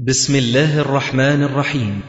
[0.00, 2.00] بسم الله الرحمن الرحيم.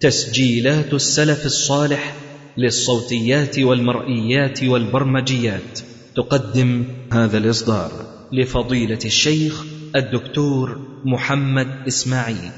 [0.00, 2.14] تسجيلات السلف الصالح
[2.58, 5.80] للصوتيات والمرئيات والبرمجيات.
[6.16, 7.90] تقدم هذا الإصدار
[8.32, 9.64] لفضيلة الشيخ
[9.96, 12.50] الدكتور محمد إسماعيل.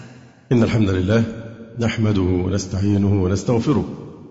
[0.52, 1.24] إن الحمد لله
[1.80, 3.84] نحمده ونستعينه ونستغفره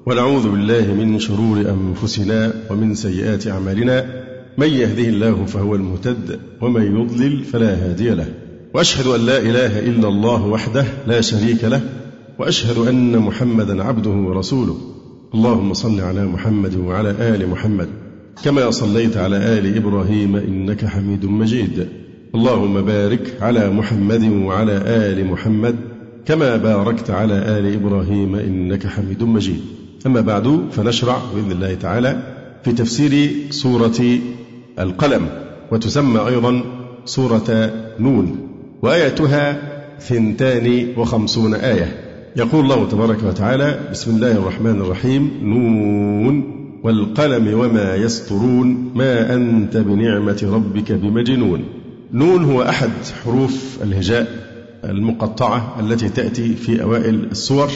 [0.05, 4.23] ونعوذ بالله من شرور أنفسنا ومن سيئات أعمالنا.
[4.57, 8.33] من يهده الله فهو المهتد ومن يضلل فلا هادي له.
[8.73, 11.81] وأشهد أن لا إله إلا الله وحده لا شريك له
[12.39, 14.77] وأشهد أن محمدا عبده ورسوله.
[15.33, 17.87] اللهم صل على محمد وعلى آل محمد
[18.43, 21.87] كما صليت على آل إبراهيم إنك حميد مجيد.
[22.35, 25.75] اللهم بارك على محمد وعلى آل محمد
[26.25, 29.61] كما باركت على آل إبراهيم إنك حميد مجيد.
[30.05, 32.23] أما بعد فنشرع بإذن الله تعالى
[32.63, 34.19] في تفسير سورة
[34.79, 35.29] القلم
[35.71, 36.63] وتسمى أيضا
[37.05, 38.50] سورة نون.
[38.81, 39.61] وآيتها
[39.99, 41.95] ثنتان وخمسون آية.
[42.35, 45.31] يقول الله تبارك وتعالى بسم الله الرحمن الرحيم.
[45.43, 51.63] نون والقلم وما يسطرون ما أنت بنعمة ربك بمجنون.
[52.13, 52.89] نون هو أحد
[53.23, 54.27] حروف الهجاء
[54.83, 57.69] المقطعة التي تأتي في أوائل السور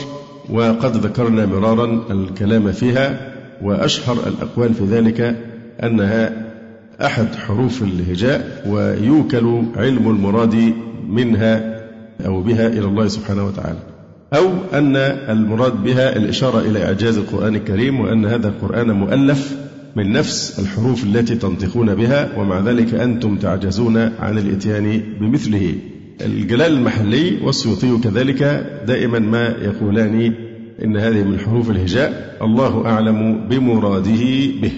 [0.50, 5.36] وقد ذكرنا مرارا الكلام فيها وأشهر الأقوال في ذلك
[5.84, 6.46] أنها
[7.02, 10.74] أحد حروف الهجاء ويوكل علم المراد
[11.10, 11.82] منها
[12.26, 13.80] أو بها إلى الله سبحانه وتعالى
[14.34, 14.96] أو أن
[15.30, 19.56] المراد بها الإشارة إلى إعجاز القرآن الكريم وأن هذا القرآن مؤلف
[19.96, 25.74] من نفس الحروف التي تنطقون بها ومع ذلك أنتم تعجزون عن الإتيان بمثله.
[26.22, 28.44] الجلال المحلي والسيوطي كذلك
[28.88, 30.34] دائما ما يقولان
[30.84, 34.22] إن هذه من حروف الهجاء الله أعلم بمراده
[34.62, 34.72] به.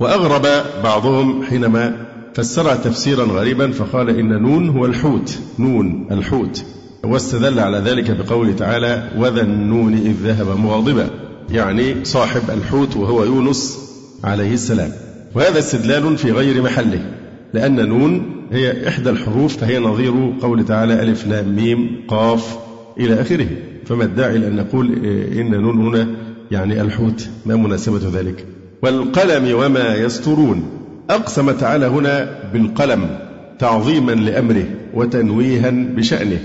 [0.00, 0.46] وأغرب
[0.84, 5.38] بعضهم حينما فسرها تفسيرا غريبا فقال إن نون هو الحوت.
[5.58, 6.64] نون الحوت.
[7.04, 11.10] واستدل على ذلك بقوله تعالى وذا النون إذ ذهب مغاضبا.
[11.50, 13.78] يعني صاحب الحوت وهو يونس
[14.24, 14.90] عليه السلام.
[15.34, 17.04] وهذا استدلال في غير محله
[17.54, 18.22] لأن نون
[18.52, 22.58] هي إحدى الحروف فهي نظير قول تعالى ألف لام ميم قاف
[22.98, 23.46] إلى آخره.
[23.86, 25.04] فما الداعي لأن نقول
[25.38, 26.08] إن نون هنا
[26.50, 28.46] يعني الحوت؟ ما مناسبة ذلك.
[28.82, 33.18] والقلم وما يسطرون أقسم تعالى هنا بالقلم
[33.58, 34.64] تعظيما لأمره
[34.94, 36.38] وتنويها بشأنه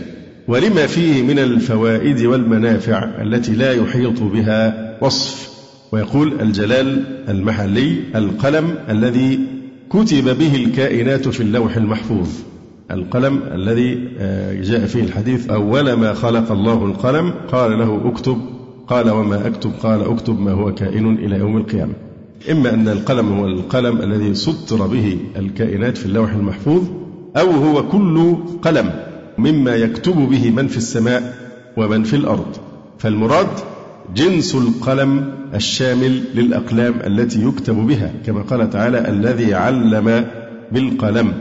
[0.47, 5.57] ولما فيه من الفوائد والمنافع التي لا يحيط بها وصف.
[5.91, 9.39] ويقول الجلال المحلي القلم الذي
[9.89, 12.27] كتب به الكائنات في اللوح المحفوظ.
[12.91, 18.37] القلم الذي آه، جاء فيه الحديث أول ما خلق الله القلم قال له اكتب
[18.87, 22.06] قال وما أكتب قال اكتب ما هو كائن إلى يوم القيامة.
[22.51, 26.83] إما أن القلم هو القلم الذي سطر به الكائنات في اللوح المحفوظ
[27.37, 28.93] أو هو كل قلم
[29.37, 31.35] مما يكتب به من في السماء
[31.77, 32.57] ومن في الأرض.
[32.97, 33.47] فالمراد
[34.15, 40.25] جنس القلم الشامل للأقلام التي يكتب بها كما قال تعالى الذي علم
[40.71, 41.33] بالقلم.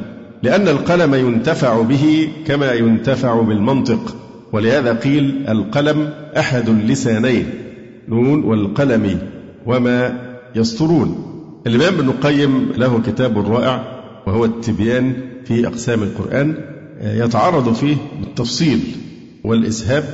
[0.42, 4.16] لأن القلم ينتفع به كما ينتفع بالمنطق.
[4.52, 7.46] ولهذا قيل القلم أحد اللسانين
[8.08, 9.18] نون والقلم
[9.66, 10.25] وما
[10.56, 11.32] يسطرون
[11.66, 16.54] الإمام ابن القيم له كتاب رائع وهو التبيان في أقسام القرآن
[17.00, 18.80] يتعرض فيه بالتفصيل
[19.44, 20.04] والإسهاب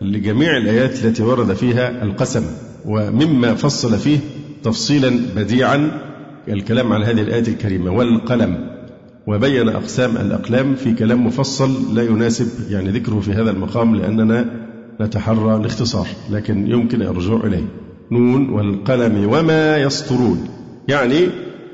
[0.00, 2.44] لجميع الآيات التي ورد فيها القسم
[2.86, 4.18] ومما فصل فيه
[4.62, 5.90] تفصيلا بديعا
[6.48, 8.78] الكلام عن هذه الآية الكريمة والقلم
[9.26, 14.44] وبين أقسام الأقلام في كلام مفصل لا يناسب يعني ذكره في هذا المقام لأننا
[15.00, 17.87] نتحرى الاختصار لكن يمكن الرجوع إليه.
[18.10, 20.48] نون والقلم وما يسطرون.
[20.88, 21.28] يعني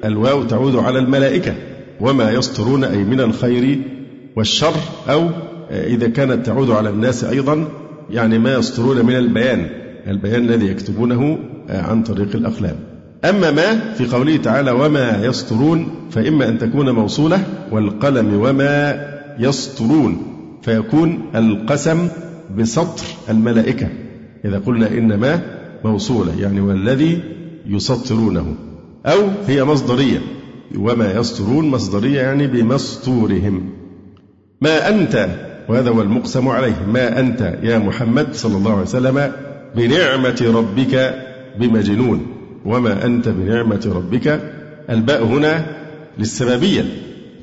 [0.04, 1.54] الواو تعود على الملائكة.
[2.00, 3.78] وما يسطرون أي من الخير
[4.36, 4.74] والشر
[5.08, 5.28] أو
[5.70, 7.68] إذا كانت تعود على الناس أيضا
[8.10, 9.66] يعني ما يسطرون من البيان.
[10.06, 11.38] البيان الذي يكتبونه
[11.70, 12.76] عن طريق الأقلام.
[13.24, 19.04] أما ما في قوله تعالى وما يسطرون فإما أن تكون موصولة والقلم وما
[19.38, 20.22] يسطرون.
[20.62, 22.08] فيكون القسم
[22.58, 23.88] بسطر الملائكة.
[24.44, 25.40] إذا قلنا إن ما
[25.84, 27.20] موصولة يعني والذي
[27.66, 28.54] يسطرونه.
[29.06, 30.18] أو هي مصدرية.
[30.78, 33.70] وما يسطرون مصدرية يعني بمسطورهم.
[34.60, 35.28] ما أنت
[35.68, 36.86] وهذا هو المقسم عليه.
[36.92, 39.32] ما أنت يا محمد صلى الله عليه وسلم
[39.76, 41.14] بنعمة ربك
[41.60, 42.26] بمجنون.
[42.64, 44.40] وما أنت بنعمة ربك
[44.90, 45.66] الباء هنا
[46.18, 46.84] للسببية.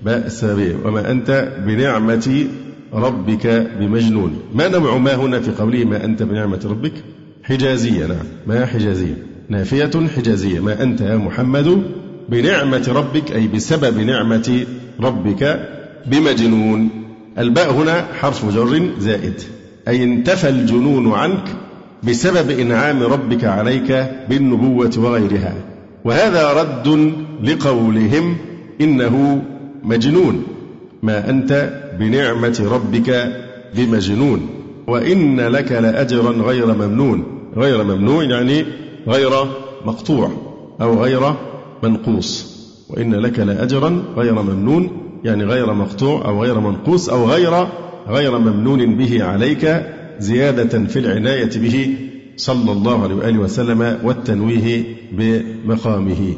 [0.06, 0.76] باء السببية.
[0.86, 2.48] وما أنت بنعمة
[2.94, 3.48] ربك
[3.80, 4.40] بمجنون.
[4.56, 6.94] ما نوع ما هنا في قوله ما أنت بنعمة ربك؟
[7.44, 10.60] حجازية نعم ما حجازية نافية حجازية.
[10.60, 11.84] ما أنت يا محمد
[12.30, 14.66] بنعمة ربك أي بسبب نعمة
[15.02, 15.70] ربك
[16.06, 16.90] بمجنون.
[17.38, 19.42] الباء هنا حرف جر زائد.
[19.88, 21.44] أي انتفى الجنون عنك
[22.04, 25.54] بسبب إنعام ربك عليك بالنبوة وغيرها.
[26.06, 27.14] وهذا رد
[27.44, 28.38] لقولهم
[28.82, 29.44] إنه
[29.84, 30.44] مجنون.
[31.04, 33.34] ما أنت بنعمة ربك
[33.76, 34.61] بمجنون.
[34.88, 37.24] وإن لك لأجرا غير ممنون.
[37.58, 38.66] غير ممنون يعني
[39.08, 39.30] غير
[39.86, 40.32] مقطوع
[40.82, 41.34] أو غير
[41.84, 42.62] منقوص.
[42.90, 44.90] وإن لك لأجرا غير ممنون
[45.24, 47.68] يعني غير مقطوع أو غير منقوص أو غير
[48.08, 49.86] غير ممنون به عليك
[50.20, 51.96] زيادة في العناية به
[52.38, 56.34] صلى الله عليه وآله وسلم والتنويه بمقامه.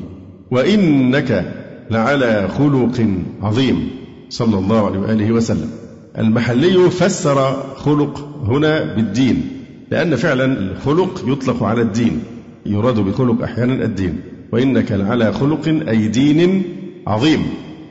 [0.52, 1.54] وإنك
[1.92, 3.08] لعلى خلق
[3.42, 3.90] عظيم
[4.30, 5.70] صلى الله عليه وآله وسلم.
[6.18, 9.48] المحلي فسر خلق هنا بالدين
[9.92, 12.24] لأن فعلا الخلق يطلق على الدين
[12.66, 14.20] يراد بخلق أحيانا الدين
[14.52, 16.64] وإنك لعلى خلق أي دين
[17.08, 17.46] عظيم.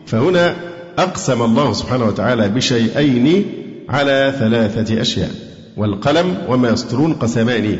[0.07, 0.57] فهنا
[0.99, 3.45] أقسم الله سبحانه وتعالى بشيئين
[3.89, 5.31] على ثلاثة أشياء
[5.77, 7.77] والقلم وما يسطرون قسمان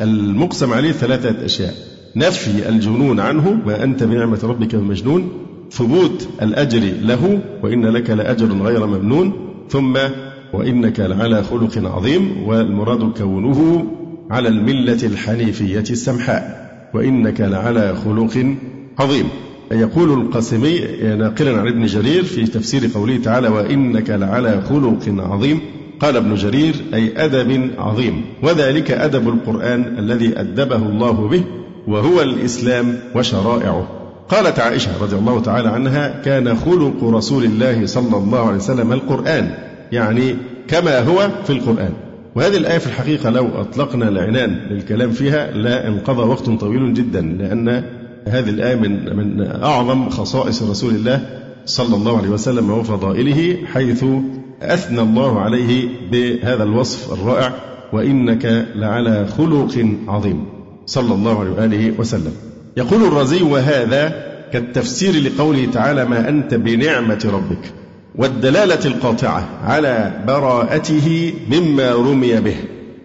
[0.00, 1.74] المقسم عليه ثلاثة أشياء
[2.16, 5.32] نفي الجنون عنه ما أنت بنعمة ربك بمجنون
[5.70, 9.98] ثبوت الأجر له وإن لك لأجر غير ممنون ثم
[10.52, 13.86] وإنك لعلى خلق عظيم والمراد كونه
[14.30, 16.64] على الملة الحنيفية السمحاء
[16.94, 18.56] وإنك لعلى خلق
[18.98, 19.28] عظيم.
[19.72, 20.80] يقول القاسمي
[21.18, 25.60] ناقلا عن ابن جرير في تفسير قوله تعالى وإنك لعلى خلق عظيم
[26.00, 31.44] قال ابن جرير أي أدب عظيم وذلك أدب القرآن الذي أدبه الله به
[31.88, 34.03] وهو الإسلام وشرائعه.
[34.28, 39.54] قالت عائشة رضي الله تعالى عنها كان خلق رسول الله صلى الله عليه وسلم القرآن
[39.92, 40.36] يعني
[40.68, 41.92] كما هو في القرآن.
[42.34, 47.84] وهذه الآية في الحقيقة لو أطلقنا العنان للكلام فيها لا انقضى وقت طويل جدا لأن
[48.28, 51.26] هذه الآية من من أعظم خصائص رسول الله
[51.66, 54.04] صلى الله عليه وسلم وفضائله حيث
[54.62, 57.52] أثنى الله عليه بهذا الوصف الرائع
[57.92, 60.44] وإنك لعلى خلق عظيم.
[60.86, 62.32] صلى الله عليه وآله وسلم.
[62.76, 64.12] يقول الرازي وهذا
[64.52, 67.72] كالتفسير لقوله تعالى ما أنت بنعمة ربك
[68.14, 72.56] والدلالة القاطعة على براءته مما رمي به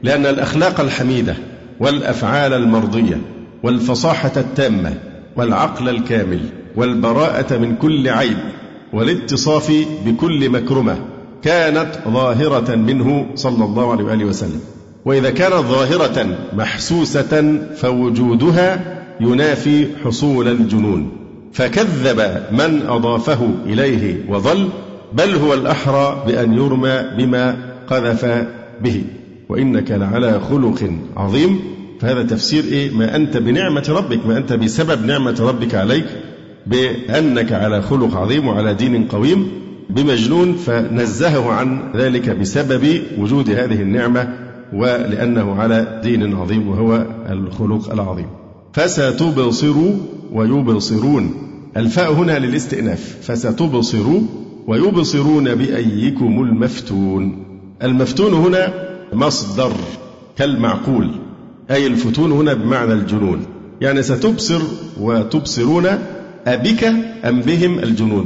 [0.04, 1.36] لأن الأخلاق الحميدة
[1.80, 3.22] والأفعال المرضية
[3.64, 4.94] والفصاحة التامة
[5.36, 6.40] والعقل الكامل
[6.76, 8.38] والبراءة من كل عيب
[8.94, 9.72] والاتصاف
[10.06, 10.98] بكل مكرمة
[11.44, 14.60] كانت ظاهرة منه صلى الله عليه وآله وسلم
[15.06, 21.10] وإذا كانت ظاهرة محسوسة فوجودها ينافي حصول الجنون.
[21.54, 22.20] فكذب
[22.52, 24.70] من أضافه إليه وظل
[25.14, 27.58] بل هو الأحرى بأن يرمى بما
[27.88, 28.26] قذف
[28.82, 29.04] به.
[29.50, 31.60] وإنك لعلى خلق عظيم.
[32.00, 36.06] فهذا تفسير إيه؟ ما أنت بنعمة ربك ما أنت بسبب نعمة ربك عليك
[36.68, 39.48] بأنك على خلق عظيم وعلى دين قويم
[39.90, 44.34] بمجنون فنزهه عن ذلك بسبب وجود هذه النعمة
[44.74, 48.28] ولأنه على دين عظيم وهو الخلق العظيم.
[48.74, 49.76] فستبصر
[50.34, 51.34] ويبصرون.
[51.78, 53.18] الفاء هنا للاستئناف.
[53.22, 54.06] فستبصر
[54.68, 57.46] ويبصرون بأيكم المفتون.
[57.84, 58.74] المفتون هنا
[59.14, 59.72] مصدر
[60.38, 61.10] كالمعقول
[61.72, 63.46] أي الفتون هنا بمعنى الجنون.
[63.82, 64.62] يعني ستبصر
[65.02, 65.86] وتبصرون
[66.48, 66.84] أبك
[67.26, 68.26] أم بهم الجنون.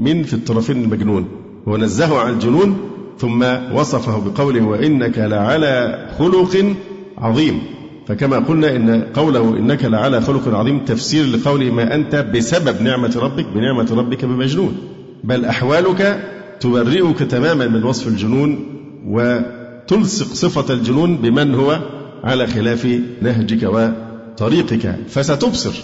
[0.00, 1.28] من في الطرفين المجنون؟
[1.68, 2.76] هو نزهه عن الجنون
[3.18, 3.44] ثم
[3.74, 6.74] وصفه بقوله وإنك لعلى خلق
[7.18, 7.60] عظيم.
[8.06, 13.46] فكما قلنا إن قوله إنك لعلى خلق عظيم تفسير لقوله ما أنت بسبب نعمة ربك
[13.54, 14.76] بنعمة ربك بمجنون.
[15.24, 16.30] بل أحوالك
[16.60, 18.66] تبرئك تماما من وصف الجنون
[19.06, 21.80] وتلصق صفة الجنون بمن هو
[22.24, 24.96] على خلاف نهجك وطريقك.
[25.08, 25.74] فستبصر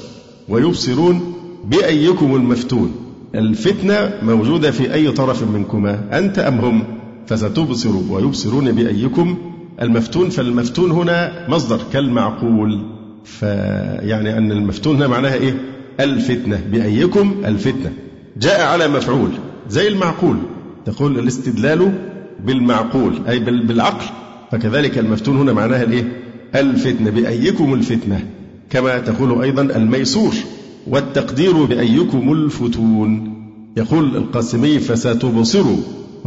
[0.48, 1.34] ويبصرون
[1.64, 2.92] بأيكم المفتون.
[3.34, 6.84] الفتنة موجودة في أي طرف منكما أنت أم هم؟
[7.26, 9.38] فستبصر ويبصرون بأيكم
[9.82, 12.80] المفتون فالمفتون هنا مصدر كالمعقول.
[13.24, 15.54] فيعني أن المفتون هنا معناها إيه؟
[16.00, 16.62] الفتنة.
[16.72, 17.92] بأيكم الفتنة.
[18.36, 19.30] جاء على مفعول
[19.68, 20.36] زي المعقول.
[20.84, 21.92] تقول الاستدلال
[22.44, 24.06] بالمعقول أي بالعقل.
[24.52, 26.12] فكذلك المفتون هنا معناها الإيه؟
[26.54, 27.10] الفتنة.
[27.10, 28.26] بأيكم الفتنة.
[28.70, 30.34] كما تقول أيضا الميسور.
[30.86, 33.34] والتقدير بأيكم الفتون.
[33.76, 35.78] يقول القاسمي فستبصروا.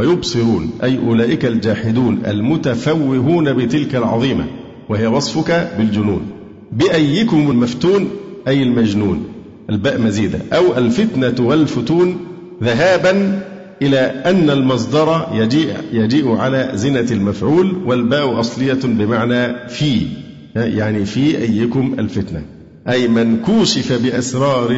[0.02, 4.46] ويبصرون أي أولئك الجاحدون المتفوهون بتلك العظيمة
[4.90, 6.22] وهي وصفك بالجنون.
[6.72, 8.10] بأيكم المفتون
[8.48, 9.24] أي المجنون.
[9.70, 10.40] الباء مزيدة.
[10.54, 12.18] أو الفتنة والفتون
[12.64, 13.42] ذهابا
[13.82, 20.02] إلى أن المصدر يجيء, يجيء على زنة المفعول والباء أصلية بمعنى في.
[20.56, 22.42] يعني في أيكم الفتنة.
[22.90, 24.72] أي من كوشف بأسرار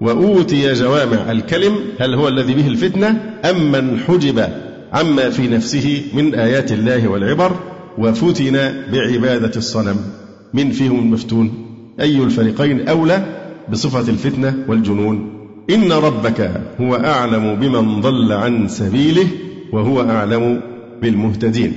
[0.00, 4.48] وأوتي جوامع الكلم هل هو الذي به الفتنة أم من حجب
[4.92, 7.56] عما في نفسه من آيات الله والعبر
[7.98, 9.96] وفتن بعبادة الصنم
[10.54, 11.52] من فيهم المفتون
[12.00, 13.24] أي الفريقين أولى
[13.72, 15.32] بصفة الفتنة والجنون
[15.70, 19.26] إن ربك هو أعلم بمن ضل عن سبيله
[19.72, 20.60] وهو أعلم
[21.02, 21.72] بالمهتدين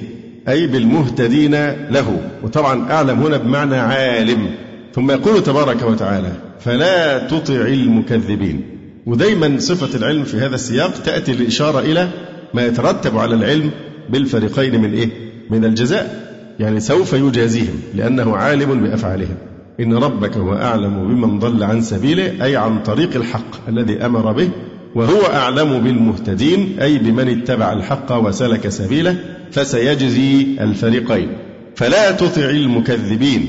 [0.48, 1.52] أي بالمهتدين
[1.90, 4.50] له وطبعا أعلم هنا بمعنى عالم
[4.96, 6.32] ثم يقول تبارك وتعالى
[6.66, 8.62] فلا تطع المكذبين.
[9.06, 12.10] ودايما صفة العلم في هذا السياق تأتي الإشارة إلى
[12.54, 13.72] ما يترتب على العلم
[14.10, 15.10] بالفريقين من إيه؟
[15.50, 16.34] من الجزاء.
[16.60, 19.36] يعني سوف يجازيهم لأنه عالم بأفعالهم.
[19.80, 24.50] إن ربك هو أعلم بمن ضل عن سبيله أي عن طريق الحق الذي أمر به
[24.96, 29.18] وهو أعلم بالمهتدين أي بمن اتبع الحق وسلك سبيله
[29.52, 31.28] فسيجزي الفريقين.
[31.76, 33.48] فلا تطع المكذبين.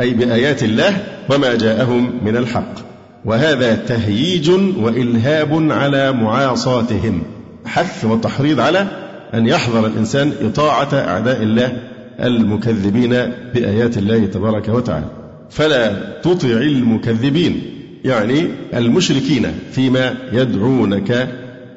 [0.00, 0.96] أي بآيات الله
[1.30, 2.74] وما جاءهم من الحق.
[3.24, 7.22] وهذا تهييج وإلهاب على معاصاتهم.
[7.66, 8.86] حث وتحريض على
[9.34, 11.72] أن يحذر الإنسان إطاعة أعداء الله
[12.20, 13.10] المكذبين
[13.54, 15.06] بآيات الله تبارك وتعالى.
[15.50, 17.62] فلا تطع المكذبين
[18.04, 21.28] يعني المشركين فيما يدعونك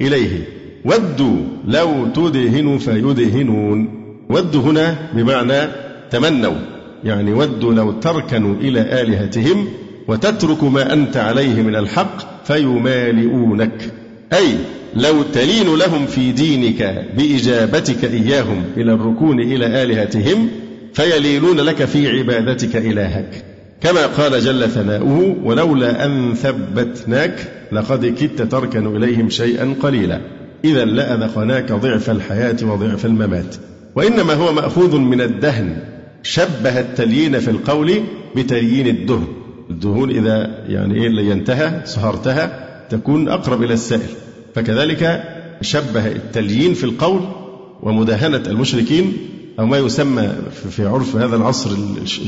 [0.02, 0.48] إليه.
[0.86, 3.90] ودوا لو تدهن فيدهنون.
[4.30, 5.68] ودوا هنا بمعنى
[6.12, 6.77] تمنوا.
[7.08, 9.68] يعني ودوا لو تركنوا إلى آلهتهم
[10.08, 13.94] وتترك ما أنت عليه من الحق فيمالئونك.
[14.34, 14.56] أي
[14.96, 20.50] لو تلين لهم في دينك بإجابتك إياهم إلى الركون إلى آلهتهم
[20.94, 23.44] فيلينون لك في عبادتك إلهك.
[23.82, 30.22] كما قال جل ثناؤه ولولا أن ثبتناك لقد كدت تركن إليهم شيئا قليلا.
[30.66, 33.56] إذا لأذقناك ضعف الحياة وضعف الممات.
[33.96, 35.97] وإنما هو مأخوذ من الدهن.
[36.24, 37.94] شبه التليين في القول
[38.36, 39.28] بتليين الدهن.
[39.70, 44.10] الدهون إذا يعني إيه لينتهى صهرتها تكون أقرب إلى السائل.
[44.56, 45.24] فكذلك
[45.62, 47.22] شبه التليين في القول
[47.84, 49.14] ومداهنة المشركين
[49.60, 50.30] أو ما يسمى
[50.70, 51.70] في عرف هذا العصر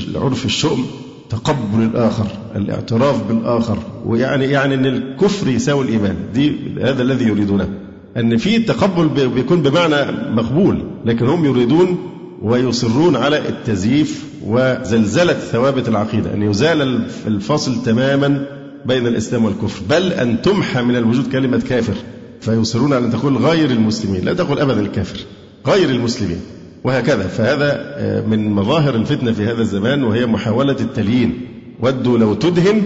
[0.08, 0.86] العرف الشؤم
[1.30, 3.78] تقبل الآخر الاعتراف بالآخر.
[4.06, 6.16] ويعني يعني أن الكفر يساوي الإيمان.
[6.34, 7.70] دي هذا الذي يريدونه.
[8.18, 11.98] أن في التقبل بيكون بمعنى مقبول لكن هم يريدون
[12.42, 16.82] ويصرون على التزييف وزلزلة ثوابت العقيدة أن يزال
[17.28, 18.46] الفصل تماما
[18.86, 19.82] بين الإسلام والكفر.
[19.90, 21.94] بل أن تمحى من الوجود كلمة كافر
[22.42, 25.20] فيصرون على أن تقول غير المسلمين لا تقول أبدا الكافر
[25.68, 26.42] غير المسلمين.
[26.84, 31.42] وهكذا فهذا آه، من مظاهر الفتنة في هذا الزمان وهي محاولة التليين.
[31.80, 32.84] ودوا لو تدهن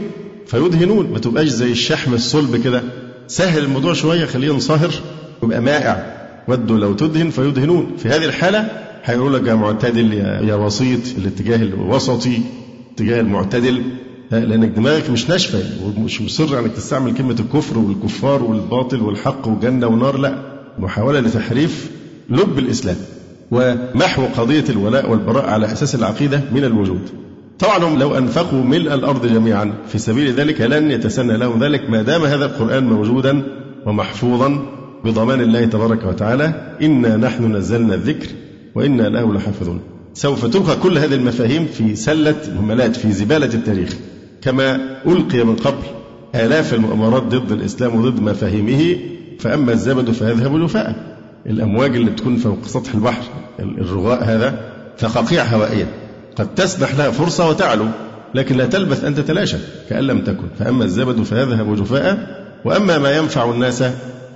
[0.48, 2.84] فيدهنون ما تبقاش زي الشحم الصلب كده.
[3.28, 4.92] سهل الموضوع شوية خليه ينصهر
[5.44, 6.14] يبقى مائع.
[6.48, 7.92] ودوا لو تدهن فيدهنون.
[7.98, 8.70] في هذه الحالة
[9.04, 10.14] هيقول لك يا معتدل
[10.50, 12.42] يا وسيط الاتجاه الوسطي
[12.88, 13.82] الاتجاه المعتدل
[14.32, 20.18] لأنك دماغك مش ناشفة ومش مصر إنك تستعمل كلمة الكفر والكفار والباطل والحق وجنة ونار
[20.18, 20.36] لا
[20.80, 21.92] محاولة لتحريف
[22.30, 22.96] لب الإسلام
[23.52, 27.02] ومحو قضية الولاء والبراء على أساس العقيدة من الوجود.
[27.60, 32.02] طبعا هم لو أنفقوا ملء الأرض جميعا في سبيل ذلك لن يتسنى لهم ذلك ما
[32.02, 33.44] دام هذا القرآن موجودا
[33.86, 34.66] ومحفوظا
[35.06, 38.28] بضمان الله تبارك وتعالى إنا نحن نزلنا الذكر
[38.76, 39.80] وإنا له لحافظون.
[40.14, 43.90] سوف تلقى كل هذه المفاهيم في سلة مهملات في زبالة التاريخ.
[44.42, 45.84] كما ألقي من قبل
[46.36, 48.96] آلاف المؤامرات ضد الإسلام وضد مفاهيمه
[49.40, 53.24] فأما الزبد فيذهب جفاء الأمواج اللي بتكون فوق سطح البحر
[53.60, 54.60] الرغاء هذا
[54.98, 55.88] فقاقيع هوائية.
[56.36, 57.86] قد تسنح لها فرصة وتعلو
[58.36, 59.58] لكن لا تلبث أن تتلاشى
[59.90, 60.48] كأن لم تكن.
[60.60, 63.84] فأما الزبد فيذهب جفاء وأما ما ينفع الناس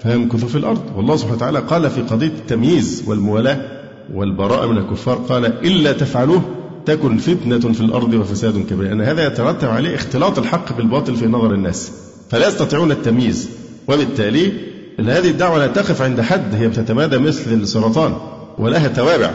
[0.03, 0.81] فيمكث في الأرض.
[0.95, 3.76] والله سبحانه وتعالى قال في قضية التمييز والموالاة
[4.13, 6.41] والبراءة من الكفار قال إلا تفعلوه
[6.85, 8.87] تكن فتنة في الأرض وفساد كبير.
[8.87, 11.91] لأن هذا يترتب عليه اختلاط الحق بالباطل في نظر الناس.
[12.29, 13.49] فلا يستطيعون التمييز.
[13.87, 14.51] وبالتالي
[14.99, 18.13] هذه الدعوة لا تقف عند حد هي بتتمادى مثل السرطان.
[18.57, 19.31] ولها توابع.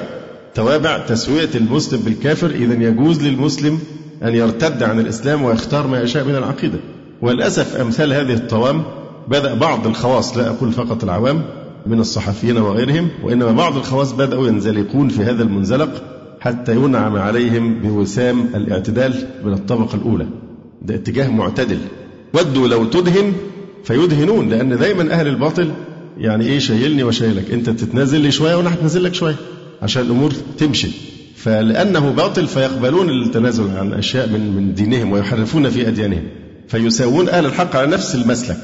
[0.54, 3.78] توابع تسوية المسلم بالكافر إذا يجوز للمسلم
[4.22, 6.78] أن يرتد عن الإسلام ويختار ما يشاء من العقيدة.
[7.22, 8.82] وللأسف أمثال هذه الطوام
[9.28, 11.42] بدأ بعض الخواص لا أقول فقط العوام
[11.86, 16.02] من الصحفيين وغيرهم وإنما بعض الخواص بدأوا ينزلقون في هذا المنزلق
[16.40, 20.26] حتى ينعم عليهم بوسام الاعتدال من الطبقة الأولى.
[20.82, 21.78] ده اتجاه معتدل.
[22.34, 23.32] ودوا لو تدهن
[23.84, 25.72] فيدهنون لأن دايما أهل الباطل
[26.18, 27.50] يعني إيه شايلني وشايلك.
[27.50, 29.36] أنت تتنازل لي شوية وأنا هتنازل لك شوية
[29.82, 30.88] عشان الأمور تمشي.
[31.36, 36.22] فلأنه باطل فيقبلون التنازل عن أشياء من من دينهم ويحرفون في أديانهم.
[36.68, 38.58] فيساوون أهل الحق على نفس المسلك.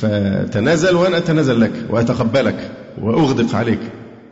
[0.00, 2.70] فتنازل وأنا أتنازل لك وأتقبلك
[3.02, 3.80] وأغدق عليك.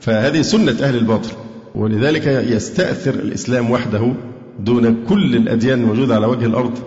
[0.01, 1.31] فهذه سنة أهل الباطل.
[1.75, 4.13] ولذلك يستأثر الإسلام وحده
[4.61, 6.79] دون كل الأديان الموجودة على وجه الأرض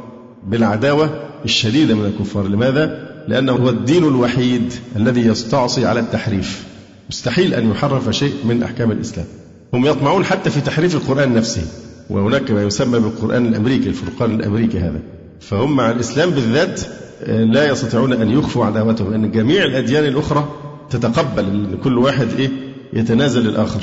[0.47, 1.09] بالعداوة
[1.45, 2.47] الشديدة من الكفار.
[2.47, 6.63] لماذا؟ لأنه هو الدين الوحيد الذي يستعصي على التحريف.
[7.09, 9.25] مستحيل أن يحرف شيء من أحكام الإسلام.
[9.73, 11.61] هم يطمعون حتى في تحريف القرآن نفسه.
[12.09, 14.99] وهناك ما يسمى بالقرآن الأمريكي الفرقان الأمريكي هذا.
[15.39, 16.81] فهم مع الإسلام بالذات
[17.27, 20.47] لا يستطيعون أن يخفوا عداوتهم لأن جميع الأديان الأخرى
[20.89, 22.49] تتقبل أن كل واحد إيه؟
[22.93, 23.81] يتنازل للآخر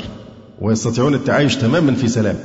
[0.61, 2.35] ويستطيعون التعايش تماما في سلام.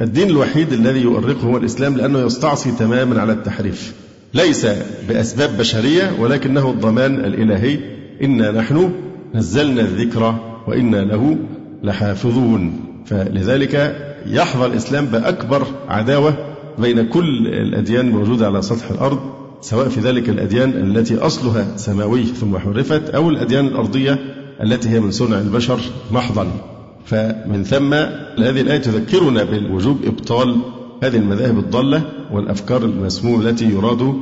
[0.00, 3.94] الدين الوحيد الذي يؤرقه هو الإسلام لأنه يستعصي تماما على التحريف.
[4.34, 4.66] ليس
[5.08, 7.78] بأسباب بشرية ولكنه الضمان الإلهي.
[8.22, 8.92] إنا نحن
[9.34, 10.34] نزلنا الذكر
[10.68, 11.36] وإنا له
[11.82, 12.80] لحافظون.
[13.06, 16.34] فلذلك يحظى الإسلام بأكبر عداوة
[16.78, 19.41] بين كل الأديان الموجودة على سطح الأرض.
[19.62, 24.18] سواء في ذلك الأديان التي أصلها سماوي ثم حرفت أو الأديان الأرضية
[24.62, 26.46] التي هي من صنع البشر محضا.
[27.04, 27.94] فمن ثم
[28.44, 30.56] هذه الآية تذكرنا بوجوب إبطال
[31.02, 32.02] هذه المذاهب الضالة
[32.32, 34.14] والأفكار المسمومة التي يراد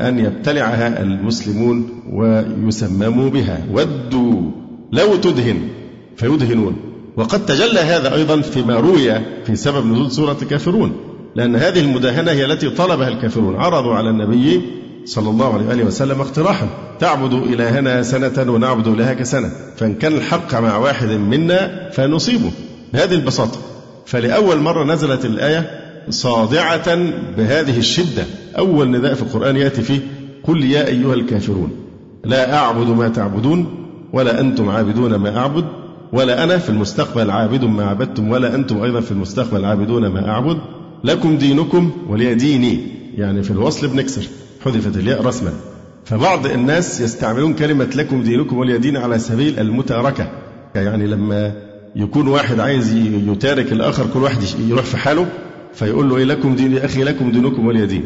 [0.00, 3.66] أن يبتلعها المسلمون ويسمموا بها.
[3.72, 4.50] ودوا
[4.92, 5.68] لو تدهن
[6.16, 6.76] فيدهنون.
[7.16, 10.92] وقد تجلى هذا أيضا فيما روي في سبب نزول سورة الكافرون
[11.34, 14.60] لأن هذه المداهنة هي التي طلبها الكافرون عرضوا على النبي
[15.04, 16.66] صلى الله عليه وآله وسلم اقتراحا.
[17.00, 19.50] تعبد إلهنا سنة ونعبد إلهك سنة.
[19.76, 22.50] فإن كان الحق مع واحد منا فنصيبه.
[22.92, 23.58] بهذه البساطة.
[24.06, 25.70] فلأول مرة نزلت الآية
[26.10, 26.94] صادعة
[27.36, 28.24] بهذه الشدة.
[28.58, 30.00] أول نداء في القرآن يأتي فيه
[30.44, 31.70] قل يا أيها الكافرون
[32.24, 33.66] لا أعبد ما تعبدون
[34.12, 35.64] ولا أنتم عابدون ما أعبد
[36.12, 40.58] ولا أنا في المستقبل عابد ما عبدتم ولا أنتم أيضا في المستقبل عابدون ما أعبد.
[41.04, 42.80] لكم دينكم ولي ديني.
[43.16, 44.28] يعني في الوصل بنكسر.
[44.64, 45.52] حذفت الياء رسما.
[46.04, 50.30] فبعض الناس يستعملون كلمة لكم دينكم ولي دين على سبيل المتاركة.
[50.74, 51.52] يعني لما
[51.96, 52.94] يكون واحد عايز
[53.28, 55.26] يتارك الآخر كل واحد يروح في حاله
[55.74, 58.04] فيقول له إيه لكم دين أخي لكم دينكم ولي دين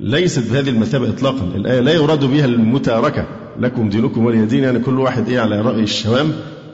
[0.00, 1.44] ليست بهذه المثابة إطلاقا.
[1.56, 3.26] الآية لا يراد بها المتاركة.
[3.60, 6.32] لكم دينكم ولي دين يعني كل واحد إيه على رأي الشوام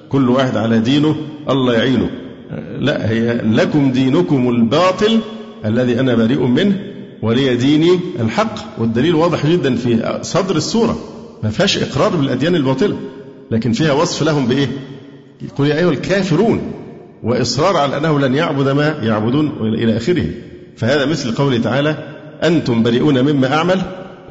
[0.09, 1.17] كل واحد على دينه
[1.51, 2.11] الله يعينه.
[2.79, 5.21] لا هي لكم دينكم الباطل
[5.65, 6.92] الذي أنا بريء منه.
[7.23, 10.99] ولي ديني الحق والدليل واضح جدا في صدر السورة.
[11.43, 12.97] ما فيهاش إقرار بالأديان الباطلة.
[13.51, 14.69] لكن فيها وصف لهم بإيه؟
[15.43, 16.73] يقول يا أيها الكافرون
[17.23, 20.27] وإصرار على أنه لن يعبد ما يعبدون إلى آخره.
[20.77, 21.97] فهذا مثل قوله تعالى
[22.43, 23.83] أنتم بريئون مما أعمل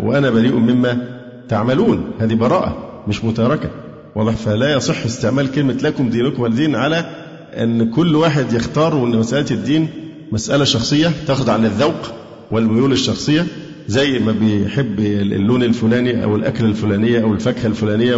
[0.04, 2.12] وأنا بريء مما تعملون.
[2.20, 3.70] هذه براءة مش متاركة.
[4.16, 7.06] واضح؟ فلا يصح استعمال كلمة لكم دينكم والدين على
[7.54, 9.88] أن كل واحد يختار وأن مسألة الدين
[10.32, 12.21] مسألة شخصية تخضع للذوق.
[12.52, 13.46] والميول الشخصية
[13.88, 18.16] زي ما بيحب اللون الفلاني أو الأكل الفلانية أو الفاكهة الفلانية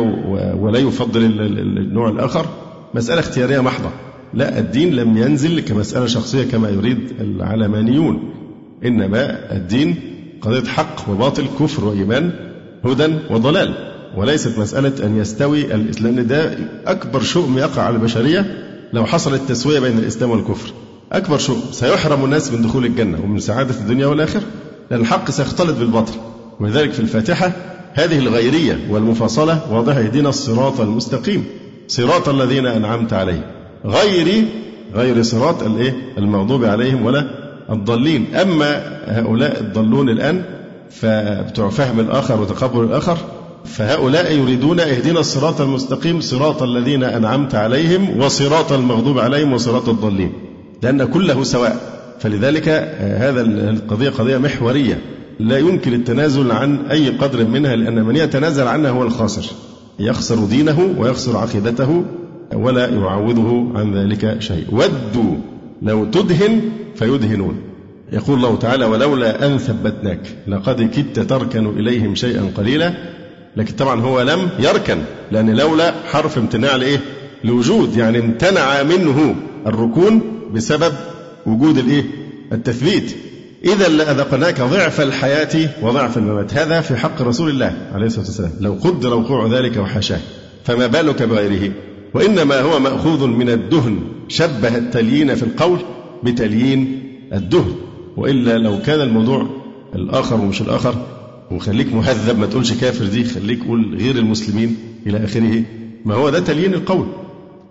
[0.59, 2.45] ولا يفضل النوع الآخر.
[2.93, 3.89] مسألة اختيارية محضة.
[4.33, 8.33] لا الدين لم ينزل كمسألة شخصية كما يريد العلمانيون.
[8.85, 9.95] إنما الدين
[10.41, 12.31] قضية حق وباطل كفر وإيمان
[12.85, 13.73] هدى وضلال.
[14.17, 18.45] وليست مسألة أن يستوي الإسلام ده أكبر شؤم يقع على البشرية
[18.93, 20.73] لو حصلت تسوية بين الإسلام والكفر.
[21.13, 24.43] أكبر شؤم سيحرم الناس من دخول الجنة ومن سعادة الدنيا والآخرة
[24.91, 26.13] لأن الحق سيختلط بالباطل.
[26.59, 27.51] ولذلك في الفاتحة
[27.93, 31.45] هذه الغيرية والمفاصلة واضحة يهدينا الصراط المستقيم
[31.87, 33.41] صراط الذين أنعمت عليهم.
[33.85, 34.45] غير
[34.95, 37.25] غير صراط الإيه؟ المغضوب عليهم ولا
[37.69, 38.35] الضالين.
[38.35, 40.43] أما هؤلاء الضالون الآن
[40.89, 43.17] فبتوع فهم الآخر وتقبل الآخر
[43.65, 50.33] فهؤلاء يريدون اهدنا الصراط المستقيم صراط الذين أنعمت عليهم وصراط المغضوب عليهم وصراط الضالين.
[50.83, 51.93] لأن كله سواء.
[52.19, 55.01] فلذلك آه، هذا القضية قضية محورية.
[55.39, 59.51] لا يمكن التنازل عن أي قدر منها لأن من يتنازل عنها هو الخاسر.
[59.99, 62.05] يخسر دينه ويخسر عقيدته
[62.53, 64.65] ولا يعوضه عن ذلك شيء.
[64.71, 65.35] ودوا!
[65.81, 66.61] لو تدهن
[66.95, 67.55] فيدهنون.
[68.11, 72.93] يقول الله تعالى ولولا أن ثبتناك لقد كدت تركن إليهم شيئا قليلا.
[73.57, 74.97] لكن طبعا هو لم يركن
[75.31, 76.99] لأن لولا حرف امتناع لإيه
[77.43, 79.35] لوجود يعني امتنع منه.
[79.67, 80.21] الركون
[80.53, 80.93] بسبب
[81.45, 82.03] وجود الإيه؟
[82.51, 83.15] التثبيت.
[83.65, 86.53] إذا لأذقناك ضعف الحياة وضعف الممات.
[86.53, 88.51] هذا في حق رسول الله عليه الصلاة والسلام.
[88.59, 90.19] لو قدر وقوع ذلك وحاشاه
[90.63, 91.71] فما بالك بغيره؟
[92.13, 93.99] وإنما هو مأخوذ من الدهن.
[94.27, 95.79] شبه التليين في القول
[96.23, 97.75] بتليين الدهن.
[98.17, 99.47] وإلا لو كان الموضوع
[99.95, 100.95] الآخر ومش الآخر
[101.51, 105.63] وخليك مهذب ما تقولش كافر دي خليك قول غير المسلمين إلى آخره.
[106.05, 107.07] ما هو ده تليين القول.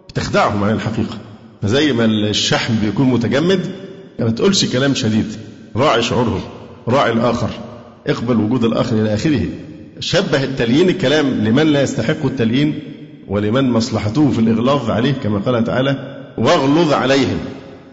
[0.09, 1.19] بتخدعهم عن الحقيقة.
[1.63, 3.61] فزي ما الشحم بيكون متجمد
[4.19, 5.27] ما تقولش كلام شديد.
[5.77, 6.41] راعي شعورهم
[6.89, 7.51] راعي الآخر.
[8.07, 9.41] اقبل وجود الآخر إلى آخره.
[10.01, 12.79] شبه التليين الكلام لمن لا يستحق التليين
[13.29, 17.39] ولمن مصلحته في الإغلاظ عليه كما قال تعالى واغلظ عليهم.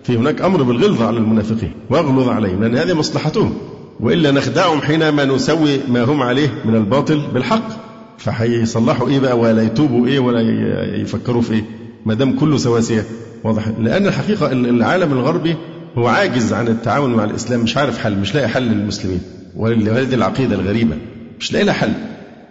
[0.03, 1.71] في هناك أمر بالغلظة على المنافقين.
[1.89, 3.58] واغلظ عليهم لأن هذه مصلحتهم.
[3.99, 7.69] وإلا نخدعهم حينما نسوي ما هم عليه من الباطل بالحق.
[8.17, 10.41] فهيصلحوا إيه بقى؟ ولا يتوبوا إيه؟ ولا
[11.01, 11.63] يفكروا في إيه؟
[12.05, 13.05] ما دام كله سواسية.
[13.43, 13.67] واضح.
[13.80, 15.56] لأن الحقيقة العالم الغربي
[15.97, 19.21] هو عاجز عن التعاون مع الإسلام مش عارف حل مش لاقي حل للمسلمين.
[19.56, 20.97] ولهذه العقيدة الغريبة
[21.39, 21.93] مش لاقي لها حل.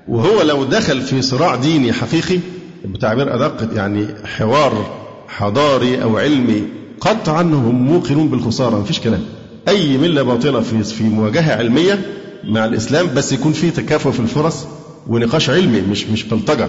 [0.09, 2.39] وهو لو دخل في صراع ديني حقيقي
[2.85, 4.87] بتعبير أدق يعني حوار
[5.29, 6.63] حضاري أو علمي
[7.01, 9.23] قطعا هم موقنون بالخسارة مفيش كلام.
[9.69, 11.99] أي ملة باطلة في في مواجهة علمية
[12.45, 14.67] مع الإسلام بس يكون في تكافؤ في الفرص
[15.07, 16.69] ونقاش علمي مش مش بلطجة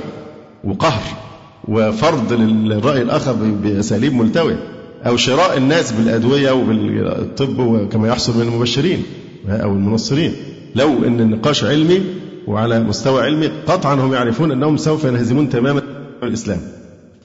[0.63, 1.01] وقهر.
[1.67, 4.59] وفرض للرأي الآخر بأساليب ملتوية
[5.05, 9.03] أو شراء الناس بالأدوية وبالطب وكما يحصل من المبشرين
[9.49, 10.33] أو المنصرين.
[10.75, 12.01] لو أن النقاش علمي
[12.47, 15.81] وعلى مستوى علمي قطعا هم يعرفون أنهم سوف ينهزمون تماما
[16.23, 16.59] الإسلام.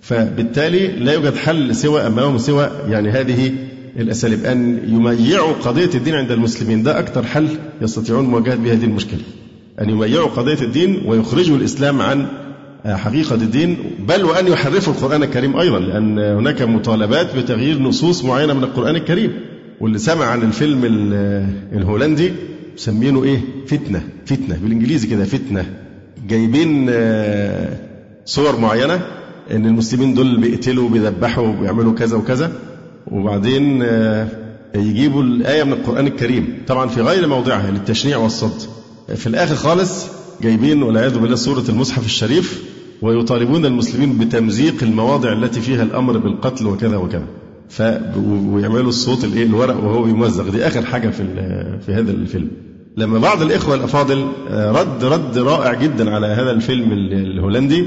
[0.03, 3.53] فبالتالي لا يوجد حل سوى أمامهم سوى يعني هذه
[3.97, 4.45] الأساليب.
[4.45, 7.49] أن يميعوا قضية الدين عند المسلمين ده أكثر حل
[7.83, 9.21] يستطيعون مواجهة به هذه المشكلة.
[9.81, 12.27] أن يميعوا قضية الدين ويخرجوا الإسلام عن
[12.87, 13.77] حقيقة الدين
[14.09, 19.33] بل وأن يحرفوا القرآن الكريم أيضا لأن هناك مطالبات بتغيير نصوص معينة من القرآن الكريم.
[19.81, 20.81] واللي سمع عن الفيلم
[21.73, 22.33] الهولندي
[22.75, 25.67] مسمينه إيه؟ فتنة فتنة بالإنجليزي كده فتنة.
[26.29, 27.77] جايبين آه،
[28.25, 29.01] صور معينة
[29.51, 32.53] إن المسلمين دول بيقتلوا وبيذبحوا وبيعملوا كذا وكذا.
[33.07, 34.29] وبعدين آه،
[34.75, 36.59] يجيبوا الآية من القرآن الكريم.
[36.67, 38.69] طبعا في غير موضعها للتشنيع والصد.
[39.15, 40.07] في الآخر خالص
[40.43, 42.74] جايبين والعياذ بالله سورة المصحف الشريف.
[43.03, 47.27] ويطالبون المسلمين بتمزيق المواضع التي فيها الأمر بالقتل وكذا وكذا.
[47.69, 47.83] ف
[48.47, 51.25] ويعملوا الصوت الإيه؟ الورق وهو بيمزق دي آخر حاجة في
[51.87, 52.51] في هذا الفيلم.
[52.97, 57.87] لما بعض الإخوة الأفاضل رد رد رائع جدا على هذا الفيلم الهولندي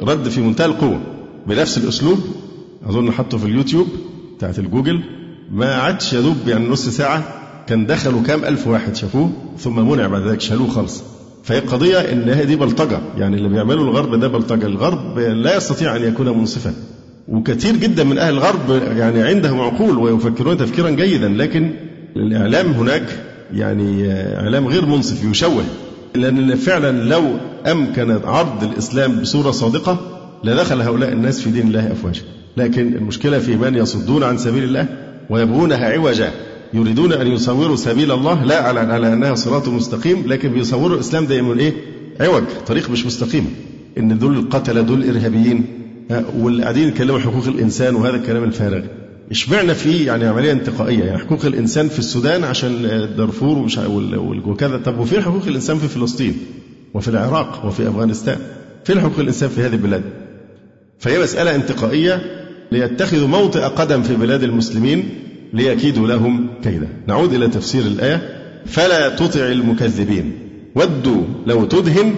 [0.00, 1.00] رد في منتهى القوة
[1.46, 2.18] بنفس الأسلوب
[2.86, 3.86] أظن حطه في اليوتيوب
[4.36, 5.00] بتاعت الجوجل
[5.52, 7.24] ما عادش يا دوب يعني نص ساعة
[7.66, 11.02] كان دخلوا كام؟ ألف واحد شافوه ثم منع بعد ذلك شالوه خالص.
[11.44, 12.98] فهي القضية إن هي دي بلطجة.
[13.18, 14.66] يعني اللي بيعمله الغرب ده بلطجة.
[14.66, 16.74] الغرب لا يستطيع أن يكون منصفا.
[17.28, 21.70] وكثير جدا من أهل الغرب يعني عندهم عقول ويفكرون تفكيرا جيدا لكن
[22.16, 23.02] الإعلام هناك
[23.52, 25.64] يعني إعلام غير منصف يشوه.
[26.14, 27.24] لأن فعلا لو
[27.66, 29.98] أمكن عرض الإسلام بصورة صادقة
[30.44, 32.20] لدخل هؤلاء الناس في دين الله أفواجا.
[32.56, 34.86] لكن المشكلة في من يصدون عن سبيل الله
[35.30, 36.30] ويبغونها عوجا.
[36.74, 41.58] يريدون أن يصوروا سبيل الله لا على, على أنها صراط مستقيم لكن بيصوروا الإسلام دائما
[41.60, 41.72] إيه؟
[42.20, 43.54] عوج طريق مش مستقيم.
[43.98, 45.64] إن دول القتلة دول إرهابيين
[46.38, 48.82] واللي قاعدين يتكلموا حقوق الإنسان وهذا الكلام الفارغ.
[49.30, 52.82] اشمعنى في يعني عمليه انتقائية يعني حقوق الإنسان في السودان عشان
[53.16, 53.78] دارفور ومش
[54.46, 56.36] وكذا طب وفين حقوق الإنسان في فلسطين؟
[56.94, 58.36] وفي العراق؟ وفي أفغانستان؟
[58.84, 60.02] فين حقوق الإنسان في هذه البلاد؟
[60.98, 62.22] فهي مسألة انتقائية
[62.72, 65.08] ليتخذوا موطئ قدم في بلاد المسلمين
[65.54, 66.88] ليكيدوا لهم كيدا.
[67.06, 68.22] نعود إلى تفسير الآية.
[68.66, 70.32] فلا تطع المكذبين.
[70.74, 72.14] ودوا لو تدهن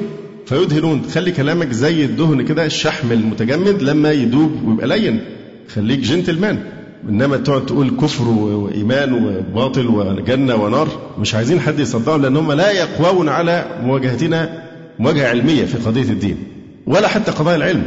[0.46, 1.03] فيدهنون.
[1.14, 5.20] خلي كلامك زي الدهن كده الشحم المتجمد لما يدوب ويبقى لين.
[5.75, 6.59] خليك جنتلمان.
[7.09, 10.88] إنما تقعد تقول كفر وإيمان وباطل وجنة ونار.
[11.18, 14.62] مش عايزين حد يصدقهم لأن هم لا يقوون على مواجهتنا
[14.99, 16.37] مواجهة علمية في قضية الدين
[16.87, 17.83] ولا حتى قضايا العلم.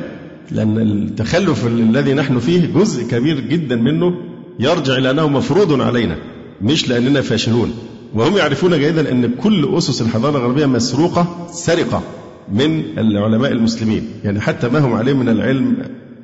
[0.52, 4.14] لأن التخلف الذي نحن فيه جزء كبير جدا منه
[4.60, 6.16] يرجع إلى أنه مفروض علينا
[6.62, 7.74] مش لأننا فاشلون.
[8.14, 12.04] وهم يعرفون جيدا أن كل أسس الحضارة الغربية مسروقة سرقة
[12.52, 14.08] من العلماء المسلمين.
[14.24, 15.78] يعني حتى ما هم عليه من العلم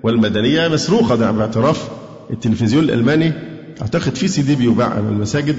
[0.04, 1.32] والمدنية مسروقة.
[1.32, 1.90] باعتراف
[2.32, 3.34] التلفزيون الألماني
[3.82, 5.56] أعتقد في سي دي بيباع على المساجد.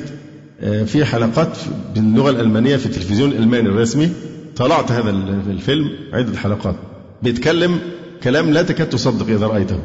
[0.61, 1.59] آه، في حلقات
[1.95, 4.11] باللغة الألمانية في التلفزيون الألماني الرسمي.
[4.57, 5.11] طلعت هذا
[5.51, 6.77] الفيلم عدة حلقات.
[7.23, 7.79] بيتكلم
[8.23, 9.79] كلام لا تكاد تصدق إذا رأيته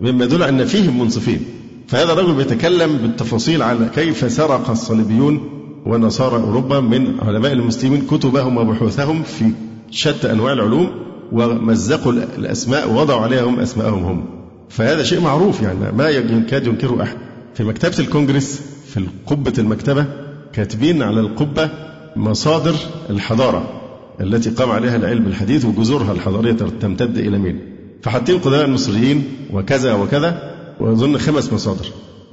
[0.00, 1.44] مما يدل أن فيهم منصفين.
[1.86, 5.50] فهذا الرجل بيتكلم بالتفاصيل على كيف سرق الصليبيون
[5.86, 9.50] ونصارى أوروبا من علماء المسلمين كتبهم وبحوثهم في
[9.90, 10.90] شتى أنواع العلوم
[11.32, 14.24] ومزقوا الأسماء ووضعوا عليهم أسماءهم هم.
[14.68, 17.16] فهذا شيء معروف يعني ما يكاد ينكره أحد.
[17.54, 18.62] في مكتبة الكونجرس
[18.94, 20.06] في قبة المكتبة
[20.52, 21.70] كاتبين على القبة
[22.16, 22.74] مصادر
[23.10, 23.80] الحضارة
[24.20, 27.60] التي قام عليها العلم الحديث وجذورها الحضارية تمتد إلى مين.
[28.02, 30.53] فحاطين قدماء المصريين وكذا وكذا.
[30.80, 31.86] وأظن خمس مصادر.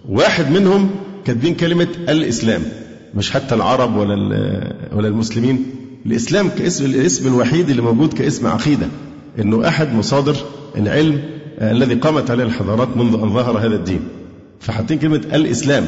[0.10, 0.90] واحد منهم
[1.26, 2.62] كاتبين كلمة الإسلام.
[3.16, 4.16] مش حتى العرب ولا
[4.94, 5.66] ولا المسلمين.
[6.06, 8.88] الإسلام كاسم الاسم الوحيد اللي موجود كاسم عقيدة.
[9.40, 10.36] إنه أحد مصادر
[10.78, 11.22] العلم
[11.62, 14.02] الذي قامت عليه الحضارات منذ أن ظهر هذا الدين.
[14.60, 15.88] فحاطين كلمة الإسلام.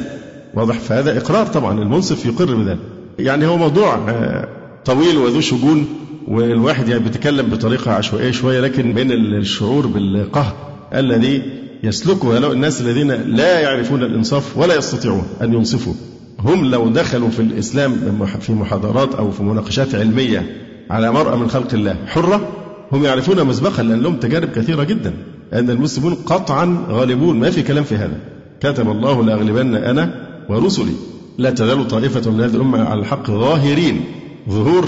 [0.53, 1.81] واضح؟ فهذا إقرار طبعا.
[1.81, 2.79] المنصف يقر بذلك.
[3.19, 4.47] يعني هو موضوع آه،
[4.85, 5.85] طويل وذو شجون
[6.27, 10.55] والواحد يعني بيتكلم بطريقة عشوائية شوية لكن بين الشعور بالقهر
[10.93, 11.41] الذي
[11.83, 15.93] يسلكه هؤلاء الناس الذين لا يعرفون الإنصاف ولا يستطيعون أن ينصفوا.
[16.39, 20.55] هم لو دخلوا في الإسلام في محاضرات أو في مناقشات علمية
[20.89, 22.47] على مرأة من خلق الله حرة
[22.91, 25.13] هم يعرفون مسبقا لأن لهم تجارب كثيرة جدا.
[25.53, 27.39] أن المسلمون قطعا غالبون.
[27.39, 28.17] ما في كلام في هذا.
[28.59, 30.93] كتب الله لأغلبن أنا ورسلي.
[31.37, 34.01] لا تزال طائفة من هذه الأمة على الحق ظاهرين.
[34.49, 34.87] ظهور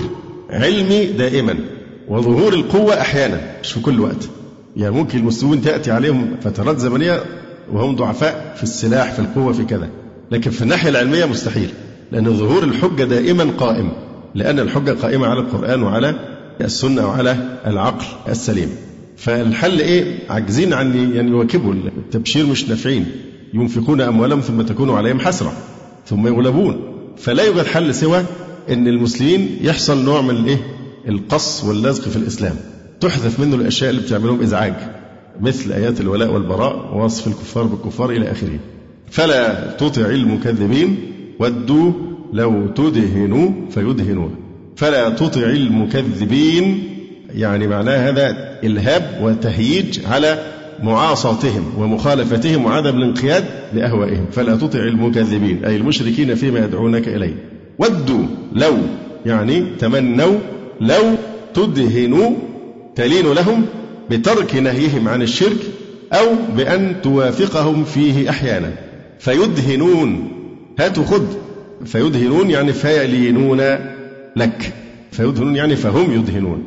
[0.50, 1.56] علمي دائما.
[2.10, 4.30] وظهور القوة أحيانا مش في كل وقت.
[4.78, 7.24] يعني ممكن المسلمون تأتي عليهم فترات زمنية
[7.74, 9.90] وهم ضعفاء في السلاح في القوة في كذا.
[10.32, 11.70] لكن في الناحية العلمية مستحيل
[12.12, 13.92] لأن ظهور الحجة دائما قائم
[14.36, 16.16] لأن الحجة قائمة على القرآن وعلى
[16.62, 18.70] السنة وعلى العقل السليم.
[19.18, 23.06] فالحل إيه؟ عاجزين عن يعني يواكبوا التبشير مش نافعين.
[23.54, 25.54] ينفقون أموالهم ثم تكون عليهم حسرة
[26.06, 26.82] ثم يغلبون.
[27.18, 28.24] فلا يوجد حل سوى
[28.70, 30.58] أن المسلمين يحصل نوع من الإيه؟
[31.08, 32.56] القص واللزق في الإسلام.
[33.00, 34.74] تحذف منه الأشياء اللي بتعملهم إزعاج
[35.42, 38.60] مثل آيات الولاء والبراء ووصف الكفار بالكفار إلى آخره.
[39.12, 40.98] فلا تطع المكذبين
[41.40, 41.92] ودوا
[42.34, 44.36] لو تدهنوا فيدهنون.
[44.76, 46.84] فلا تطع المكذبين
[47.36, 50.40] يعني معناه هذا إلهاب وتهييج على
[50.84, 54.26] معاصاتهم ومخالفتهم وعدم الانقياد لأهوائهم.
[54.32, 57.36] فلا تطع المكذبين أي المشركين فيما يدعونك إليه.
[57.80, 58.74] ودوا لو
[59.26, 60.36] يعني تمنوا
[60.82, 61.04] لو
[61.54, 62.32] تدهنوا
[62.96, 63.66] تلين لهم
[64.10, 65.58] بترك نهيهم عن الشرك
[66.14, 66.26] أو
[66.58, 68.72] بأن توافقهم فيه أحيانا.
[69.20, 70.32] فيدهنون.
[70.80, 71.24] هاتوا خذ
[71.86, 73.62] فيدهنون يعني فيلينون
[74.36, 74.74] لك.
[75.12, 76.64] فيدهنون يعني فهم يدهنون.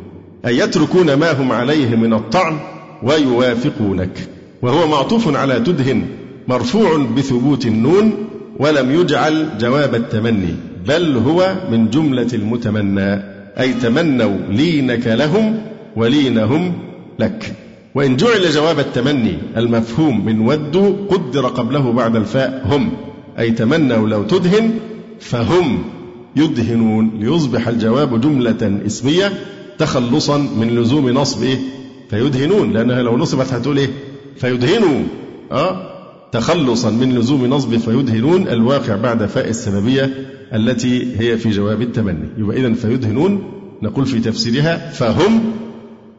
[0.47, 2.59] أي يتركون ما هم عليه من الطعن
[3.03, 4.29] ويوافقونك.
[4.63, 6.03] وهو معطوف على تدهن
[6.49, 8.13] مرفوع بثبوت النون
[8.59, 10.55] ولم يجعل جواب التمني
[10.87, 13.23] بل هو من جملة المتمنى.
[13.59, 15.61] أي تمنوا لينك لهم
[15.99, 16.73] ولينهم
[17.19, 17.55] لك
[17.95, 22.93] وإن جعل جواب التمني المفهوم من ودوا قدر قبله بعد الفاء هم
[23.39, 24.71] أي تمنوا لو تدهن
[25.21, 25.79] فهم
[26.37, 29.33] يدهنون ليصبح الجواب جملة اسمية
[29.79, 31.59] تخلصا من لزوم نصب إيه؟
[32.11, 33.89] فيدهنون لأنها لو نصبت هتقول إيه؟
[34.37, 35.03] فيدهنوا
[35.53, 35.89] أه؟
[36.33, 40.11] تخلصا من لزوم نصب فيدهنون الواقع بعد فاء السببية
[40.55, 43.43] التي هي في جواب التمني يبقى إذا فيدهنون
[43.83, 45.41] نقول في تفسيرها فهم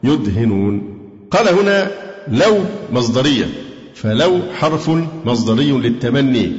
[0.04, 0.82] يدهنون.
[1.30, 1.90] قال هنا
[2.28, 2.58] لو
[2.92, 3.44] مصدرية
[3.94, 4.90] فلو حرف
[5.24, 6.52] مصدري للتمني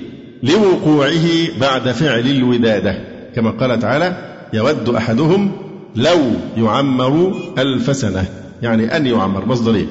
[0.44, 2.98] لوقوعه بعد فعل الودادة.
[3.36, 5.52] كما قال تعالى يود أحدهم
[5.96, 6.20] لو
[6.58, 8.26] يعمر ألف سنة.
[8.62, 9.88] يعني أن يعمر مصدرين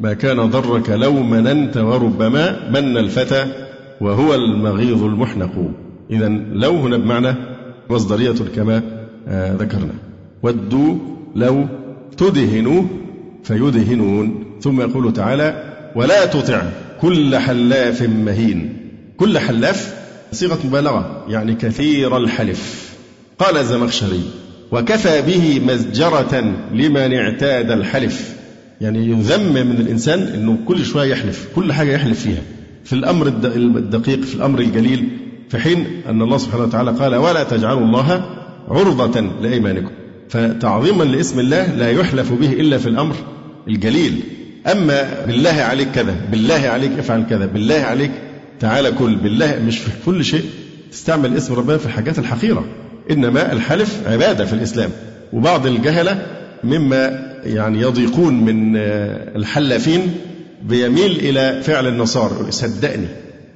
[0.00, 3.46] ما كان ضرك لو مننت وربما من الفتى
[4.00, 5.70] وهو المغيظ المحنق.
[6.10, 7.34] إذا لو هنا بمعنى
[7.90, 8.82] مصدرية كما
[9.28, 9.94] آه، ذكرنا.
[10.42, 10.94] ودوا
[11.34, 11.66] لو
[12.16, 12.82] تدهنوا
[13.44, 14.44] فيدهنون.
[14.60, 16.62] ثم يقول تعالى ولا تطع
[17.00, 18.76] كل حلاف مهين.
[19.16, 19.94] كل حلاف
[20.32, 22.92] صيغة مبالغة يعني كثير الحلف.
[23.38, 24.22] قال الزمخشري
[24.72, 28.36] وكفى به مزجرة لمن اعتاد الحلف.
[28.80, 32.42] يعني يذم من الإنسان أنه كل شوية يحلف كل حاجة يحلف فيها.
[32.84, 33.26] في الأمر
[33.76, 35.08] الدقيق في الأمر الجليل
[35.48, 38.24] في حين أن الله سبحانه وتعالى قال ولا تجعلوا الله
[38.68, 39.90] عرضة لأيمانكم.
[40.32, 43.16] فتعظيما لاسم الله لا يحلف به إلا في الأمر
[43.68, 44.20] الجليل.
[44.72, 48.10] أما بالله عليك كذا بالله عليك افعل كذا بالله عليك
[48.60, 50.44] تعالى كل بالله مش في كل شيء
[50.92, 52.64] تستعمل اسم ربنا في الحاجات الحقيرة.
[53.10, 54.90] إنما الحلف عبادة في الإسلام.
[55.32, 56.26] وبعض الجهلة
[56.64, 58.76] مما يعني يضيقون من
[59.36, 60.14] الحلافين
[60.62, 62.52] بيميل إلى فعل النصارى.
[62.52, 63.06] صدقني.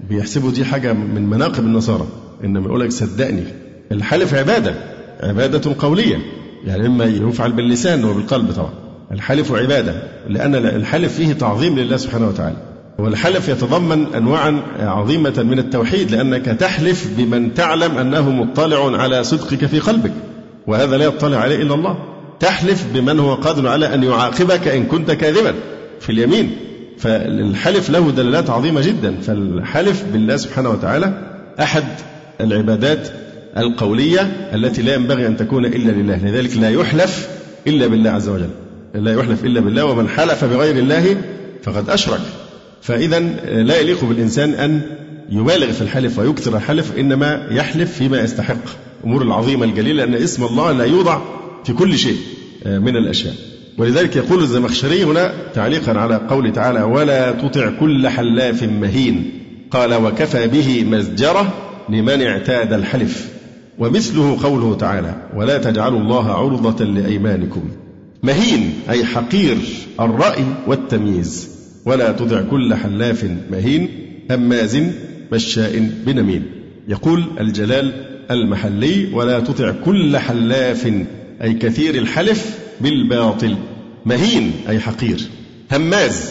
[0.09, 2.07] بيحسبوا دي حاجة من مناقب النصارى.
[2.45, 3.45] إنما يقول لك صدقني.
[3.93, 4.75] الحلف عبادة
[5.23, 6.36] عبادة قولية.
[6.67, 8.73] يعني إما يفعل باللسان وبالقلب طبعا.
[9.13, 12.57] الحلف عبادة لأن الحلف فيه تعظيم لله سبحانه وتعالى.
[12.99, 19.79] والحلف يتضمن أنواعا عظيمة من التوحيد لأنك تحلف بمن تعلم أنه مطلع على صدقك في
[19.79, 20.13] قلبك
[20.67, 21.99] وهذا لا يطلع عليه إلا الله.
[22.41, 25.55] تحلف بمن هو قادر على أن يعاقبك إن كنت كاذبا
[26.01, 26.57] في اليمين.
[26.99, 29.21] فالحلف له دلالات عظيمة جدا.
[29.21, 31.13] فالحلف بالله سبحانه وتعالى
[31.61, 31.85] أحد
[32.41, 33.09] العبادات
[33.57, 34.21] القولية
[34.55, 37.29] التي لا ينبغي أن تكون إلا لله لذلك لا يحلف
[37.67, 38.51] إلا بالله عز وجل.
[38.95, 41.17] لا يحلف إلا بالله ومن حلف بغير الله
[41.63, 42.21] فقد أشرك.
[42.83, 43.21] فإذا
[43.63, 44.81] لا يليق بالإنسان أن
[45.31, 48.65] يبالغ في الحلف ويكثر الحلف إنما يحلف فيما يستحق.
[49.05, 51.21] أمور العظيمة الجليلة أن اسم الله لا يوضع
[51.65, 52.17] في كل شيء
[52.67, 53.35] آه، من الأشياء.
[53.79, 59.31] ولذلك يقول الزمخشري هنا تعليقا على قول تعالى ولا تطع كل حلاف مهين
[59.71, 61.55] قال وكفى به مزجرة
[61.89, 63.36] لمن اعتاد الحلف
[63.79, 67.63] ومثله قوله تعالى ولا تجعلوا الله عرضة لأيمانكم.
[68.23, 69.57] مهين أي حقير
[70.01, 71.49] الرأي والتمييز.
[71.85, 73.89] ولا تطع كل حلاف مهين
[74.31, 74.79] هماز
[75.33, 76.43] مشاء بنميم.
[76.89, 77.93] يقول الجلال
[78.31, 80.93] المحلي ولا تطع كل حلاف
[81.43, 83.57] أي كثير الحلف بالباطل.
[84.07, 85.21] مهين أي حقير.
[85.73, 86.31] هماز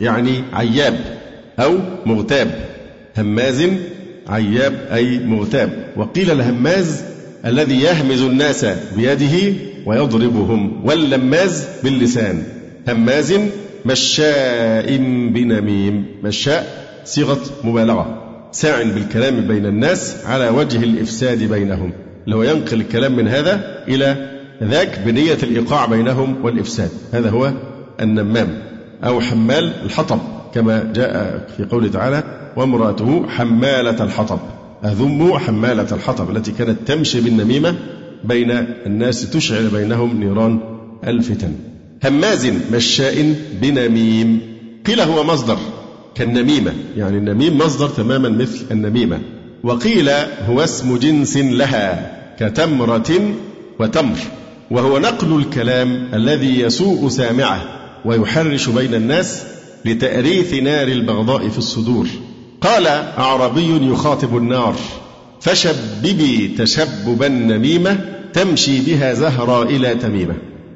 [0.00, 1.18] يعني عياب
[1.58, 2.68] أو مغتاب.
[3.18, 3.62] هماز
[4.28, 5.92] عياب أي مغتاب.
[5.96, 7.04] وقيل الهماز
[7.46, 9.54] الذي يهمز الناس بيده
[9.86, 12.42] ويضربهم واللماز باللسان.
[12.88, 13.34] هماز
[13.86, 14.96] مشاء
[15.34, 16.04] بنميم.
[16.22, 16.66] مشاء
[17.04, 18.22] صيغة مبالغة.
[18.52, 21.92] ساع بالكلام بين الناس على وجه الإفساد بينهم.
[22.26, 24.30] لو ينقل الكلام من هذا إلى
[24.62, 26.90] ذاك بنية الإيقاع بينهم والإفساد.
[27.12, 27.52] هذا هو
[28.00, 28.58] النمام
[29.04, 30.18] أو حمال الحطب.
[30.54, 32.22] كما جاء في قوله تعالى
[32.56, 34.38] وامرأته حمالة الحطب.
[34.84, 37.74] أذم حمالة الحطب التي كانت تمشي بالنميمة
[38.24, 38.50] بين
[38.86, 40.60] الناس تشعل بينهم نيران
[41.06, 41.52] الفتن.
[42.04, 44.40] هماز مشاء بنميم.
[44.86, 45.58] قيل هو مصدر
[46.14, 49.18] كالنميمة يعني النميم مصدر تماما مثل النميمة.
[49.62, 50.10] وقيل
[50.48, 53.20] هو اسم جنس لها كتمرة
[53.80, 54.18] وتمر.
[54.70, 57.62] وهو نقل الكلام الذي يسوء سامعه
[58.04, 59.44] ويحرش بين الناس
[59.86, 62.08] لتأريث نار البغضاء في الصدور.
[62.60, 62.86] قال
[63.18, 64.74] أعربي يخاطب النار
[65.40, 67.98] فشببي تشببا نميمة
[68.32, 70.34] تمشي بها زهرا إلى تميمة.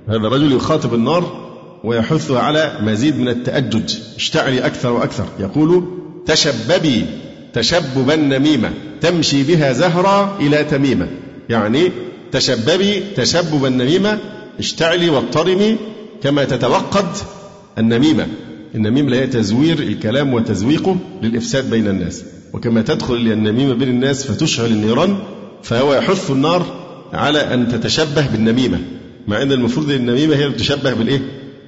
[0.09, 1.51] هذا الرجل يخاطب النار
[1.85, 3.97] ويحثها على مزيد من التأجج.
[4.17, 5.27] اشتعلي أكثر وأكثر.
[5.41, 5.85] يقول
[6.27, 7.07] تشببي
[7.53, 8.71] تشببا نميمة
[9.01, 11.09] تمشي بها زهرا إلى تميمة.
[11.49, 11.93] يعني
[12.33, 14.19] تشببي تشببا نميمة
[14.59, 15.77] اشتعلي واضطرمي
[16.23, 17.17] كما تتوقد
[17.79, 18.27] النميمة.
[18.75, 22.25] النميمة هي تزوير الكلام وتزويقه للإفساد بين الناس.
[22.53, 25.17] وكما تدخل النميمة بين الناس فتشعل النيران
[25.63, 26.67] فهو يحث النار
[27.13, 28.79] على أن تتشبه بالنميمة.
[29.29, 31.21] مع أن المفروض النميمة هي تشبه بالإيه؟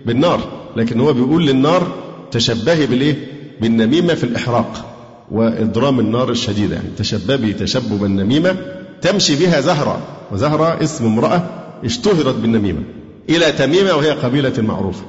[0.06, 0.40] بالنار.
[0.76, 1.94] لكن هو بيقول للنار
[2.30, 3.16] تشبهي بالإيه؟
[3.60, 4.88] بالنميمة في الإحراق.
[5.30, 8.56] وإضرام النار الشديدة يعني تشببي تشبب النميمة
[9.02, 10.00] تمشي بها زهرة.
[10.32, 11.42] وزهرة اسم امرأة
[11.84, 12.82] اشتهرت بالنميمة.
[13.30, 15.02] إلى تميمة وهي قبيلة معروفة.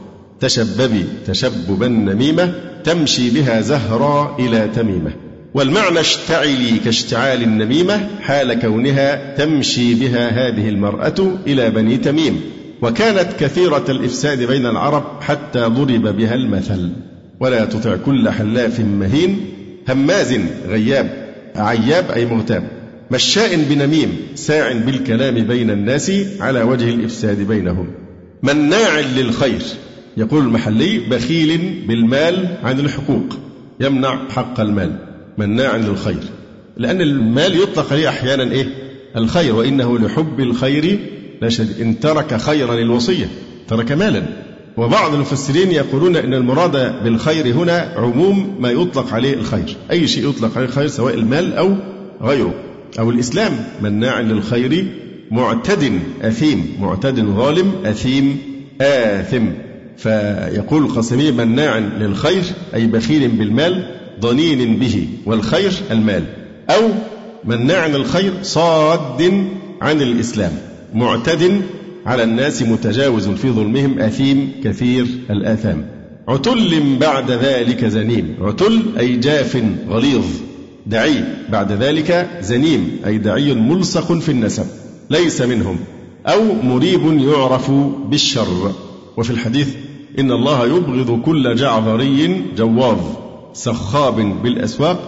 [0.44, 2.54] تشببي تشببا نميمة
[2.84, 5.12] تمشي بها زهرة إلى تميمة.
[5.54, 12.42] والمعنى اشتعلي كاشتعال النميمة حال كونها تمشي بها هذه المرأة إلى بني تميم.
[12.82, 16.90] وكانت كثيرة الإفساد بين العرب حتى ضرب بها المثل.
[17.40, 19.46] ولا تطع كل حلاف مهين.
[19.90, 21.10] هماز غياب
[21.56, 22.68] عياب أي مغتاب.
[23.12, 27.88] مشاء بنميم ساع بالكلام بين الناس على وجه الإفساد بينهم.
[28.44, 29.62] مناع للخير.
[30.18, 33.38] يقول المحلي بخيل بالمال عن الحقوق
[33.80, 34.96] يمنع حق المال
[35.38, 36.24] مناع للخير
[36.78, 38.68] لأن المال يطلق عليه أحيانا إيه؟
[39.18, 41.00] الخير وإنه لحب الخير
[41.42, 41.82] لا شديد.
[41.82, 43.26] إن ترك خيرا الوصية
[43.68, 44.24] ترك مالا.
[44.78, 50.58] وبعض المفسرين يقولون إن المراد بالخير هنا عموم ما يطلق عليه الخير، أي شيء يطلق
[50.58, 51.76] عليه الخير سواء المال أو
[52.22, 52.54] غيره،
[53.00, 54.86] أو الإسلام مناع للخير
[55.32, 58.38] معتد أثيم، معتد ظالم أثيم
[58.82, 59.46] آثم،
[59.98, 62.44] فيقول القاسمي مناع للخير
[62.76, 66.24] أي بخيل بالمال ضنين به والخير المال،
[66.70, 66.90] أو
[67.46, 69.48] مناع للخير صاد
[69.82, 70.52] عن الإسلام،
[70.94, 71.62] معتد
[72.06, 75.86] على الناس متجاوز في ظلمهم أثيم كثير الآثام.
[76.28, 78.36] عتل بعد ذلك زنيم.
[78.42, 80.26] عتل أي جاف غليظ.
[80.86, 84.66] دعي بعد ذلك زنيم أي دعي ملصق في النسب
[85.10, 85.78] ليس منهم.
[86.28, 87.72] أو مريب يعرف
[88.10, 88.72] بالشر.
[89.18, 89.68] وفي الحديث
[90.20, 92.98] إن الله يبغض كل جعذري جواظ
[93.54, 95.00] سخاب بالأسواق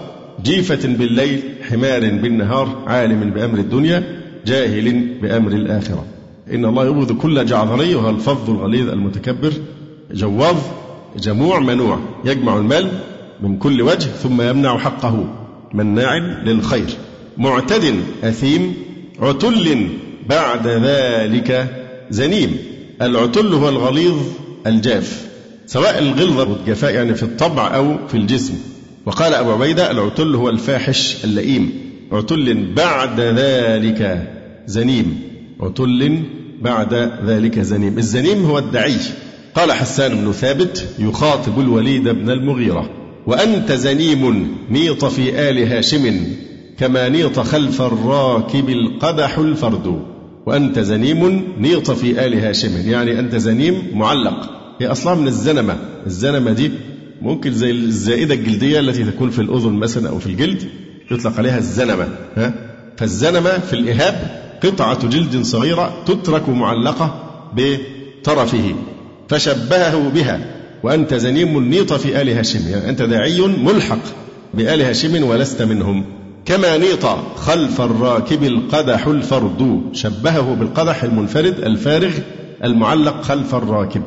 [0.43, 4.03] جيفة بالليل حمار بالنهار عالم بأمر الدنيا
[4.45, 6.05] جاهل بأمر الآخرة.
[6.53, 9.53] إن الله يبغض كل جعذري وهو الفظ الغليظ المتكبر.
[10.11, 10.55] جواظ
[11.19, 12.87] جموع منوع يجمع المال
[13.41, 15.25] من كل وجه ثم يمنع حقه
[15.73, 16.89] مناع للخير.
[17.37, 18.73] معتد أثيم
[19.19, 19.87] عتل
[20.29, 21.67] بعد ذلك
[22.09, 22.57] زنيم.
[23.01, 24.15] العتل هو الغليظ
[24.65, 25.25] الجاف
[25.65, 28.53] سواء الغلظة والجفاء يعني في الطبع أو في الجسم.
[29.05, 31.71] وقال أبو عبيدة العتل هو الفاحش اللئيم.
[32.11, 34.29] عتل بعد ذلك
[34.67, 35.19] زنيم.
[35.59, 36.19] عتل
[36.61, 36.93] بعد
[37.25, 37.97] ذلك زنيم.
[37.97, 38.97] الزنيم هو الدعي.
[39.55, 42.89] قال حسان بن ثابت يخاطب الوليد بن المغيرة
[43.27, 46.27] وأنت زنيم نيط في آل هاشم
[46.77, 50.14] كما نيط خلف الراكب القدح الفرد.
[50.45, 52.89] وأنت زنيم نيط في آل هاشم.
[52.89, 54.49] يعني أنت زنيم معلق.
[54.81, 55.77] هي أصلا من الزنمة.
[56.05, 56.71] الزنمة دي
[57.21, 60.63] ممكن زي الزائدة الجلدية التي تكون في الأذن مثلا أو في الجلد
[61.11, 62.07] يطلق عليها الزنمة.
[62.35, 62.53] ها؟
[62.97, 67.23] فالزنمة في الإهاب قطعة جلد صغيرة تترك معلقة
[67.55, 68.75] بطرفه
[69.29, 70.39] فشبهه بها.
[70.83, 72.69] وأنت زنيم نيط في آل هاشم.
[72.69, 73.99] يعني أنت داعي ملحق
[74.53, 76.05] بآل هاشم ولست منهم.
[76.45, 82.11] كما نيط خلف الراكب القدح الفرد شبهه بالقدح المنفرد الفارغ
[82.63, 84.01] المعلق خلف الراكب.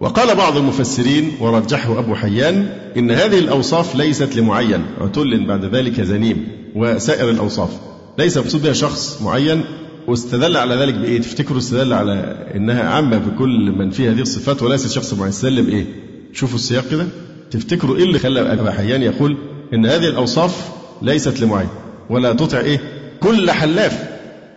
[0.00, 4.82] وقال بعض المفسرين ورجحه أبو حيان إن هذه الأوصاف ليست لمعين.
[5.00, 7.70] عتل بعد ذلك زنيم وسائر الأوصاف.
[8.18, 9.60] ليس مقصود بها شخص معين
[10.08, 12.12] واستدل على ذلك بإيه؟ تفتكروا استدل على
[12.54, 15.28] إنها عامة بكل من فيه هذه الصفات وليس شخص معين.
[15.28, 15.86] استدل بإيه؟
[16.32, 17.06] شوفوا السياق كده.
[17.50, 19.36] تفتكروا إيه اللي خلى أبو حيان يقول
[19.74, 21.68] إن هذه الأوصاف ليست لمعين.
[22.10, 22.80] ولا تطع إيه؟
[23.20, 24.08] كل حلاف.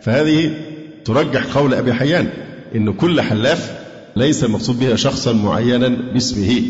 [0.02, 0.52] فهذه
[1.06, 2.28] ترجح قول أبي حيان
[2.76, 3.72] إن كل حلاف
[4.16, 6.62] ليس المقصود بها شخصا معينا باسمه.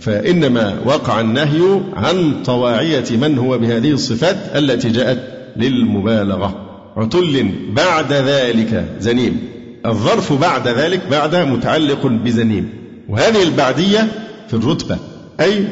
[0.00, 5.18] فإنما وقع النهي عن طواعية من هو بهذه الصفات التي جاءت
[5.56, 6.68] للمبالغة.
[6.96, 9.40] عتل بعد ذلك زنيم.
[9.86, 12.68] الظرف بعد ذلك بعد متعلق بزنيم.
[13.08, 14.08] وهذه البعدية
[14.48, 14.98] في الرتبة.
[15.40, 15.64] أي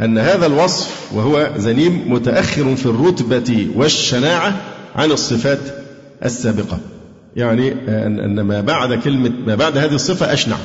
[0.00, 4.60] أن هذا الوصف وهو زنيم متأخر في الرتبة والشناعة
[4.94, 5.58] عن الصفات
[6.24, 6.78] السابقة.
[7.36, 10.56] يعني أن ما بعد كلمة ما بعد هذه الصفة أشنع.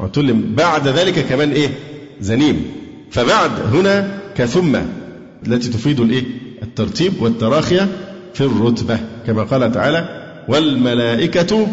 [0.00, 1.68] وتلم بعد ذلك كمان إيه؟
[2.20, 2.62] زنيم.
[3.10, 4.76] فبعد هنا كثم
[5.46, 6.24] التي تفيد الإيه؟
[6.62, 7.88] الترتيب والتراخية
[8.34, 8.98] في الرتبة.
[9.26, 10.08] كما قال تعالى
[10.48, 11.68] والملائكة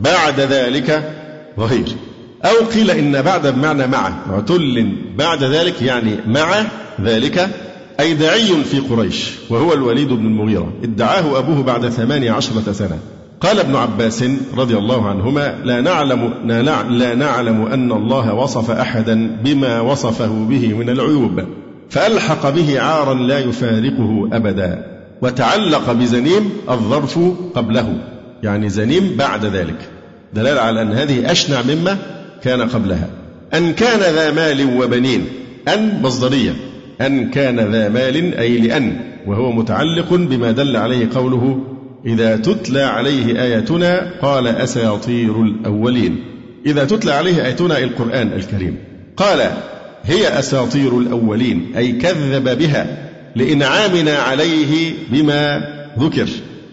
[0.00, 1.12] بعد ذلك
[1.58, 1.88] ظهير.
[2.44, 6.62] أو قيل إن بعد بمعنى مع عتل بعد ذلك يعني مع
[7.00, 7.50] ذلك
[8.00, 10.72] أي دعي في قريش وهو الوليد بن المغيرة.
[10.82, 12.98] ادعاه أبوه بعد ثمانية عشرة سنة.
[13.40, 14.24] قال ابن عباس
[14.56, 16.34] رضي الله عنهما لا نعلم
[16.90, 21.44] لا نعلم أن الله وصف أحدا بما وصفه به من العيوب.
[21.90, 24.86] فألحق به عارا لا يفارقه أبدا.
[25.22, 27.18] وتعلق بزنيم الظرف
[27.54, 27.98] قبله.
[28.42, 29.88] يعني زنيم بعد ذلك.
[30.34, 31.98] دلالة على أن هذه أشنع مما
[32.44, 33.08] كان قبلها.
[33.54, 35.26] أن كان ذا مال وبنين.
[35.68, 36.52] أن مصدرية
[37.00, 38.96] أن كان ذا مال أي لأن.
[39.26, 41.64] وهو متعلق بما دل عليه قوله
[42.06, 46.24] إذا تتلى عليه آياتنا قال أساطير الأولين.
[46.66, 48.76] إذا تتلى عليه آياتنا القرآن الكريم.
[49.16, 49.50] قال
[50.04, 55.68] هي أساطير الأولين أي كذب بها لإنعامنا عليه بما
[55.98, 56.28] ذكر.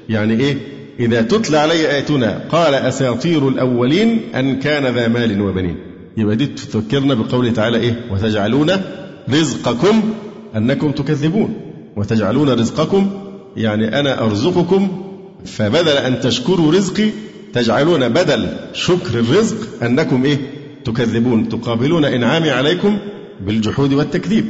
[0.09, 0.70] يعني إيه؟
[1.01, 5.75] إذا تتلى عليه آياتنا قال أساطير الأولين أن كان ذا مال وبنين.
[6.17, 8.71] يبقى دي تفكرنا بقوله تعالى إيه؟ وتجعلون
[9.29, 10.01] رزقكم
[10.55, 11.53] أنكم تكذبون.
[11.97, 13.09] وتجعلون رزقكم
[13.57, 14.87] يعني أنا أرزقكم
[15.45, 17.09] فبدل أن تشكروا رزقي
[17.53, 20.37] تجعلون بدل شكر الرزق أنكم إيه؟
[20.85, 21.49] تكذبون.
[21.49, 22.97] تقابلون إنعامي عليكم
[23.45, 24.45] بالجحود والتكذيب.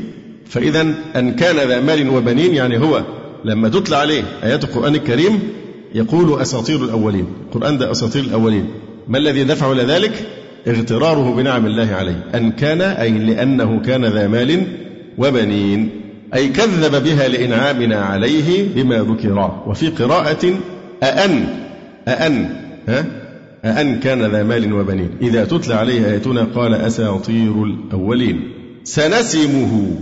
[0.50, 0.82] فإذا
[1.16, 3.04] أن كان ذا مال وبنين يعني هو
[3.46, 5.40] لما تتلى عليه آيات القرآن الكريم
[5.96, 7.26] يقول أساطير الأولين.
[7.46, 8.66] القرآن ده أساطير الأولين.
[9.08, 10.28] ما الذي دفع إلى ذلك؟
[10.68, 12.24] اغتراره بنعم الله عليه.
[12.36, 14.64] أن كان أي لأنه كان ذا مال
[15.18, 15.90] وبنين.
[16.34, 19.62] أي كذب بها لإنعامنا عليه بما ذكر.
[19.68, 20.54] وفي قراءة
[21.04, 21.46] أأن
[22.08, 22.50] أأن
[22.88, 23.06] ها؟
[23.66, 25.10] أأن كان ذا مال وبنين.
[25.22, 28.52] إذا تتلى عليه آياتنا قال أساطير الأولين.
[28.84, 29.96] سنسمه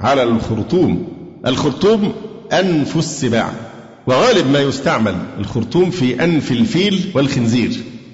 [0.00, 1.08] على الخرطوم.
[1.46, 2.12] الخرطوم
[2.52, 3.50] أنف السباع.
[4.06, 7.70] وغالب ما يستعمل الخرطوم في أنف الفيل والخنزير.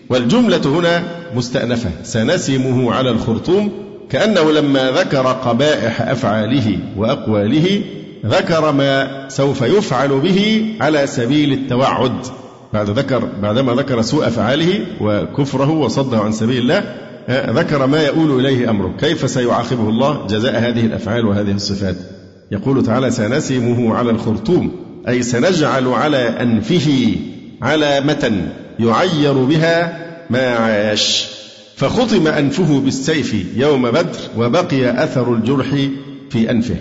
[0.08, 1.02] والجملة هنا
[1.34, 1.90] مستأنفة.
[2.02, 3.72] سنسمه على الخرطوم
[4.10, 7.82] كأنه لما ذكر قبائح أفعاله وأقواله
[8.26, 12.26] ذكر ما سوف يفعل به على سبيل التوعد.
[12.72, 16.84] بعد ذكر بعدما ذكر سوء أفعاله وكفره وصده عن سبيل الله
[17.30, 18.94] ذكر ما يؤول إليه أمره.
[19.00, 21.96] كيف سيعاقبه الله جزاء هذه الأفعال وهذه الصفات؟
[22.52, 24.89] يقول تعالى سنسمه على الخرطوم.
[25.08, 27.16] أي سنجعل على أنفه
[27.62, 31.26] علامة يعير بها ما عاش
[31.76, 35.66] فخطم أنفه بالسيف يوم بدر وبقي أثر الجرح
[36.30, 36.76] في أنفه.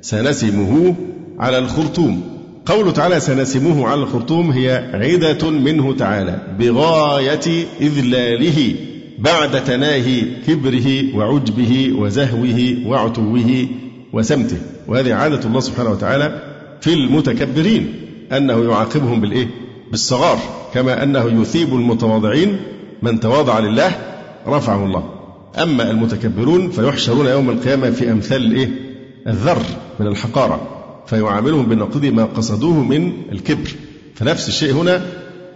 [0.00, 0.94] سنسمه
[1.38, 2.22] على الخرطوم.
[2.66, 6.38] قوله تعالى سنسمه على الخرطوم هي عدة منه تعالى.
[6.58, 8.74] بغاية إذلاله
[9.18, 13.68] بعد تناهي كبره وعجبه وزهوه وعتوه
[14.12, 14.58] وسمته.
[14.88, 16.51] وهذه عادة الله سبحانه وتعالى
[16.82, 17.94] في المتكبرين
[18.32, 19.48] أنه يعاقبهم بالإيه؟
[19.90, 20.38] بالصغار
[20.74, 22.56] كما أنه يثيب المتواضعين
[23.02, 23.90] من تواضع لله
[24.46, 25.04] رفعه الله
[25.62, 28.70] أما المتكبرون فيحشرون يوم القيامة في أمثال الإيه؟
[29.26, 29.62] الذر
[30.00, 30.60] من الحقارة
[31.06, 33.70] فيعاملهم بنقيض ما قصدوه من الكبر
[34.14, 35.02] فنفس الشيء هنا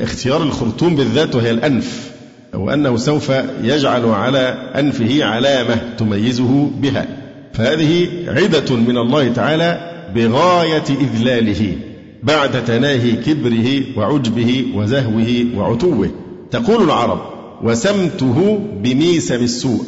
[0.01, 2.11] اختيار الخرطوم بالذات وهي الأنف
[2.55, 4.39] وأنه سوف يجعل على
[4.79, 7.07] أنفه علامة تميزه بها
[7.53, 11.77] فهذه عدة من الله تعالى بغاية إذلاله
[12.23, 16.11] بعد تناهي كبره وعجبه وزهوه وعتوه.
[16.51, 17.21] تقول العرب
[17.63, 19.85] وسمته بميسم السوء.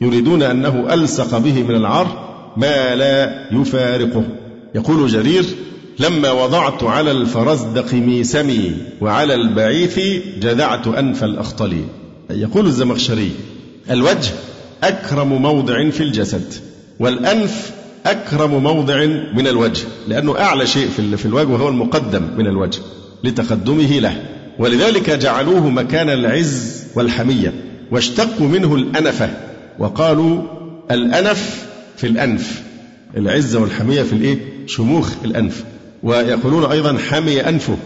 [0.00, 2.06] يريدون أنه ألصق به من العار
[2.56, 4.24] ما لا يفارقه.
[4.74, 5.44] يقول جرير
[5.98, 9.98] لما وضعت على الفرزدق ميسمي وعلى البعيث
[10.40, 11.84] جذعت أنف الأخطل
[12.30, 13.30] يقول الزمخشري
[13.90, 14.30] الوجه
[14.82, 16.54] أكرم موضع في الجسد
[17.00, 17.72] والأنف
[18.06, 22.80] أكرم موضع من الوجه لأنه أعلى شيء في الوجه وهو المقدم من الوجه
[23.24, 24.22] لتقدمه له.
[24.58, 27.54] ولذلك جعلوه مكان العز والحمية
[27.90, 29.30] واشتقوا منه الأنفة
[29.78, 30.42] وقالوا
[30.90, 32.62] الأنف في الأنف
[33.16, 35.64] العزة والحمية في الإيه؟ شموخ الأنف.
[36.02, 37.76] ويقولون أيضا حمي أنفه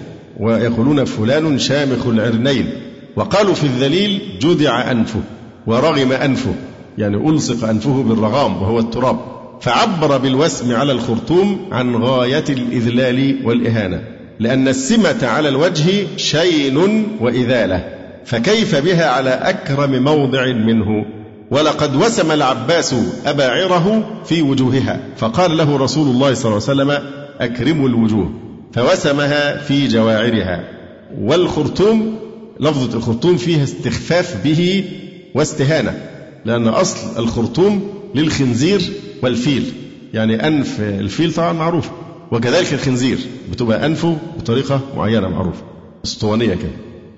[0.41, 2.71] ويقولون فلان شامخ العرنين.
[3.17, 5.21] وقالوا في الذليل جدع أنفه
[5.67, 6.55] ورغم أنفه
[6.99, 9.19] يعني ألصق أنفه بالرغام وهو التراب.
[9.61, 14.03] فعبر بالوسم على الخرطوم عن غاية الإذلال والإهانة
[14.41, 17.85] لأن السمة على الوجه شين وإذالة
[18.25, 21.07] فكيف بها على أكرم موضع منه؟
[21.51, 22.95] ولقد وسم العباس
[23.27, 28.33] أباعره في وجوهها فقال له رسول الله صلى الله عليه وسلم أكرموا الوجوه
[28.73, 30.65] فوسمها في جواعرها.
[31.21, 32.19] والخرطوم
[32.61, 34.85] لفظة الخرطوم فيها استخفاف به
[35.35, 35.95] واستهانة
[36.45, 38.83] لأن أصل الخرطوم للخنزير
[39.23, 39.73] والفيل.
[40.15, 41.91] يعني أنف الفيل طبعا معروف
[42.33, 43.19] وكذلك الخنزير
[43.53, 45.63] بتبقى أنفه بطريقة معينة معروفة
[46.05, 46.71] أسطوانية كده.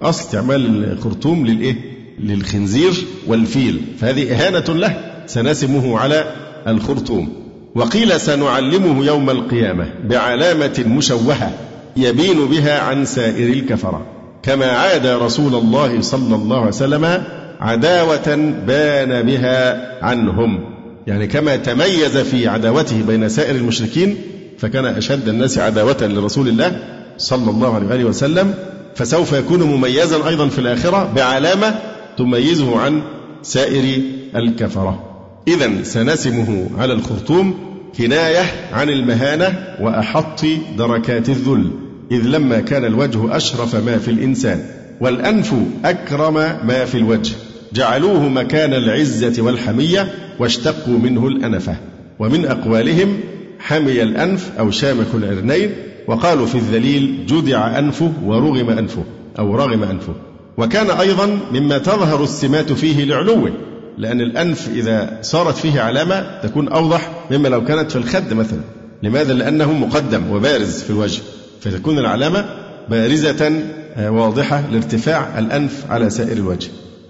[0.03, 1.77] أصل أستعمال الخرطوم للإيه؟
[2.21, 2.93] للخنزير
[3.27, 3.81] والفيل.
[4.01, 4.97] فهذه إهانة له
[5.27, 6.33] سنسمه على
[6.69, 7.33] الخرطوم.
[7.75, 11.53] وقيل سنعلمه يوم القيامة بعلامة مشوهة
[11.97, 14.07] يبين بها عن سائر الكفرة.
[14.43, 17.23] كما عاد رسول الله صلى الله عليه وسلم
[17.61, 20.78] عداوة بان بها عنهم.
[21.09, 24.17] يعني كما تميز في عداوته بين سائر المشركين
[24.59, 26.79] فكان أشد الناس عداوة لرسول الله
[27.19, 28.55] صلى الله عليه وسلم
[28.95, 31.75] فسوف يكون مميزا أيضا في الآخرة بعلامة
[32.19, 33.03] تميزه عن
[33.43, 34.03] سائر
[34.37, 35.05] الكفرة.
[35.49, 37.55] إذا سنسمه على الخرطوم
[37.99, 40.45] كناية عن المهانة وأحط
[40.79, 41.71] دركات الذل
[42.11, 44.65] إذ لما كان الوجه أشرف ما في الإنسان
[45.01, 45.55] والأنف
[45.85, 46.35] أكرم
[46.65, 47.35] ما في الوجه.
[47.73, 51.77] جعلوه مكان العزة والحمية واشتقوا منه الأنفة.
[52.19, 53.21] ومن أقوالهم
[53.59, 55.71] حمي الأنف أو شامخ العرنين
[56.07, 59.05] وقالوا في الذليل جدع أنفه ورغم أنفه
[59.39, 60.14] أو رغم أنفه.
[60.57, 63.53] وكان أيضا مما تظهر السمات فيه لعلوه
[63.99, 68.61] لأن الأنف إذا صارت فيه علامة تكون أوضح مما لو كانت في الخد مثلا.
[69.03, 71.23] لماذا؟ لأنه مقدم وبارز في الوجه
[71.61, 72.45] فتكون العلامة
[72.91, 73.62] بارزة
[73.97, 76.69] آه، واضحة لارتفاع الأنف على سائر الوجه.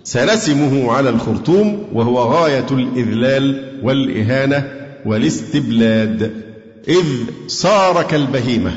[0.08, 4.72] سنسمه على الخرطوم وهو غاية الإذلال والإهانة
[5.06, 6.32] والاستبلاد.
[6.88, 7.04] إذ
[7.46, 8.72] صار كالبهيمة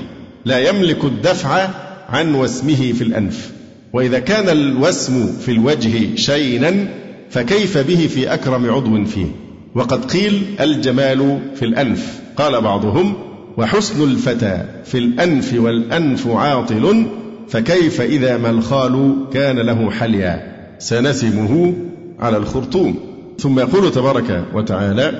[0.46, 1.70] لا يملك الدفع
[2.10, 3.52] عن وسمه في الأنف.
[3.94, 6.88] وإذا كان الوسم في الوجه شينا
[7.30, 9.28] فكيف به في أكرم عضو فيه؟
[9.76, 12.20] وقد قيل الجمال في الأنف.
[12.38, 13.14] قال بعضهم
[13.58, 17.06] وحسن الفتى في الأنف والأنف عاطل
[17.50, 20.51] فكيف إذا ما الخال كان له حليا؟
[20.82, 21.74] سنسمه
[22.20, 23.00] على الخرطوم.
[23.40, 25.12] ثم يقول تبارك وتعالى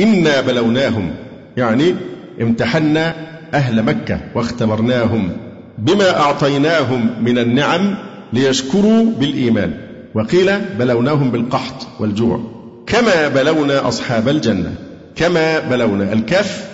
[0.00, 1.10] إنا بلوناهم.
[1.56, 1.94] يعني
[2.40, 3.14] امتحنا
[3.54, 5.30] أهل مكة واختبرناهم
[5.78, 7.94] بما أعطيناهم من النعم
[8.32, 9.72] ليشكروا بالإيمان.
[10.14, 12.40] وقيل بلوناهم بالقحط والجوع.
[12.86, 14.74] كما بلونا أصحاب الجنة
[15.16, 16.68] كما بلونا الكف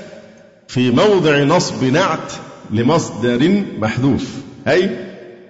[0.69, 2.33] في موضع نصب نعت
[2.71, 4.35] لمصدر محذوف.
[4.69, 4.91] أي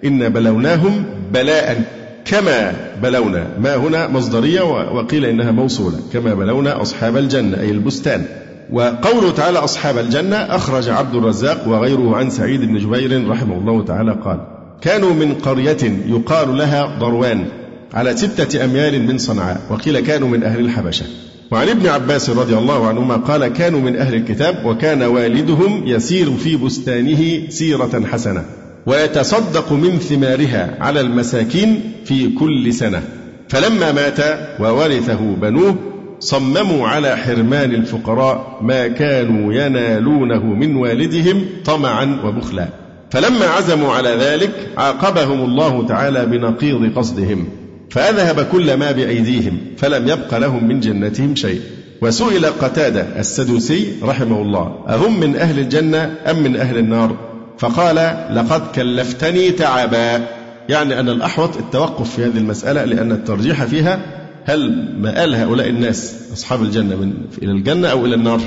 [0.05, 2.02] إن بلوناهم بلاء.
[2.25, 4.61] كما بلونا ما هنا مصدرية
[4.91, 5.99] وقيل إنها موصولة.
[6.13, 8.25] كما بلونا أصحاب الجنة أي البستان.
[8.71, 14.11] وقوله تعالى أصحاب الجنة أخرج عبد الرزاق وغيره عن سعيد بن جبير رحمه الله تعالى
[14.25, 14.39] قال
[14.81, 17.45] كانوا من قرية يقال لها ضروان
[17.93, 21.05] على ستة أميال من صنعاء وقيل كانوا من أهل الحبشة.
[21.51, 26.55] وعن ابن عباس رضي الله عنهما قال كانوا من أهل الكتاب وكان والدهم يسير في
[26.55, 28.45] بستانه سيرة حسنة.
[28.85, 33.01] ويتصدق من ثمارها على المساكين في كل سنة.
[33.49, 34.19] فلما مات
[34.59, 35.75] وورثه بنوه
[36.19, 42.67] صمموا على حرمان الفقراء ما كانوا ينالونه من والدهم طمعا وبخلا.
[43.11, 47.47] فلما عزموا على ذلك عاقبهم الله تعالى بنقيض قصدهم.
[47.89, 51.61] فأذهب كل ما بأيديهم فلم يبق لهم من جنتهم شيء.
[52.01, 58.61] وسئل قتادة السدوسي رحمه الله أهم من أهل الجنة أم من أهل النار؟ فقال لقد
[58.75, 60.27] كلفتني تعبا
[60.69, 63.99] يعني أن الأحوط التوقف في هذه المسألة لأن الترجيح فيها
[64.45, 68.41] هل مآل هؤلاء الناس أصحاب الجنة من إلى الجنة أو إلى النار؟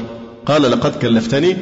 [0.47, 1.57] قال لقد كلفتني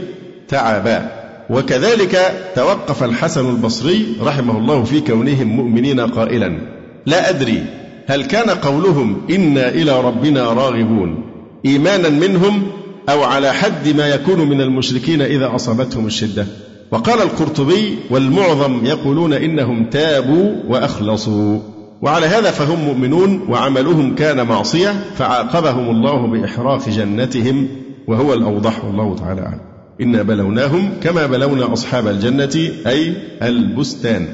[0.48, 1.10] تعبا
[1.50, 6.58] وكذلك توقف الحسن البصري رحمه الله في كونهم مؤمنين قائلا.
[7.06, 7.64] لا أدري
[8.06, 11.24] هل كان قولهم إنا إلى ربنا راغبون
[11.66, 12.62] إيمانا منهم
[13.08, 16.46] أو على حد ما يكون من المشركين إذا أصابتهم الشدة.
[16.94, 21.58] وقال القرطبي والمعظم يقولون إنهم تابوا وأخلصوا.
[22.02, 27.68] وعلى هذا فهم مؤمنون وعملهم كان معصية فعاقبهم الله بإحراق جنتهم
[28.06, 29.60] وهو الأوضح والله تعالى أعلم.
[30.00, 34.26] إنا بلوناهم كما بلونا أصحاب الجنة أي البستان.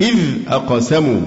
[0.00, 1.20] إذ أقسموا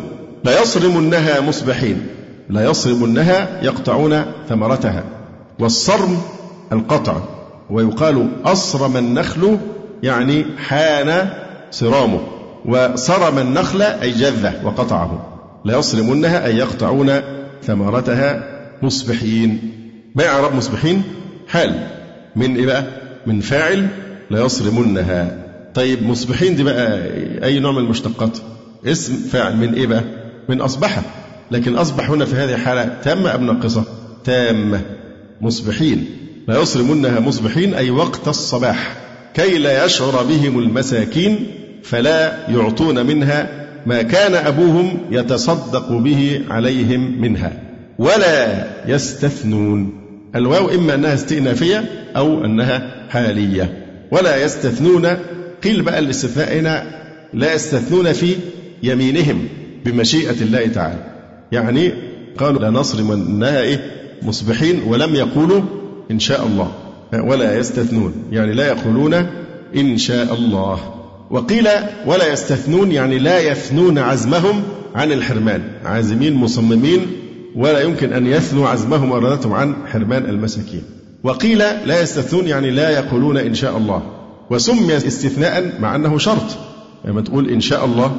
[0.45, 2.07] ليصرمنها مصبحين
[2.49, 5.03] ليصرمنها يقطعون ثمرتها.
[5.59, 6.17] والصرم
[6.71, 7.15] القطع
[7.69, 9.57] ويقال أصرم النخل
[10.03, 11.29] يعني حان
[11.71, 12.19] صرامه
[12.65, 15.27] وصرم النخل أي جذة وقطعه.
[15.65, 17.11] ليصرمنها أي يقطعون
[17.63, 18.43] ثمرتها
[18.81, 19.71] مصبحين.
[20.15, 21.03] ما إعراب مصبحين؟
[21.47, 21.87] حال.
[22.35, 22.83] من إيه بقى؟
[23.25, 23.87] من فاعل
[24.31, 25.37] ليصرمنها
[25.73, 27.01] طيب مصبحين دي بقى
[27.43, 28.37] أي نوع من المشتقات؟
[28.85, 30.03] اسم فاعل من إيه بقى؟
[30.49, 31.01] من أصبح.
[31.51, 33.83] لكن أصبح هنا في هذه الحالة تامة أم ناقصة؟
[34.23, 34.81] تامة.
[35.41, 36.05] مصبحين.
[36.47, 38.97] ليصرمنها مصبحين أي وقت الصباح.
[39.34, 41.47] كي لا يشعر بهم المساكين
[41.84, 47.53] فلا يعطون منها ما كان أبوهم يتصدق به عليهم منها.
[47.99, 49.93] ولا يستثنون.
[50.36, 51.84] الواو إما أنها استئنافية
[52.15, 53.88] أو أنها حالية.
[54.11, 55.07] ولا يستثنون.
[55.63, 56.84] قيل بقى الاستثناء هنا
[57.34, 58.36] لا يستثنون في
[58.84, 59.47] يمينهم
[59.86, 61.03] بمشيئة الله تعالى.
[61.51, 61.91] يعني
[62.38, 65.61] قالوا لنصرمنها إيه مصبحين ولم يقولوا
[66.11, 66.71] إن شاء الله.
[67.14, 68.14] ولا يستثنون.
[68.32, 69.14] يعني لا يقولون
[69.76, 70.80] إن شاء الله.
[71.32, 71.68] وقيل
[72.05, 74.64] ولا يستثنون يعني لا يثنون عزمهم
[74.95, 75.62] عن الحرمان.
[75.86, 77.07] عازمين مصممين
[77.55, 80.84] ولا يمكن أن يثنوا عزمهم وإرادتهم عن حرمان المساكين.
[81.24, 84.01] وقيل لا يستثنون يعني لا يقولون إن شاء الله.
[84.49, 86.57] وسمي استثناء مع أنه شرط.
[87.05, 88.16] لما تقول إن شاء الله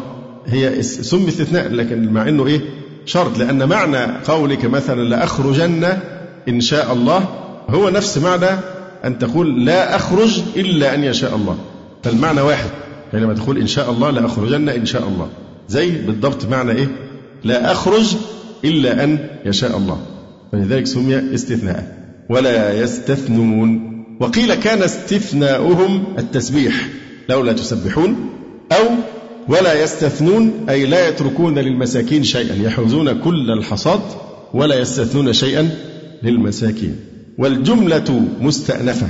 [0.47, 2.61] هي سمي استثناء لكن مع أنه إيه؟
[3.05, 3.39] شرط.
[3.39, 5.99] لأن معنى قولك مثلا لأخرجن
[6.49, 7.29] إن شاء الله
[7.71, 8.59] هو نفس معنى
[9.05, 11.59] أن تقول لا أخرج إلا أن يشاء الله.
[12.03, 12.71] فالمعنى واحد.
[13.13, 15.29] حينما تقول إن شاء الله لأخرجن إن شاء الله.
[15.69, 16.89] زي بالضبط معنى إيه؟
[17.45, 18.17] لا أخرج
[18.65, 20.01] إلا أن يشاء الله.
[20.53, 21.97] فلذلك سمي استثناء.
[22.31, 23.93] ولا يستثنون.
[24.21, 26.89] وقيل كان استثناؤهم التسبيح.
[27.29, 28.31] لولا تسبحون
[28.73, 28.85] أو
[29.49, 32.55] ولا يستثنون أي لا يتركون للمساكين شيئا.
[32.55, 34.01] يحوزون كل الحصاد
[34.55, 35.71] ولا يستثنون شيئا
[36.23, 36.97] للمساكين.
[37.39, 39.07] والجملة مستأنفة.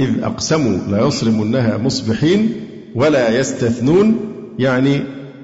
[0.00, 2.52] إذ أقسموا ليصرمنها مصبحين
[2.94, 4.16] ولا يستثنون.
[4.58, 5.00] يعني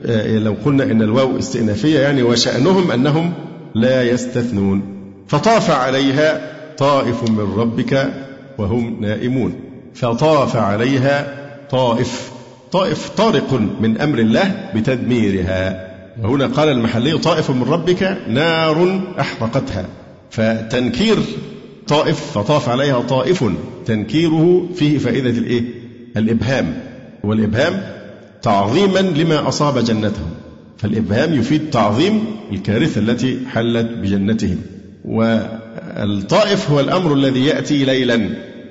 [0.07, 3.33] آه، لو قلنا إن الواو استئنافية يعني وشأنهم أنهم
[3.75, 4.83] لا يستثنون.
[5.29, 6.41] فطاف عليها
[6.79, 8.11] طائف من ربك
[8.59, 9.55] وهم نائمون.
[9.95, 11.35] فطاف عليها
[11.71, 12.31] طائف.
[12.73, 15.91] طائف طارق من أمر الله بتدميرها.
[16.23, 19.85] وهنا قال المحلي طائف من ربك نار أحرقتها.
[20.31, 21.19] فتنكير
[21.91, 23.45] طائف فطاف عليها طائف
[23.87, 25.63] تنكيره فيه فائدة الإيه؟
[26.17, 26.83] الإبهام.
[27.25, 27.83] والإبهام
[28.43, 30.31] تعظيما لما أصاب جنتهم
[30.79, 34.59] فالإبهام يفيد تعظيم الكارثة التي حلت بجنتهم.
[35.05, 38.31] والطائف هو الأمر الذي يأتي ليلا.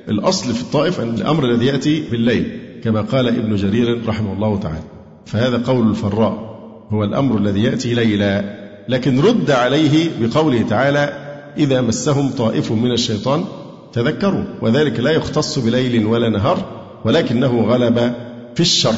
[0.10, 4.84] الأصل في الطائف أن الأمر الذي يأتي بالليل كما قال ابن جرير رحمه الله تعالى.
[5.26, 6.60] فهذا قول الفراء
[6.90, 8.60] هو الأمر الذي يأتي ليلا.
[8.90, 13.46] لكن رد عليه بقوله تعالى إذا مسهم طائف من الشيطان
[13.94, 14.44] تذكروا.
[14.62, 16.66] وذلك لا يختص بليل ولا نهار
[17.06, 18.14] ولكنه غلب
[18.56, 18.96] في الشر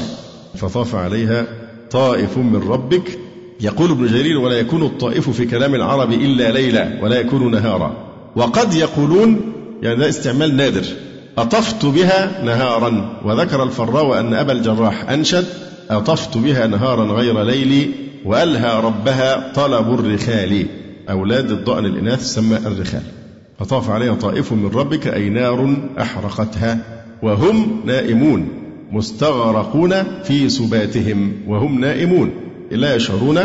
[0.55, 1.45] فطاف عليها
[1.91, 3.19] طائف من ربك.
[3.61, 7.93] يقول ابن جرير ولا يكون الطائف في كلام العرب إلا ليلا ولا يكون نهارا.
[8.35, 9.41] وقد يقولون
[9.81, 10.85] يعني ده استعمال نادر.
[11.37, 13.19] أطفت بها نهارا.
[13.25, 15.45] وذكر الفراء أن أبا الجراح أنشد
[15.89, 17.89] أطفت بها نهارا غير ليلي
[18.25, 20.65] وألهى ربها طلب الرخال.
[21.11, 23.03] أولاد الضأن الإناث سمى الرخال
[23.59, 26.77] فطاف عليها طائف من ربك أي نار أحرقتها
[27.23, 28.47] وهم نائمون
[28.91, 29.93] مستغرقون
[30.23, 32.31] في سباتهم وهم نائمون
[32.71, 33.37] لا يشعرون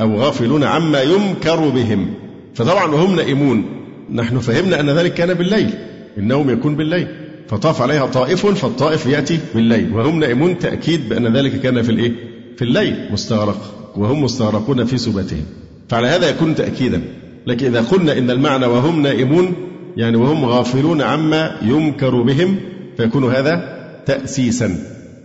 [0.00, 2.14] أو غافلون عما يمكر بهم.
[2.54, 3.64] فطبعا وهم نائمون.
[4.12, 5.70] نحن فهمنا أن ذلك كان بالليل
[6.18, 7.08] النوم يكون بالليل.
[7.48, 9.92] فطاف عليها طائف فالطائف يأتي بالليل.
[9.92, 12.12] وهم نائمون تأكيد بأن ذلك كان في الإيه؟
[12.56, 13.92] في الليل مستغرق.
[13.96, 15.44] وهم مستغرقون في سباتهم.
[15.88, 17.02] فعلى هذا يكون تأكيدا.
[17.46, 19.54] لكن إذا قلنا إن المعنى وهم نائمون
[19.96, 22.56] يعني وهم غافلون عما يمكر بهم
[22.96, 24.76] فيكون هذا تأسيسا.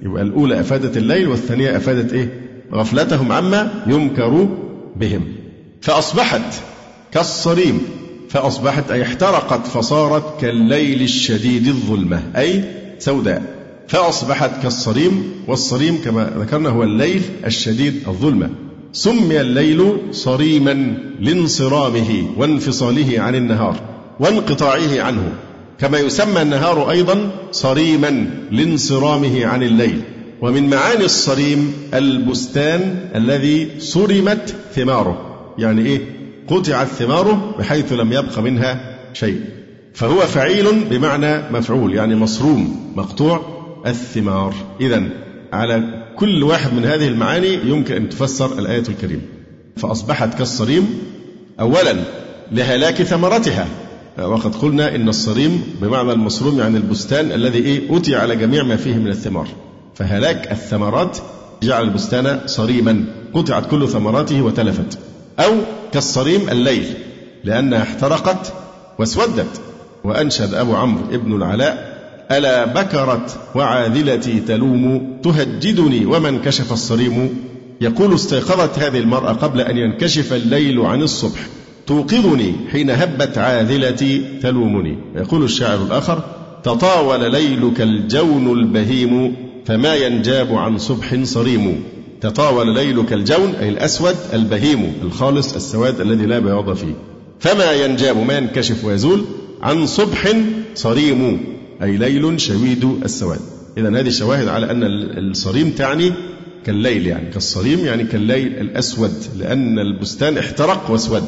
[0.01, 2.41] يبقى الأولى أفادت الليل والثانية أفادت إيه؟
[2.74, 4.47] غفلتهم عما يمكر
[4.95, 5.22] بهم.
[5.82, 6.61] فأصبحت
[7.11, 7.82] كالصريم.
[8.30, 12.64] فأصبحت أي احترقت فصارت كالليل الشديد الظلمة أي
[12.99, 13.43] سوداء.
[13.88, 18.49] فأصبحت كالصريم والصريم كما ذكرنا هو الليل الشديد الظلمة.
[18.93, 23.79] سمي الليل صريما لانصرامه وانفصاله عن النهار
[24.19, 25.33] وانقطاعه عنه.
[25.79, 30.01] كما يسمى النهار أيضا صريما لانصرامه عن الليل.
[30.41, 35.45] ومن معاني الصريم البستان الذي صرمت ثماره.
[35.57, 36.01] يعني إيه؟
[36.47, 39.41] قطعت ثماره بحيث لم يبق منها شيء.
[39.93, 43.41] فهو فعيل بمعنى مفعول يعني مصروم مقطوع
[43.87, 44.53] الثمار.
[44.81, 45.03] إذا
[45.53, 49.22] على كل واحد من هذه المعاني يمكن أن تفسر الآية الكريمة.
[49.78, 50.99] فأصبحت كالصريم
[51.59, 51.95] أولا
[52.51, 53.68] لهلاك ثمرتها
[54.20, 58.95] وقد قلنا إن الصريم بمعنى المصروم يعني البستان الذي إيه أتي على جميع ما فيه
[58.95, 59.47] من الثمار.
[59.95, 61.18] فهلاك الثمرات
[61.64, 64.99] جعل البستان صريما قطعت كل ثمراته وتلفت.
[65.39, 65.51] أو
[65.91, 66.86] كالصريم الليل
[67.43, 68.53] لأنها احترقت
[68.99, 69.61] واسودت.
[70.03, 71.92] وأنشد أبو عمرو ابن العلاء
[72.38, 77.29] ألا بكرت وعاذلتي تلوم تهجدني ومن كشف الصريم؟
[77.81, 81.39] يقول استيقظت هذه المرأة قبل أن ينكشف الليل عن الصبح.
[81.88, 84.97] توقظني حين هبت عاذلتي تلومني.
[85.15, 86.23] يقول الشاعر الآخر
[86.63, 91.84] تطاول ليلك الجون البهيم فما ينجاب عن صبح صريم.
[92.21, 96.93] تطاول ليلك الجون أي الأسود البهيم الخالص السواد الذي لا بياض فيه.
[97.39, 99.25] فما ينجاب ما ينكشف ويزول
[99.61, 100.31] عن صبح
[100.75, 101.53] صريم.
[101.84, 103.39] أي ليل شويد السواد.
[103.77, 104.84] إذا هذه شواهد على أن
[105.17, 106.13] الصريم تعني
[106.65, 107.29] كالليل يعني.
[107.29, 111.23] كالصريم يعني كالليل الأسود لأن البستان احترق واسود.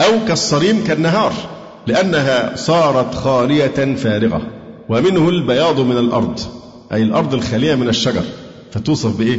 [0.00, 1.32] أو كالصريم كالنهار
[1.86, 4.46] لأنها صارت خالية فارغة.
[4.88, 6.40] ومنه البياض من الأرض
[6.92, 8.24] أي الأرض الخالية من الشجر.
[8.72, 9.38] فتوصف بإيه؟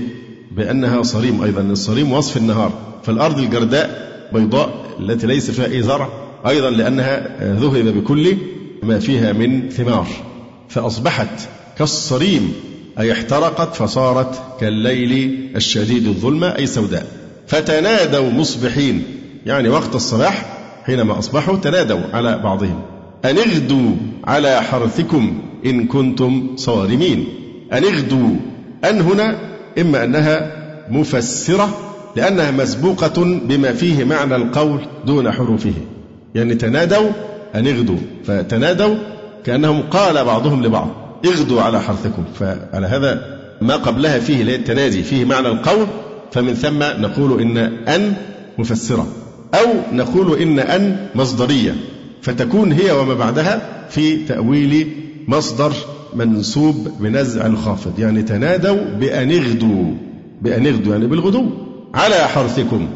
[0.52, 1.62] بأنها صريم أيضا.
[1.62, 2.74] الصريم وصف النهار.
[3.04, 6.10] فالأرض الجرداء بيضاء التي ليس فيها أي زرع
[6.48, 8.38] أيضا لأنها ذهب بكل
[8.84, 10.08] ما فيها من ثمار.
[10.72, 12.54] فأصبحت كالصريم
[13.00, 17.08] أي احترقت فصارت كالليل الشديد الظلمة أي سوداء.
[17.48, 19.04] فتنادوا مصبحين
[19.46, 20.46] يعني وقت الصباح
[20.86, 22.82] حينما أصبحوا تنادوا على بعضهم.
[23.26, 23.92] أن اغدوا
[24.24, 27.26] على حرثكم إن كنتم صارمين.
[27.74, 28.36] أن اغدوا
[28.90, 29.40] أن هنا
[29.80, 30.52] إما أنها
[30.90, 31.78] مفسرة
[32.16, 35.74] لأنها مسبوقة بما فيه معنى القول دون حروفه.
[36.36, 37.10] يعني تنادوا
[37.56, 38.96] أن اغدوا فتنادوا
[39.46, 40.90] كأنهم قال بعضهم لبعض
[41.26, 42.24] اغدوا على حرثكم.
[42.40, 45.88] فعلى هذا ما قبلها فيه التنادي فيه معنى القول.
[46.32, 48.14] فمن ثم نقول إن أن
[48.58, 49.08] مفسرة
[49.54, 51.76] أو نقول إن أن مصدرية.
[52.22, 54.88] فتكون هي وما بعدها في تأويل
[55.28, 55.74] مصدر
[56.16, 58.00] منسوب بنزع الخافض.
[58.00, 59.94] يعني تنادوا بأن اغدوا
[60.42, 61.46] بأن اغدوا يعني بالغدو.
[61.94, 62.88] على حرثكم.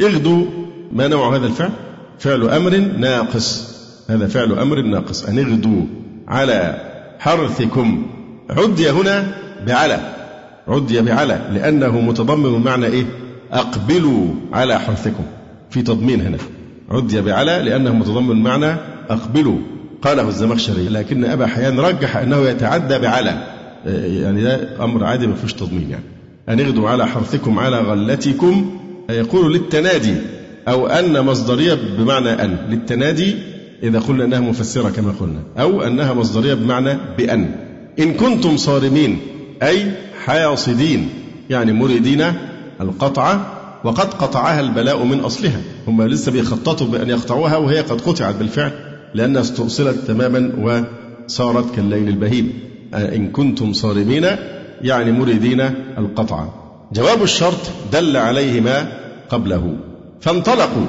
[0.00, 0.44] اغدوا
[0.92, 1.70] ما نوع هذا الفعل؟
[2.18, 3.73] فعل أمر ناقص.
[4.08, 5.24] هذا فعل أمر ناقص.
[5.24, 5.82] أن اغدوا
[6.28, 6.80] على
[7.18, 8.06] حرثكم.
[8.50, 9.34] عدي هنا
[9.66, 9.98] بعلى.
[10.68, 11.40] عدي بعلى.
[11.52, 13.04] لأنه متضمن معنى إيه؟
[13.52, 15.24] أقبلوا على حرثكم.
[15.70, 16.38] في تضمين هنا.
[16.90, 18.76] عدي بعلى لأنه متضمن معنى
[19.10, 19.58] أقبلوا.
[20.02, 20.88] قاله الزمخشري.
[20.88, 23.46] لكن أبا حيان رجح أنه يتعدى بعلى.
[23.86, 26.04] يعني ده أمر عادي ما فيهوش تضمين يعني.
[26.48, 28.78] أن اغدوا على حرثكم على غلتكم.
[29.10, 30.14] يقول للتنادي.
[30.68, 32.56] أو أن مصدرية بمعنى أن.
[32.70, 37.50] للتنادي إذا قلنا أنها مفسرة كما قلنا أو أنها مصدرية بمعنى بأن.
[37.98, 39.18] إن كنتم صارمين
[39.62, 39.92] أي
[40.24, 41.08] حاصدين
[41.50, 42.24] يعني مريدين
[42.80, 43.40] القطع
[43.84, 45.60] وقد قطعها البلاء من أصلها.
[45.88, 48.72] هم لسه بيخططوا بأن يقطعوها وهي قد قطعت بالفعل
[49.14, 50.52] لأنها استؤصلت تماما
[51.26, 52.52] وصارت كالليل البهيم.
[52.94, 54.26] إن كنتم صارمين
[54.82, 55.60] يعني مريدين
[55.98, 56.48] القطع.
[56.92, 58.92] جواب الشرط دل عليه ما
[59.28, 59.76] قبله.
[60.20, 60.86] فانطلقوا.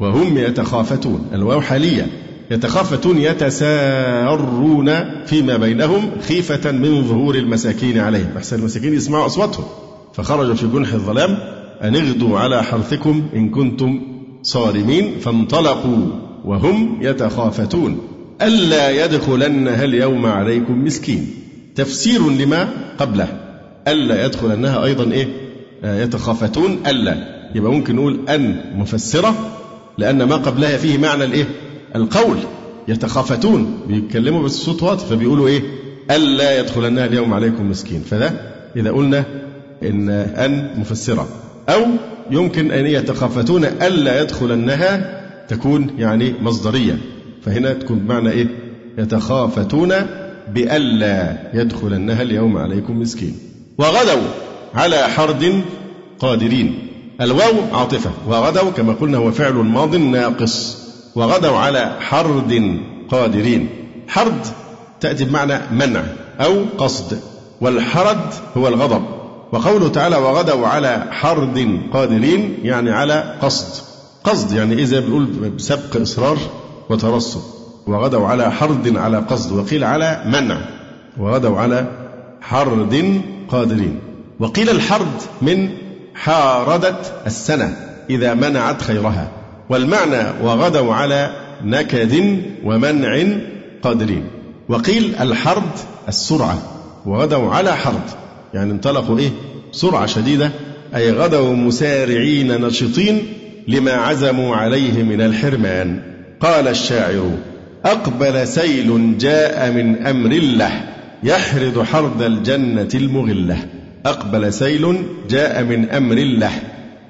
[0.00, 1.26] وهم يتخافتون.
[1.32, 2.06] الواو حالية
[2.50, 4.90] يتخافتون يتسارون
[5.26, 8.30] فيما بينهم خيفة من ظهور المساكين عليهم.
[8.36, 9.64] أحسن المساكين يسمعوا أصواتهم.
[10.14, 11.38] فخرجوا في جنح الظلام.
[11.82, 14.00] أن اغدوا على حرثكم إن كنتم
[14.42, 15.18] صارمين.
[15.20, 16.06] فانطلقوا
[16.44, 17.98] وهم يتخافتون.
[18.42, 21.30] ألا يدخلنها اليوم عليكم مسكين.
[21.74, 22.68] تفسير لما
[22.98, 23.28] قبله.
[23.88, 25.26] ألا يدخلنها أيضا إيه؟
[25.84, 26.78] آه، يتخافتون.
[26.86, 27.36] ألا.
[27.54, 29.55] يبقى ممكن نقول أن مفسرة.
[29.98, 31.44] لأن ما قبلها فيه معنى الإيه؟
[31.96, 32.36] القول.
[32.88, 35.62] يتخافتون بيتكلموا بس واطي فبيقولوا إيه؟
[36.10, 38.00] ألا يدخلنها اليوم عليكم مسكين.
[38.00, 38.32] فده
[38.76, 39.24] إذا قلنا
[39.82, 41.28] إن أن مفسرة.
[41.68, 41.82] أو
[42.30, 46.98] يمكن أن يتخافتون ألا يدخلنها تكون يعني مصدرية.
[47.42, 48.46] فهنا تكون بمعنى إيه؟
[48.98, 49.94] يتخافتون
[50.54, 53.38] بألا يدخلنها اليوم عليكم مسكين.
[53.78, 54.28] وغدوا
[54.74, 55.62] على حرد
[56.18, 56.85] قادرين.
[57.20, 60.78] الواو عاطفة وغدوا كما قلنا هو فعل ماض ناقص
[61.14, 63.68] وغدوا على حرد قادرين.
[64.08, 64.46] حرد
[65.00, 66.02] تأتي بمعنى منع
[66.40, 67.20] أو قصد
[67.60, 69.02] والحرد هو الغضب.
[69.52, 73.82] وقوله تعالى وغدوا على حرد قادرين يعني على قصد.
[74.24, 76.38] قصد يعني إذا بنقول بسبق إصرار
[76.90, 77.42] وترصد.
[77.86, 80.58] وغدوا على حرد على قصد وقيل على منع.
[81.18, 81.86] وغدوا على
[82.40, 84.00] حرد قادرين.
[84.40, 85.85] وقيل الحرد من
[86.16, 86.96] حاردة
[87.26, 87.76] السنة
[88.10, 89.28] إذا منعت خيرها
[89.68, 91.30] والمعنى وغدوا على
[91.64, 93.24] نكد ومنع
[93.82, 94.24] قادرين
[94.68, 95.70] وقيل الحرد
[96.08, 96.58] السرعة
[97.06, 98.02] وغدوا على حرد.
[98.54, 99.30] يعني انطلقوا إيه؟
[99.72, 100.50] سرعة شديدة
[100.94, 103.22] أي غدوا مسارعين نشطين
[103.68, 106.00] لما عزموا عليه من الحرمان.
[106.40, 107.30] قال الشاعر
[107.84, 110.70] أقبل سيل جاء من أمر الله
[111.22, 113.58] يحرد حرد الجنة المغلة.
[114.06, 114.96] أقبل سيل
[115.30, 116.50] جاء من أمر الله.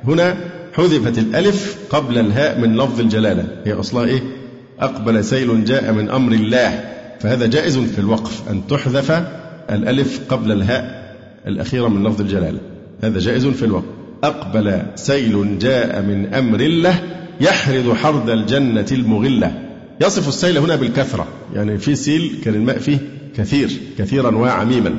[0.04, 0.36] هنا
[0.72, 3.44] حذفت الألف قبل الهاء من لفظ الجلالة.
[3.64, 4.22] هي أصلها إيه؟
[4.80, 6.84] أقبل سيل جاء من أمر الله.
[7.20, 9.24] فهذا جائز في الوقف أن تحذف
[9.70, 11.14] الألف قبل الهاء
[11.46, 12.58] الأخيرة من لفظ الجلالة.
[13.02, 13.84] هذا جائز في الوقف.
[14.24, 17.02] أقبل سيل جاء من أمر الله
[17.40, 19.62] يحرد حرد الجنة المغلة.
[20.00, 21.26] يصف السيل هنا بالكثرة.
[21.54, 22.98] يعني في سيل كان الماء فيه
[23.36, 24.94] كثير كثيرا وعميما.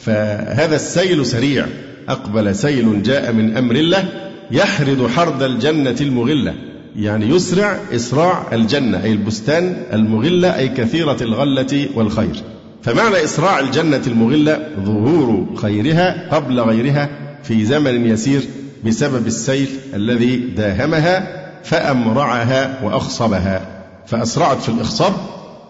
[0.00, 1.66] فهذا السيل سريع.
[2.08, 4.04] أقبل سيل جاء من أمر الله
[4.50, 6.54] يحرد حرد الجنة المغلة.
[6.96, 12.42] يعني يسرع إسراع الجنة أي البستان المغلة أي كثيرة الغلة والخير.
[12.82, 17.08] فمعنى إسراع الجنة المغلة ظهور خيرها قبل غيرها
[17.42, 18.42] في زمن يسير
[18.86, 23.66] بسبب السيل الذي داهمها فأمرعها وأخصبها.
[24.06, 25.12] فأسرعت في الإخصاب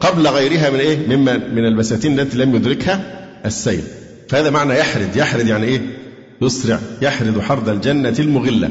[0.01, 3.01] قبل غيرها من إيه؟ مما من البساتين التي لم يدركها
[3.47, 3.83] السيل.
[4.31, 5.17] فهذا معنى يحرد.
[5.17, 5.81] يحرد يعني إيه؟
[6.43, 6.79] يسرع.
[7.03, 8.71] يحرد حرد الجنة المغلة.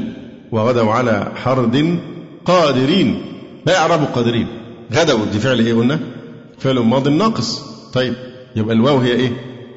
[0.52, 1.98] وغدوا على حرد
[2.44, 3.22] قادرين.
[3.66, 4.46] ما إعراب قادرين.
[4.94, 5.24] غدوا.
[5.32, 5.98] دي فعل إيه قلنا؟
[6.58, 7.62] فعل ماض ناقص.
[7.92, 8.14] طيب.
[8.56, 9.30] يبقى الواو هي إيه؟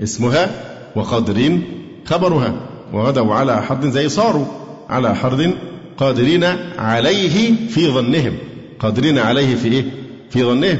[0.03, 0.51] اسمها
[0.95, 1.63] وقادرين
[2.05, 2.53] خبرها.
[2.93, 4.45] وغدوا على حرد زي صاروا.
[4.89, 5.53] على حرد
[5.97, 6.43] قادرين
[6.77, 8.37] عليه في ظنهم.
[8.79, 9.85] قادرين عليه في إيه؟
[10.29, 10.79] في ظنهم.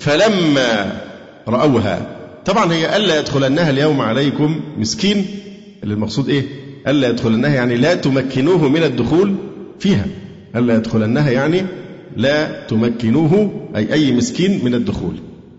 [0.00, 1.00] فلما
[1.48, 2.13] رأوها
[2.46, 5.26] طبعا هي ألا يدخلنها اليوم عليكم مسكين
[5.82, 6.42] اللي المقصود إيه؟
[6.86, 9.34] ألا يدخلنها يعني لا تمكنوه من الدخول
[9.78, 10.06] فيها.
[10.56, 11.64] ألا يدخلنها يعني
[12.16, 15.14] لا تمكنوه أي أي مسكين من الدخول.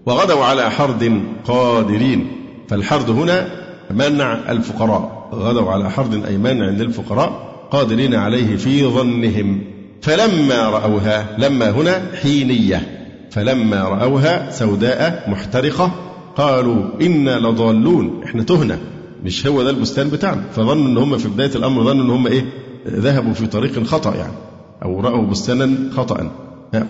[0.05, 2.27] وغدوا على حرد قادرين.
[2.67, 3.47] فالحرد هنا
[3.91, 5.29] منع الفقراء.
[5.33, 9.61] غدوا على حرد أي منع للفقراء قادرين عليه في ظنهم.
[10.01, 12.81] فلما رأوها لما هنا حينية.
[13.31, 16.04] فلما رأوها سوداء محترقة.
[16.37, 18.21] قالوا إنا لضالون.
[18.23, 18.77] إحنا تهنا.
[19.23, 20.41] مش هو ده البستان بتاعنا.
[20.55, 22.45] فظنوا إن هم في بداية الأمر ظنوا إن هم إيه؟
[22.87, 24.33] ذهبوا في طريق خطأ يعني.
[24.83, 26.31] أو رأوا بستانا خطا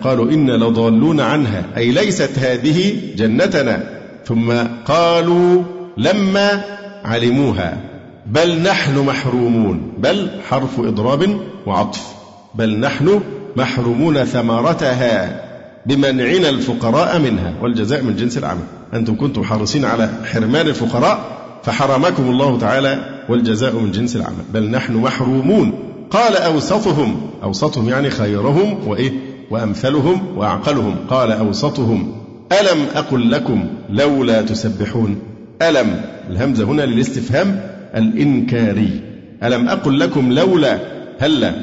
[0.02, 1.64] قالوا إنا لضالون عنها.
[1.76, 4.00] أي ليست هذه جنتنا.
[4.24, 4.52] ثم
[4.86, 5.62] قالوا
[5.96, 6.64] لما
[7.04, 7.80] علموها.
[8.26, 9.92] بل نحن محرومون.
[9.98, 12.06] بل حرف إضراب وعطف.
[12.54, 13.20] بل نحن
[13.56, 15.45] محرومون ثمرتها.
[15.86, 18.64] بمنعنا الفقراء منها والجزاء من جنس العمل.
[18.94, 21.18] أنتم كنتم حريصين على حرمان الفقراء
[21.62, 24.44] فحرمكم الله تعالى والجزاء من جنس العمل.
[24.54, 25.72] بل نحن محرومون.
[26.10, 27.30] قال أوسطهم.
[27.42, 29.12] أوسطهم يعني خيرهم وإيه؟
[29.50, 30.96] وأمثلهم وأعقلهم.
[31.10, 32.12] قال أوسطهم.
[32.52, 35.18] ألم أقل لكم لولا تسبحون؟
[35.62, 37.60] ألم الهمزة هنا للاستفهام
[37.96, 39.00] الإنكاري.
[39.42, 40.78] ألم أقل لكم لولا
[41.18, 41.54] هلا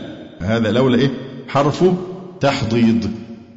[0.42, 1.12] هذا لولا إيه؟
[1.48, 1.84] حرف
[2.40, 3.12] تحضيض.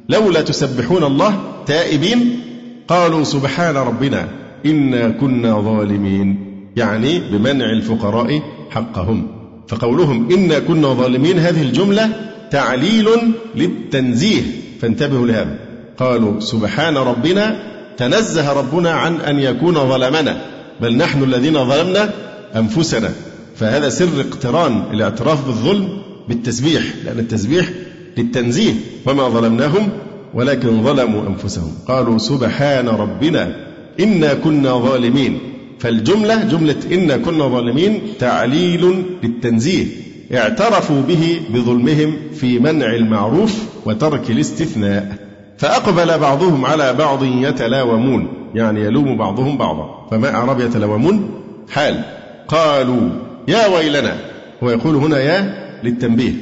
[0.09, 2.39] لولا تسبحون الله تائبين
[2.87, 4.27] قالوا سبحان ربنا
[4.65, 6.37] إنا كنا ظالمين.
[6.75, 9.27] يعني بمنع الفقراء حقهم.
[9.67, 12.09] فقولهم إنا كنا ظالمين هذه الجملة
[12.51, 13.07] تعليل
[13.55, 14.41] للتنزيه.
[14.81, 15.59] فانتبهوا لهذا.
[15.97, 17.59] قالوا سبحان ربنا
[17.97, 20.41] تنزه ربنا عن أن يكون ظلمنا.
[20.81, 22.09] بل نحن الذين ظلمنا
[22.55, 23.11] أنفسنا.
[23.55, 25.89] فهذا سر اقتران الاعتراف بالظلم
[26.29, 26.83] بالتسبيح.
[27.05, 27.69] لأن التسبيح
[28.17, 28.73] للتنزيه
[29.05, 29.89] وما ظلمناهم
[30.33, 31.71] ولكن ظلموا أنفسهم.
[31.87, 33.55] قالوا سبحان ربنا
[33.99, 35.39] إنا كنا ظالمين.
[35.79, 39.85] فالجملة جملة إنا كنا ظالمين تعليل للتنزيه
[40.33, 45.17] اعترفوا به بظلمهم في منع المعروف وترك الاستثناء.
[45.57, 48.27] فأقبل بعضهم على بعض يتلاومون.
[48.55, 50.07] يعني يلوم بعضهم بعضا.
[50.11, 51.29] فما أعراب يتلاومون؟
[51.69, 52.03] حال.
[52.47, 53.09] قالوا
[53.47, 54.15] يا ويلنا.
[54.63, 55.53] هو يقول هنا يا
[55.83, 56.33] للتنبيه.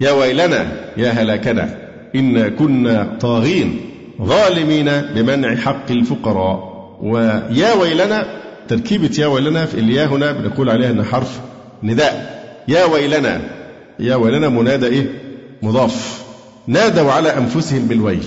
[0.00, 1.76] يا ويلنا يا هلاكنا
[2.14, 3.80] إنا كنا طاغين
[4.22, 6.70] ظالمين بمنع حق الفقراء.
[7.02, 8.26] ويا ويلنا
[8.68, 11.40] تركيبة يا ويلنا في الياء هنا بنقول عليها أنها حرف
[11.82, 12.40] نداء.
[12.68, 13.40] يا ويلنا
[13.98, 15.06] يا ويلنا منادى إيه؟
[15.62, 16.22] مضاف.
[16.66, 18.24] نادوا على أنفسهم بالويل.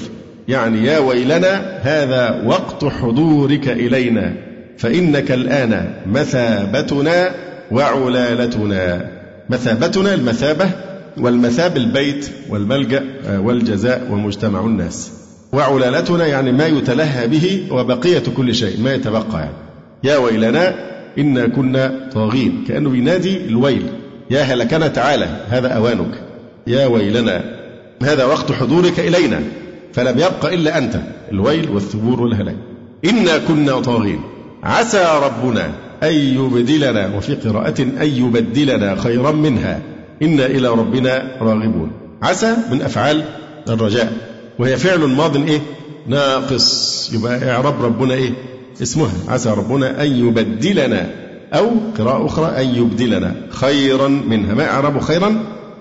[0.48, 4.34] يعني يا ويلنا هذا وقت حضورك إلينا.
[4.78, 7.32] فإنك الآن مثابتنا
[7.72, 9.10] وعلالتنا.
[9.50, 10.70] مثابتنا المثابة
[11.18, 15.12] والمثاب البيت والملجأ والجزاء ومجتمع الناس.
[15.54, 19.54] وعلالتنا يعني ما يتلهى به وبقية كل شيء ما يتبقى يعني.
[20.04, 20.76] يا ويلنا
[21.18, 22.64] إنا كنا طاغين.
[22.68, 23.86] كأنه بينادي الويل.
[24.32, 26.22] يا هلكنا تعالى هذا أوانك.
[26.68, 27.44] يا ويلنا
[28.04, 29.42] هذا وقت حضورك إلينا.
[29.94, 31.02] فلم يبق إلا أنت
[31.32, 32.58] الويل والثبور والهلاك.
[33.06, 34.22] إنا كنا طاغين.
[34.64, 35.72] عسى ربنا
[36.04, 39.82] أن يبدلنا وفي قراءة أن يبدلنا خيرا منها.
[40.22, 41.92] إنا إلى ربنا راغبون.
[42.22, 43.24] عسى من أفعال
[43.70, 44.14] الرجاء.
[44.60, 45.60] وهي فعل ماض إيه؟
[46.08, 47.12] ناقص.
[47.14, 48.32] يبقى إعراب ربنا إيه؟
[48.82, 49.12] اسمها.
[49.28, 51.10] عسى ربنا أن يبدلنا
[51.54, 54.54] أو قراءة أخرى أن يبدلنا خيرا منها.
[54.54, 55.36] ما إعراب خيرا؟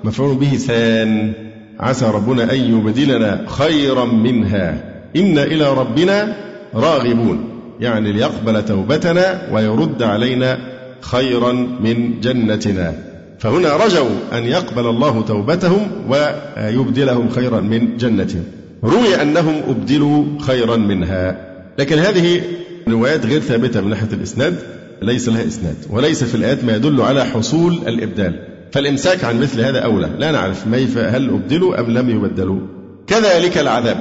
[0.04, 1.32] مفعول به ثان.
[1.80, 4.84] عسى ربنا أن يبدلنا خيرا منها.
[5.16, 6.36] إنا إلى ربنا
[6.74, 7.44] راغبون.
[7.80, 10.58] يعني ليقبل توبتنا ويرد علينا
[11.00, 13.11] خيرا من جنتنا.
[13.42, 18.44] فهنا رجوا أن يقبل الله توبتهم ويبدلهم خيرا من جنتهم
[18.84, 21.36] روي أنهم أبدلوا خيرا منها.
[21.78, 22.42] لكن هذه
[22.88, 24.58] روايات غير ثابتة من ناحية الإسناد
[25.02, 28.34] ليس لها إسناد وليس في الآيات ما يدل على حصول الإبدال.
[28.72, 30.10] فالإمساك عن مثل هذا أولى.
[30.18, 30.66] لا نعرف
[30.96, 32.60] هل أبدلوا أم لم يبدلوا.
[33.06, 33.98] كذلك العذاب.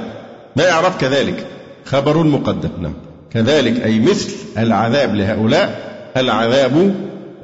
[0.56, 1.46] ما يعرف كذلك؟
[1.84, 2.70] خبر مقدم.
[2.80, 2.94] نعم.
[3.32, 6.94] كذلك أي مثل العذاب لهؤلاء العذاب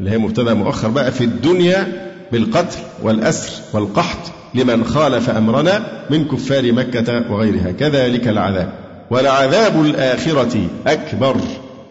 [0.01, 4.18] اللي هي مبتدأ مؤخر بقى في الدنيا بالقتل والأسر والقحط
[4.55, 7.72] لمن خالف أمرنا من كفار مكة وغيرها.
[7.72, 8.72] كذلك العذاب.
[9.11, 11.36] ولعذاب الآخرة أكبر.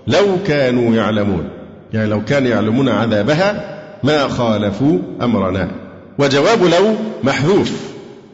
[0.07, 1.49] لو كانوا يعلمون.
[1.93, 5.71] يعني لو كانوا يعلمون عذابها ما خالفوا أمرنا.
[6.19, 7.71] وجواب لو محذوف.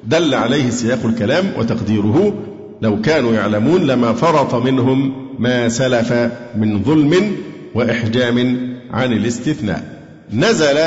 [0.03, 2.34] دل عليه سياق الكلام وتقديره.
[2.82, 6.13] لو كانوا يعلمون لما فرط منهم ما سلف
[6.55, 7.36] من ظلم
[7.76, 8.57] وإحجام
[8.93, 9.83] عن الاستثناء.
[10.33, 10.77] نزل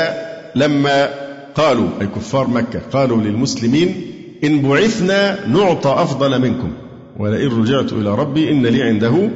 [0.55, 1.09] لما
[1.55, 4.11] قالوا أي كفار مكة قالوا للمسلمين
[4.43, 6.73] إن بعثنا نعطى أفضل منكم.
[7.19, 9.29] ولئن رجعت إلى ربي إن لي عنده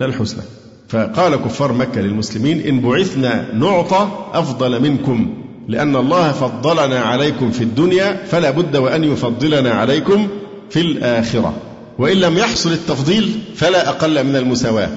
[0.00, 0.42] للحسنى.
[0.88, 5.34] فقال كفار مكة للمسلمين إن بعثنا نعطى أفضل منكم
[5.68, 10.28] لأن الله فضلنا عليكم في الدنيا فلا بد وأن يفضلنا عليكم
[10.70, 11.54] في الآخرة.
[11.98, 14.88] وإن لم يحصل التفضيل فلا أقل من المساواة.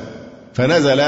[0.53, 1.01] فنزل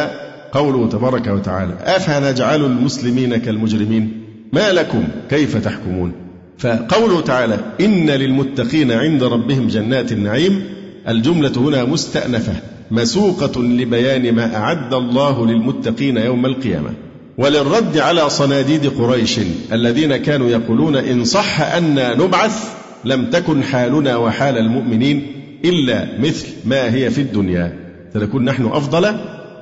[0.52, 4.22] قوله تبارك وتعالى أفنجعل المسلمين كالمجرمين؟
[4.54, 6.12] ما لكم؟ كيف تحكمون؟
[6.58, 10.64] فقوله تعالى إن للمتقين عند ربهم جنات النعيم
[11.08, 12.54] الجملة هنا مستأنفة
[12.92, 16.90] مسوقة لبيان ما أعد الله للمتقين يوم القيامة.
[17.38, 19.40] وللرد على صناديد قريش
[19.72, 22.74] الذين كانوا يقولون إن صح أن نبعث
[23.06, 25.28] لم تكن حالنا وحال المؤمنين
[25.66, 27.74] إلا مثل ما هي في الدنيا.
[28.14, 29.16] سنكون نحن أفضل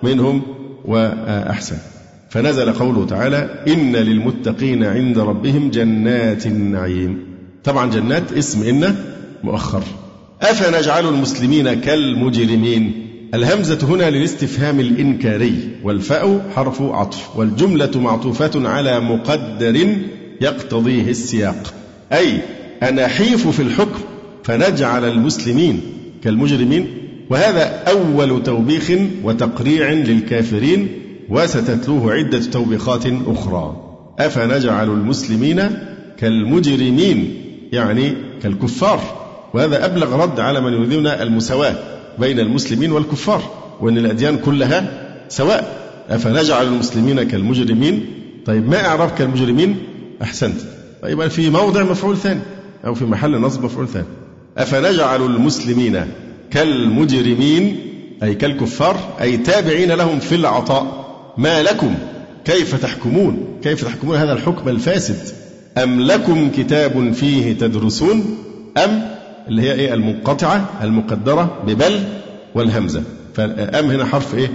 [0.03, 1.75] منهم؟ وأحسن.
[2.29, 7.19] فنزل قوله تعالى إن للمتقين عند ربهم جنات النعيم.
[7.63, 8.95] طبعا جنات اسم إن
[9.43, 9.83] مؤخر.
[10.41, 19.87] أفنجعل المسلمين كالمجرمين؟ الهمزة هنا للاستفهام الإنكاري والفاء حرف عطف والجملة معطوفة على مقدر
[20.41, 21.73] يقتضيه السياق.
[22.13, 22.41] أي
[22.83, 23.99] أنحيف في الحكم
[24.43, 25.81] فنجعل المسلمين
[26.23, 26.87] كالمجرمين
[27.29, 28.91] وهذا أول توبيخ
[29.23, 30.87] وتقريع للكافرين
[31.29, 33.83] وستتلوه عدة توبيخات أخرى.
[34.19, 35.69] أفنجعل المسلمين
[36.17, 38.13] كالمجرمين يعني
[38.43, 39.01] كالكفار.
[39.53, 41.75] وهذا أبلغ رد على من يريدون المساواة
[42.19, 43.41] بين المسلمين والكفار
[43.81, 44.91] وأن الأديان كلها
[45.29, 45.77] سواء.
[46.09, 48.05] أفنجعل المسلمين كالمجرمين؟
[48.45, 49.77] طيب ما إعراب كالمجرمين؟
[50.21, 50.59] أحسنت.
[51.01, 52.39] طيب في موضع مفعول ثاني
[52.85, 54.05] أو في محل نصب مفعول ثاني.
[54.57, 56.05] أفنجعل المسلمين
[56.51, 57.79] كالمجرمين
[58.23, 61.07] أي كالكفار أي تابعين لهم في العطاء.
[61.37, 61.95] ما لكم؟
[62.45, 65.35] كيف تحكمون؟ كيف تحكمون هذا الحكم الفاسد؟
[65.77, 68.37] أم لكم كتاب فيه تدرسون؟
[68.77, 69.01] أم
[69.47, 72.03] اللي هي إيه؟ المنقطعة المقدرة ببل
[72.55, 73.03] والهمزة.
[73.33, 74.51] فأم هنا حرف إيه؟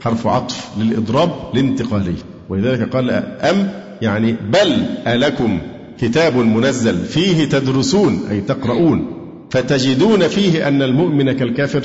[0.00, 2.14] حرف عطف للإضراب الانتقالي
[2.48, 3.70] ولذلك قال أم
[4.02, 5.58] يعني بل ألكم
[6.00, 9.23] كتاب منزل فيه تدرسون أي تقرؤون.
[9.54, 11.82] فتجدون فيه أن المؤمن كالكافر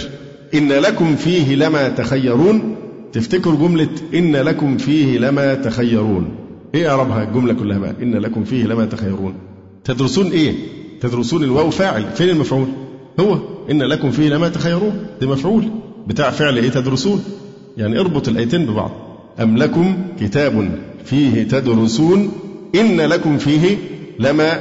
[0.53, 2.75] إن لكم فيه لما تخيرون.
[3.13, 6.29] تفتكروا جملة إن لكم فيه لما تخيرون.
[6.75, 9.33] إيه أعربها الجملة كلها بقى؟ إن لكم فيه لما تخيرون.
[9.83, 10.53] تدرسون إيه؟
[11.01, 12.05] تدرسون الواو فاعل.
[12.15, 12.67] فين المفعول؟
[13.19, 13.37] هو
[13.71, 15.05] إن لكم فيه لما تخيرون.
[15.21, 15.63] ده مفعول.
[16.07, 17.23] بتاع فعل إيه تدرسون؟
[17.77, 18.91] يعني اربط الآيتين ببعض.
[19.39, 20.71] أم لكم كتاب
[21.05, 22.31] فيه تدرسون.
[22.75, 23.77] إن لكم فيه
[24.19, 24.59] لما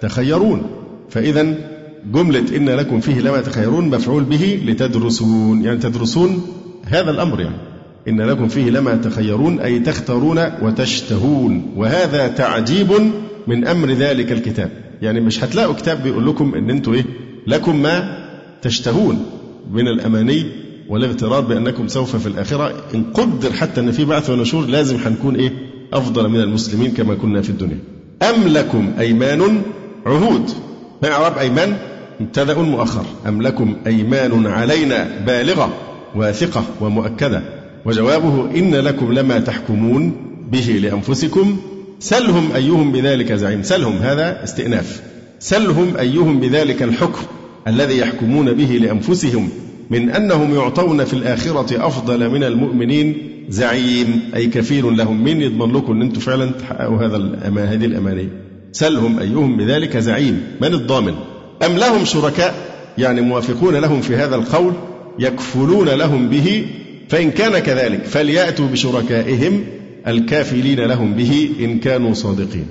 [0.00, 0.62] تخيرون.
[1.10, 1.75] فإذا
[2.12, 6.42] جملة إن لكم فيه لما تخيرون مفعول به لتدرسون يعني تدرسون
[6.84, 7.56] هذا الأمر يعني.
[8.08, 11.72] إن لكم فيه لما تخيرون أي تختارون وتشتهون.
[11.76, 12.88] وهذا تعجيب
[13.46, 14.70] من أمر ذلك الكتاب.
[15.02, 17.04] يعني مش هتلاقوا كتاب بيقول لكم إن أنتوا إيه؟
[17.46, 18.26] لكم ما
[18.62, 19.26] تشتهون
[19.72, 20.46] من الأماني
[20.88, 22.72] والاغترار بأنكم سوف في الآخرة.
[22.94, 25.52] إن قدر حتى أن في بعث ونشور لازم هنكون إيه؟
[25.92, 27.78] أفضل من المسلمين كما كنا في الدنيا.
[28.22, 29.62] أم لكم أيمان؟
[30.06, 30.50] عهود.
[31.04, 31.76] إعراب أيمان؟
[32.20, 33.04] مبتدأ مؤخر.
[33.28, 35.72] أم لكم أيمان علينا بالغة
[36.14, 37.42] واثقة ومؤكدة؟
[37.84, 40.12] وجوابه إن لكم لما تحكمون
[40.52, 41.56] به لأنفسكم.
[42.00, 43.62] سلهم أيهم بذلك زعيم.
[43.62, 45.02] سلهم هذا استئناف.
[45.38, 47.22] سلهم أيهم بذلك الحكم
[47.68, 49.48] الذي يحكمون به لأنفسهم
[49.90, 53.16] من أنهم يعطون في الآخرة أفضل من المؤمنين.
[53.48, 54.20] زعيم.
[54.36, 55.24] أي كفيل لهم.
[55.24, 57.16] من يضمن لكم أن أنتم فعلا تحققوا هذا
[57.72, 58.28] هذه الأمانية
[58.72, 60.42] سلهم أيهم بذلك زعيم.
[60.60, 61.14] من الضامن؟
[61.62, 62.54] أم لهم شركاء؟
[62.98, 64.72] يعني موافقون لهم في هذا القول
[65.18, 66.66] يكفلون لهم به
[67.08, 69.64] فإن كان كذلك فليأتوا بشركائهم
[70.06, 72.66] الكافلين لهم به إن كانوا صادقين.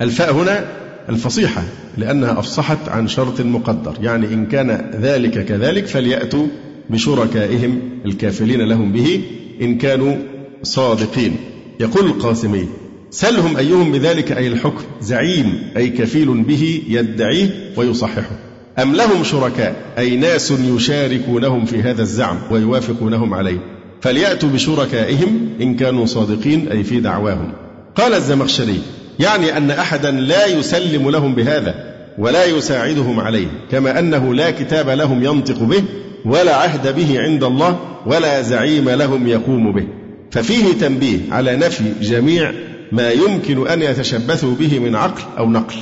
[0.00, 0.64] الفاء هنا
[1.08, 1.62] الفصيحة
[1.98, 6.46] لأنها أفصحت عن شرط مقدر يعني إن كان ذلك كذلك فليأتوا
[6.90, 9.20] بشركائهم الكافلين لهم به
[9.62, 10.16] إن كانوا
[10.62, 11.36] صادقين.
[11.80, 12.68] يقول القاسمي
[13.10, 18.38] سلهم أيهم بذلك أي الحكم زعيم أي كفيل به يدعيه ويصححه.
[18.78, 23.58] أم لهم شركاء أي ناس يشاركونهم في هذا الزعم ويوافقونهم عليه.
[24.00, 27.52] فليأتوا بشركائهم إن كانوا صادقين أي في دعواهم.
[27.96, 28.80] قال الزمخشري
[29.18, 31.74] يعني أن أحدا لا يسلم لهم بهذا
[32.18, 35.82] ولا يساعدهم عليه كما أنه لا كتاب لهم ينطق به
[36.24, 39.86] ولا عهد به عند الله ولا زعيم لهم يقوم به.
[40.30, 42.52] ففيه تنبيه على نفي جميع
[42.92, 45.76] ما يمكن أن يتشبثوا به من عقل أو نقل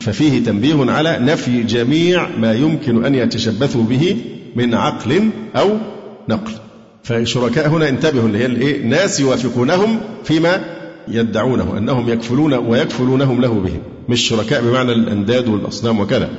[0.00, 4.16] ففيه تنبيه على نفي جميع ما يمكن أن يتشبثوا به
[4.56, 5.70] من عقل أو
[6.28, 6.52] نقل
[7.02, 10.60] فالشركاء هنا انتبهوا اللي هي الإيه؟ ناس يوافقونهم فيما
[11.08, 13.72] يدعونه أنهم يكفلون ويكفلونهم له به،
[14.08, 16.30] مش شركاء بمعنى الأنداد والأصنام وكذا.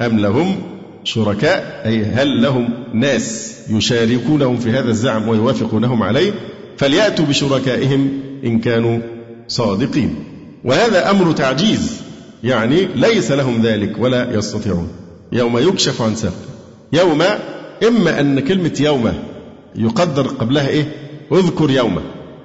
[0.00, 0.56] أم لهم
[1.04, 6.32] شركاء أي هل لهم ناس يشاركونهم في هذا الزعم ويوافقونهم عليه؟
[6.76, 8.98] فليأتوا بشركائهم إن كانوا
[9.48, 10.14] صادقين.
[10.64, 12.00] وهذا أمر تعجيز.
[12.44, 14.88] يعني ليس لهم ذلك ولا يستطيعون.
[15.32, 16.34] يوم يكشف عن ساق.
[16.92, 17.22] يوم
[17.88, 19.12] إما أن كلمة يوم
[19.74, 20.92] يقدر قبلها إيه؟
[21.32, 22.00] اذكر يوما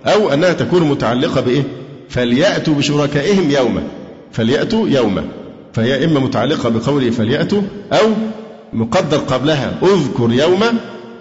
[0.06, 1.64] أو أنها تكون متعلقة بإيه؟
[2.10, 3.84] فليأتوا بشركائهم يوما
[4.32, 5.24] فليأتوا يوما
[5.74, 7.62] فهي إما متعلقة بقوله فليأتوا
[7.93, 8.10] أو
[8.74, 10.74] مقدر قبلها اذكر يوما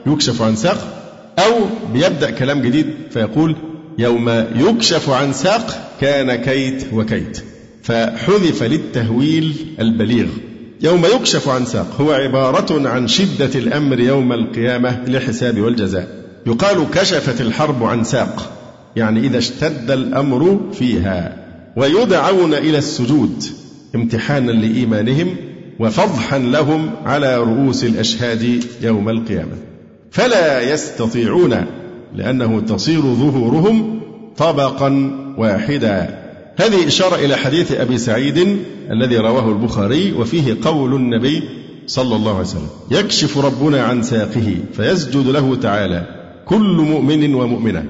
[0.06, 0.78] يكشف عن ساق
[1.38, 1.52] أو
[1.92, 3.56] بيبدأ كلام جديد فيقول
[3.98, 7.42] يوم يكشف عن ساق كان كيت وكيت
[7.82, 10.26] فحذف للتهويل البليغ.
[10.80, 16.08] يوم يكشف عن ساق هو عبارة عن شدة الأمر يوم القيامة للحساب والجزاء.
[16.46, 18.52] يقال كشفت الحرب عن ساق
[18.96, 21.36] يعني إذا اشتد الأمر فيها
[21.76, 23.44] ويدعون إلى السجود
[23.94, 25.36] امتحانا لإيمانهم
[25.80, 29.56] وفضحا لهم على رؤوس الأشهاد يوم القيامة.
[30.10, 31.66] فلا يستطيعون
[32.14, 34.00] لأنه تصير ظهورهم
[34.36, 36.18] طبقا واحدا.
[36.56, 38.56] هذه إشارة إلى حديث أبي سعيد
[38.90, 41.42] الذي رواه البخاري وفيه قول النبي
[41.86, 46.06] صلى الله عليه وسلم يكشف ربنا عن ساقه فيسجد له تعالى
[46.46, 47.84] كل مؤمن ومؤمنة.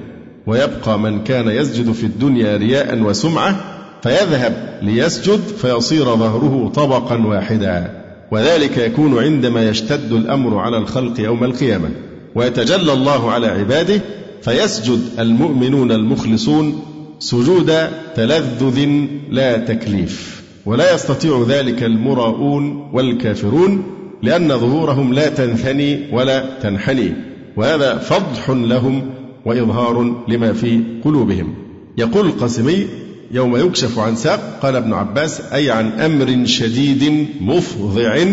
[0.47, 3.55] ويبقى من كان يسجد في الدنيا رياء وسمعة
[4.03, 8.03] فيذهب ليسجد فيصير ظهره طبقا واحدا.
[8.31, 11.89] وذلك يكون عندما يشتد الأمر على الخلق يوم القيامة.
[12.35, 14.01] ويتجلى الله على عباده
[14.41, 16.81] فيسجد المؤمنون المخلصون
[17.19, 17.73] سجود
[18.15, 18.87] تلذذ
[19.29, 20.43] لا تكليف.
[20.65, 23.83] ولا يستطيع ذلك المراؤون والكافرون
[24.23, 27.13] لأن ظهورهم لا تنثني ولا تنحني.
[27.57, 29.09] وهذا فضح لهم
[29.45, 31.53] وإظهار لما في قلوبهم.
[31.97, 32.87] يقول القاسمي
[33.31, 38.25] يوم يكشف عن ساق قال ابن عباس أي عن أمر شديد مفضع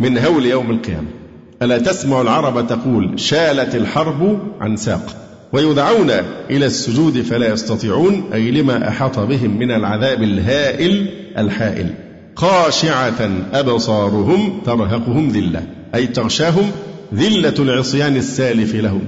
[0.00, 1.21] من هول يوم القيامة.
[1.62, 5.16] ألا تسمع العرب تقول شالت الحرب عن ساق
[5.52, 6.10] ويدعون
[6.50, 11.06] إلى السجود فلا يستطيعون أي لما أحاط بهم من العذاب الهائل
[11.38, 11.86] الحائل.
[12.36, 15.62] خاشعة أبصارهم ترهقهم ذلة
[15.94, 16.70] أي تغشاهم
[17.14, 19.04] ذلة العصيان السالف لهم.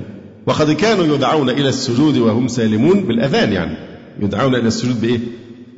[0.47, 3.76] وقد كانوا يدعون إلى السجود وهم سالمون بالأذان يعني.
[4.20, 5.18] يدعون إلى السجود بإيه؟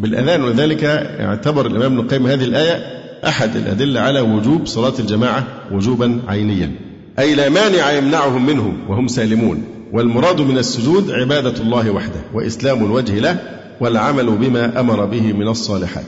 [0.01, 0.43] بالأذان.
[0.43, 0.85] ولذلك
[1.21, 2.96] اعتبر الإمام ابن القيم هذه الآية
[3.27, 6.73] أحد الأدلة على وجوب صلاة الجماعة وجوبا عينيا
[7.19, 13.19] أي لا مانع يمنعهم منه وهم سالمون والمراد من السجود عبادة الله وحده وإسلام الوجه
[13.19, 13.39] له
[13.81, 16.07] والعمل بما أمر به من الصالحات.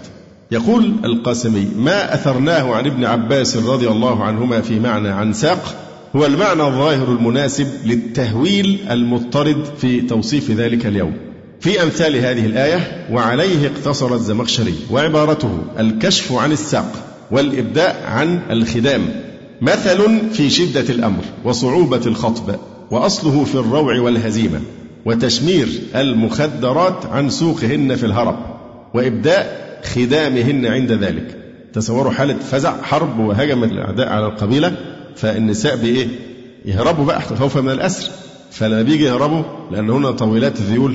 [0.51, 5.75] يقول القاسمي ما أثرناه عن ابن عباس رضي الله عنهما في معنى عن ساق
[6.17, 11.13] هو المعنى الظاهر المناسب للتهويل المضطرد في توصيف ذلك اليوم.
[11.61, 19.03] في أمثال هذه الآية وعليه اقتصر الزمخشري وعبارته الكشف عن الساق والإبداء عن الخدام
[19.61, 22.55] مثل في شدة الأمر وصعوبة الخطب
[22.91, 24.61] وأصله في الروع والهزيمة
[25.05, 28.39] وتشمير المخدرات عن سوقهن في الهرب
[28.95, 31.37] وإبداء خدامهن عند ذلك
[31.73, 34.77] تصوروا حالة فزع حرب وهجم الأعداء على القبيلة
[35.17, 36.07] فالنساء بإيه؟
[36.65, 38.11] يهربوا بقى خوفا من الأسر
[38.51, 40.95] فلما بيجي يهربوا لأنهن طويلات الذيول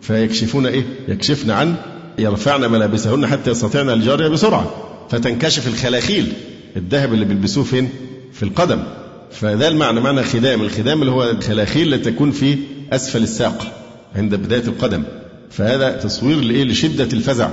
[0.00, 1.74] فيكشفون إيه؟ يكشفن عن
[2.18, 4.70] يرفعن ملابسهن حتى يستطيعن الجارية بسرعة.
[5.10, 6.32] فتنكشف الخلاخيل.
[6.76, 7.88] الذهب اللي بيلبسوه فين؟
[8.32, 8.82] في القدم.
[9.30, 12.58] فده المعنى معنى خدام الخدام اللي هو الخلاخيل التي تكون في
[12.92, 13.86] أسفل الساق
[14.16, 15.02] عند بداية القدم.
[15.50, 17.48] فهذا تصوير لإيه؟ لشدة الفزع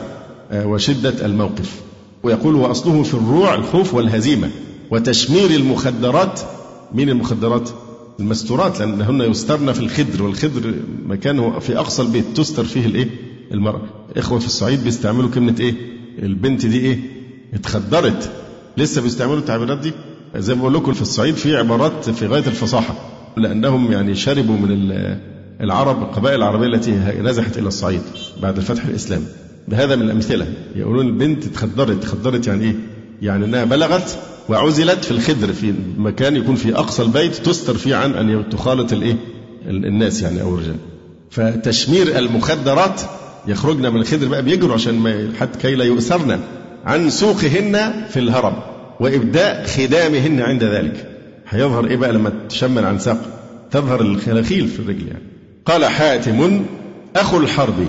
[0.52, 1.72] آه، وشدة الموقف.
[2.24, 4.50] ويقول وأصله في الروع الخوف والهزيمة.
[4.92, 6.40] وتشمير المخدرات.
[6.94, 7.70] من المخدرات؟
[8.20, 10.74] المستورات لأنهن يسترن في الخدر والخدر
[11.06, 12.26] مكانه في أقصى البيت.
[12.36, 13.82] تستر فيه الإيه؟ المرأة.
[14.18, 15.74] إخوة في الصعيد بيستعملوا كلمة إيه؟
[16.20, 17.00] البنت دي إيه؟
[17.54, 18.32] اتخدرت.
[18.78, 19.92] لسه بيستعملوا التعبيرات دي؟
[20.38, 22.96] زي ما بقول لكم في الصعيد في عبارات في غاية الفصاحة
[23.38, 24.92] لأنهم يعني شربوا من
[25.62, 28.02] العرب القبائل العربية التي نزحت إلى الصعيد
[28.42, 29.26] بعد الفتح الإسلامي.
[29.68, 30.48] بهذا من الأمثلة.
[30.76, 32.76] يقولون البنت تخدرت تخدرت يعني إيه؟
[33.22, 34.18] يعني أنها بلغت
[34.50, 39.16] وعزلت في الخدر في مكان يكون في أقصى البيت تستر فيه عن أن تخالط الإيه
[39.68, 40.76] الناس يعني أو الرجال.
[41.32, 43.02] فتشمير المخدرات
[43.48, 46.40] يخرجن من الخدر بقى بيجروا عشان ما حد كي لا يؤسرن
[46.86, 48.54] عن سوقهن في الهرم
[49.00, 51.10] وإبداء خدامهن عند ذلك.
[51.50, 53.18] هيظهر إيه بقى لما تشمل عن ساق؟
[53.72, 55.24] تظهر الخلاخيل في الرجل يعني.
[55.66, 56.66] قال حاتم
[57.16, 57.88] أخو الحرب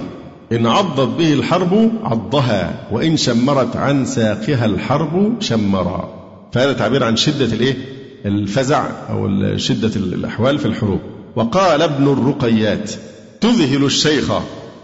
[0.52, 6.20] إن عضت به الحرب عضها وإن شمرت عن ساقها الحرب شمرا.
[6.52, 7.76] فهذا تعبير عن شدة الإيه؟
[8.26, 11.00] الفزع أو شدة الأحوال في الحروب.
[11.36, 12.90] وقال ابن الرقيات
[13.40, 14.32] تذهل الشيخ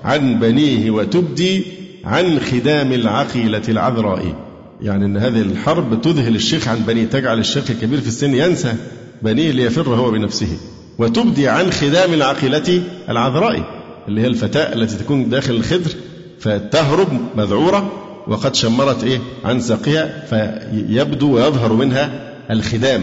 [0.07, 1.63] عن بنيه وتبدي
[2.05, 4.35] عن خدام العقيلة العذراء.
[4.83, 8.75] يعني أن هذه الحرب تذهل الشيخ عن بنيه تجعل الشيخ الكبير في السن ينسى
[9.23, 10.59] بنيه ليفر هو بنفسه.
[10.99, 15.91] وتبدي عن خدام العقيلة العذراء اللي هي الفتاة التي تكون داخل الخدر
[16.39, 17.93] فتهرب مذعورة
[18.29, 23.03] وقد شمرت إيه؟ عن ساقها فيبدو ويظهر منها الخدام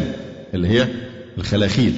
[0.53, 0.87] اللي هي
[1.37, 1.93] الخلاخيل.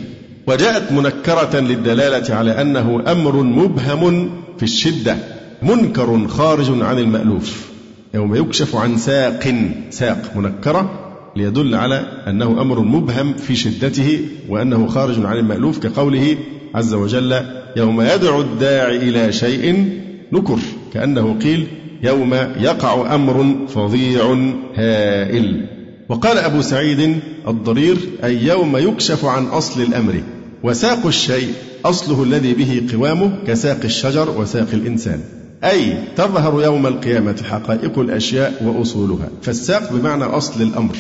[0.47, 5.17] وجاءت منكرة للدلالة على أنه أمر مبهم في الشدة
[5.61, 7.69] منكر خارج عن المألوف.
[8.13, 9.55] يوم يكشف عن ساق
[9.89, 10.99] ساق منكرة
[11.35, 14.19] ليدل على أنه أمر مبهم في شدته
[14.49, 16.37] وأنه خارج عن المألوف كقوله
[16.75, 17.41] عز وجل
[17.77, 19.89] يوم يدعو الداعي إلى شيء
[20.31, 20.59] نكر
[20.93, 21.67] كأنه قيل
[22.03, 24.37] يوم يقع أمر فظيع
[24.75, 25.65] هائل.
[26.09, 30.21] وقال أبو سعيد الضرير أي يوم يكشف عن أصل الأمر.
[30.63, 31.53] وساق الشيء
[31.85, 35.19] أصله الذي به قوامه كساق الشجر وساق الإنسان.
[35.63, 39.29] أي تظهر يوم القيامة حقائق الأشياء وأصولها.
[39.41, 40.95] فالساق بمعنى أصل الأمر.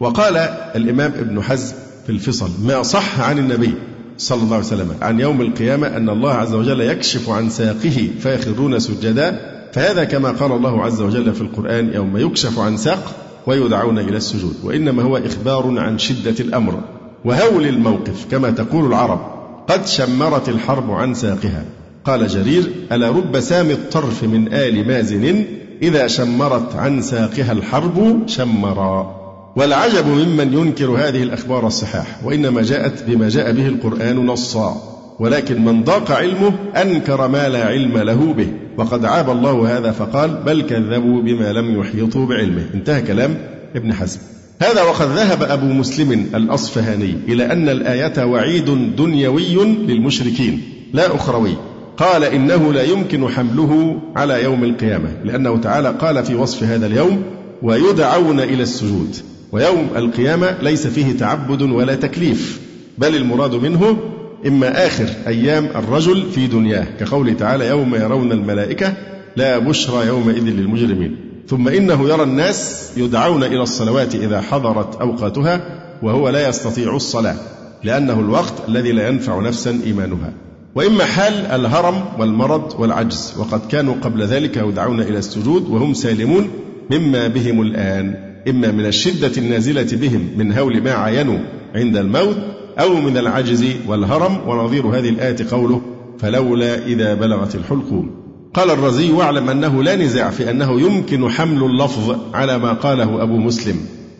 [0.00, 0.36] وقال
[0.76, 1.74] الإمام ابن حزم
[2.06, 3.74] في الفصل ما صح عن النبي
[4.18, 8.78] صلى الله عليه وسلم عن يوم القيامة أن الله عز وجل يكشف عن ساقه فيخرون
[8.78, 9.40] سجدا؟
[9.72, 13.14] فهذا كما قال الله عز وجل في القرآن يوم يكشف عن ساق
[13.46, 14.54] ويدعون إلى السجود.
[14.64, 16.80] وإنما هو إخبار عن شدة الأمر.
[17.24, 19.20] وهول الموقف كما تقول العرب
[19.68, 21.64] قد شمرت الحرب عن ساقها.
[22.04, 25.44] قال جرير ألا رب سام الطرف من آل مازن؟
[25.82, 29.18] إذا شمرت عن ساقها الحرب شمرا.
[29.56, 34.76] والعجب ممن ينكر هذه الأخبار الصحاح وإنما جاءت بما جاء به القرآن نصا.
[35.20, 38.48] ولكن من ضاق علمه أنكر ما لا علم له به.
[38.76, 42.66] وقد عاب الله هذا فقال بل كذبوا بما لم يحيطوا بعلمه.
[42.74, 43.38] انتهى كلام
[43.76, 44.20] ابن حزم.
[44.60, 50.62] هذا وقد ذهب أبو مسلم الأصفهاني إلى أن الآية وعيد دنيوي للمشركين
[50.92, 51.54] لا أخروي.
[51.98, 57.22] قال إنه لا يمكن حمله على يوم القيامة لأنه تعالى قال في وصف هذا اليوم
[57.62, 59.16] ويدعون إلى السجود
[59.52, 62.60] ويوم القيامة ليس فيه تعبد ولا تكليف
[62.98, 63.98] بل المراد منه
[64.46, 68.94] إما آخر أيام الرجل في دنياه كقوله تعالى يوم يرون الملائكة
[69.36, 75.60] لا بشرى يومئذ للمجرمين ثم إنه يرى الناس يدعون إلى الصلوات إذا حضرت أوقاتها
[76.02, 77.36] وهو لا يستطيع الصلاة
[77.84, 80.32] لأنه الوقت الذي لا ينفع نفسا إيمانها.
[80.74, 86.48] وإما حال الهرم والمرض والعجز وقد كانوا قبل ذلك يدعون إلى السجود وهم سالمون
[86.90, 88.14] مما بهم الآن
[88.48, 91.38] إما من الشدة النازلة بهم من هول ما عاينوا
[91.74, 92.36] عند الموت
[92.78, 95.82] أو من العجز والهرم ونظير هذه الآية قوله
[96.18, 98.27] فلولا إذا بلغت الحلقوم
[98.58, 103.36] قال الرزي واعلم أنه لا نزاع في أنه يمكن حمل اللفظ على ما قاله أبو
[103.36, 103.76] مسلم.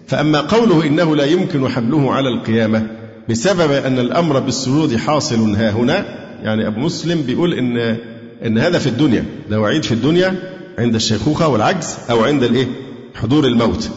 [0.07, 2.87] فأما قوله إنه لا يمكن حمله على القيامة
[3.31, 6.05] بسبب أن الأمر بالسجود حاصل ها هنا
[6.43, 7.97] يعني أبو مسلم بيقول إن
[8.47, 10.35] إن هذا في الدنيا ده وعيد في الدنيا
[10.79, 12.67] عند الشيخوخة والعجز أو عند الإيه؟
[13.15, 13.89] حضور الموت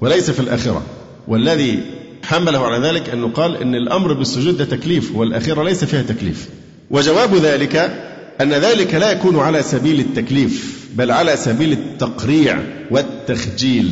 [0.00, 0.82] وليس في الآخرة.
[1.28, 1.80] والذي
[2.24, 6.48] حمله على ذلك أنه قال أن الأمر بالسجود ده تكليف والآخرة ليس فيها تكليف.
[6.90, 8.04] وجواب ذلك
[8.40, 12.58] أن ذلك لا يكون على سبيل التكليف بل على سبيل التقريع
[12.90, 13.90] والتخجيل.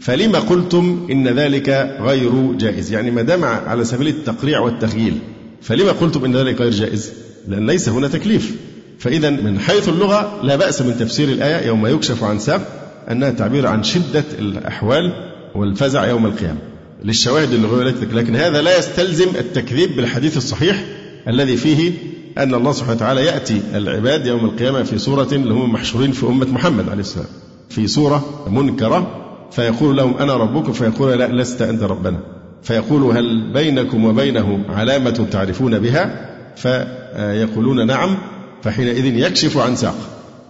[0.00, 5.18] فلما قلتم إن ذلك غير جائز؟ يعني ما دام على سبيل التقريع والتخييل
[5.62, 7.12] فلما قلتم إن ذلك غير جائز؟
[7.48, 8.54] لأن ليس هنا تكليف.
[8.98, 13.66] فإذا من حيث اللغة لا بأس من تفسير الآية يوم يكشف عن ساق أنها تعبير
[13.66, 15.12] عن شدة الأحوال
[15.54, 16.58] والفزع يوم القيامة.
[17.04, 20.84] للشواهد اللغوية لكن هذا لا يستلزم التكذيب بالحديث الصحيح
[21.28, 21.92] الذي فيه
[22.38, 26.46] أن الله سبحانه وتعالى يأتي العباد يوم القيامة في صورة اللي هم محشورين في أمة
[26.46, 27.26] محمد عليه السلام.
[27.70, 29.06] في صورة منكرة
[29.50, 32.18] فيقول لهم أنا ربكم؟ فيقول لا لست أنت ربنا.
[32.62, 38.18] فيقول هل بينكم وبينه علامة تعرفون بها؟ فيقولون نعم
[38.62, 39.96] فحينئذ يكشف عن ساق.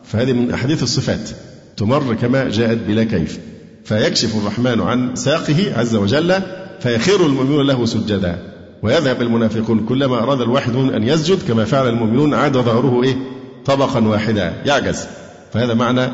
[0.05, 1.31] فهذه من أحاديث الصفات.
[1.77, 3.39] تمر كما جاءت بلا كيف.
[3.85, 6.35] فيكشف الرحمن عن ساقه عز وجل
[6.81, 8.52] فيخر المؤمنون له سجدا.
[8.83, 13.17] ويذهب المنافقون كلما أراد الواحد منهم أن يسجد كما فعل المؤمنون عاد ظهره إيه؟
[13.65, 15.07] طبقا واحدا يعجز.
[15.53, 16.09] فهذا معنى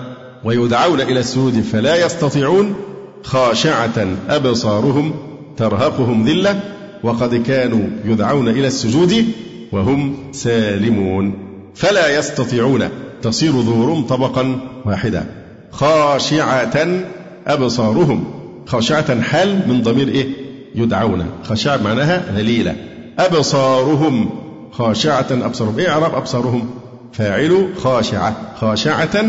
[0.44, 2.74] ويدعون إلى السجود فلا يستطيعون
[3.22, 5.14] خاشعة أبصارهم
[5.56, 6.60] ترهقهم ذلة
[7.02, 9.24] وقد كانوا يدعون إلى السجود
[9.72, 11.34] وهم سالمون.
[11.74, 12.88] فلا يستطيعون
[13.22, 15.26] تصير ظهورهم طبقا واحدا.
[15.70, 17.02] خاشعة
[17.46, 18.24] أبصارهم
[18.66, 20.47] خاشعة حال من ضمير إيه؟
[20.78, 21.26] يدعون.
[21.44, 22.76] خاشعة معناها ذليلة.
[23.18, 24.30] أبصارهم
[24.72, 25.78] خاشعة أبصارهم.
[25.78, 26.70] إيه إعراب أبصارهم.
[27.12, 28.36] فاعل خاشعة.
[28.60, 29.24] خاشعة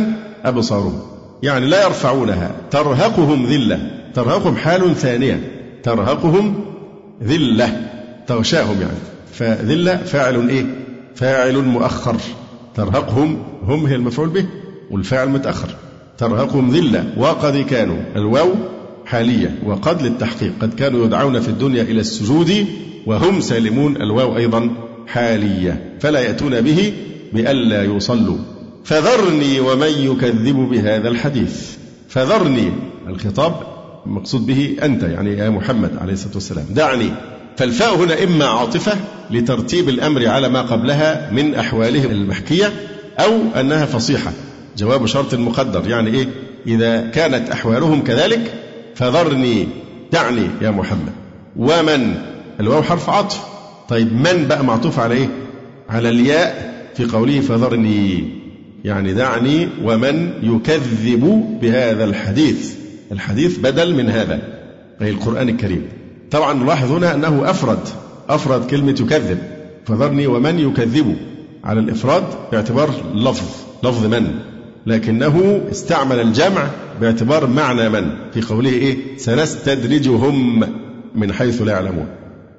[0.46, 1.02] أبصارهم.
[1.44, 2.52] يعني لا يرفعونها.
[2.72, 3.80] ترهقهم ذلة.
[4.14, 5.52] ترهقهم حال ثانية.
[5.84, 6.66] ترهقهم
[7.24, 7.82] ذلة.
[8.28, 8.98] تغشاهم يعني.
[9.34, 10.66] فذلة فاعل إيه؟
[11.16, 12.16] فاعل مؤخر.
[12.76, 13.44] ترهقهم.
[13.64, 14.46] هم هي المفعول به.
[14.92, 15.70] والفاعل متأخر.
[16.18, 17.06] ترهقهم ذلة.
[17.18, 17.98] وقد كانوا.
[18.16, 18.50] الواو
[19.10, 20.54] حالية وقد للتحقيق.
[20.62, 22.66] قد كانوا يدعون في الدنيا إلى السجود
[23.06, 24.70] وهم سالمون الواو أيضا
[25.08, 26.94] حالية فلا يأتون به
[27.34, 28.38] بألا يصلوا.
[28.84, 31.78] فذرني ومن يكذب بهذا الحديث.
[32.10, 32.72] فذرني
[33.08, 33.54] الخطاب
[34.06, 36.66] مقصود به أنت يعني يا محمد عليه الصلاة والسلام.
[36.70, 37.10] دعني.
[37.58, 38.98] فالفاء هنا إما عاطفة
[39.32, 42.74] لترتيب الأمر على ما قبلها من أحوالهم المحكية
[43.20, 44.32] أو أنها فصيحة.
[44.78, 46.28] جواب شرط مقدر يعني إيه؟
[46.68, 48.69] إذا كانت أحوالهم كذلك
[49.00, 49.68] فذرني
[50.12, 51.14] دعني يا محمد.
[51.58, 52.16] ومن؟
[52.60, 53.42] الواو حرف عطف.
[53.90, 55.30] طيب من بقى معطوف على إيه؟
[55.90, 58.24] على الياء في قوله فذرني.
[58.84, 62.76] يعني دعني ومن يكذب بهذا الحديث.
[63.12, 64.42] الحديث بدل من هذا
[65.02, 65.88] أي القرآن الكريم.
[66.32, 67.80] طبعا نلاحظ هنا أنه أفرد
[68.30, 69.40] أفرد كلمة يكذب.
[69.86, 71.16] فذرني ومن يكذب.
[71.64, 73.48] على الإفراد باعتبار لفظ.
[73.84, 74.40] لفظ من؟
[74.88, 76.68] لكنه استعمل الجمع
[77.02, 80.64] باعتبار معنى من؟ في قوله إيه؟ سنستدرجهم
[81.16, 82.08] من حيث لا يعلمون.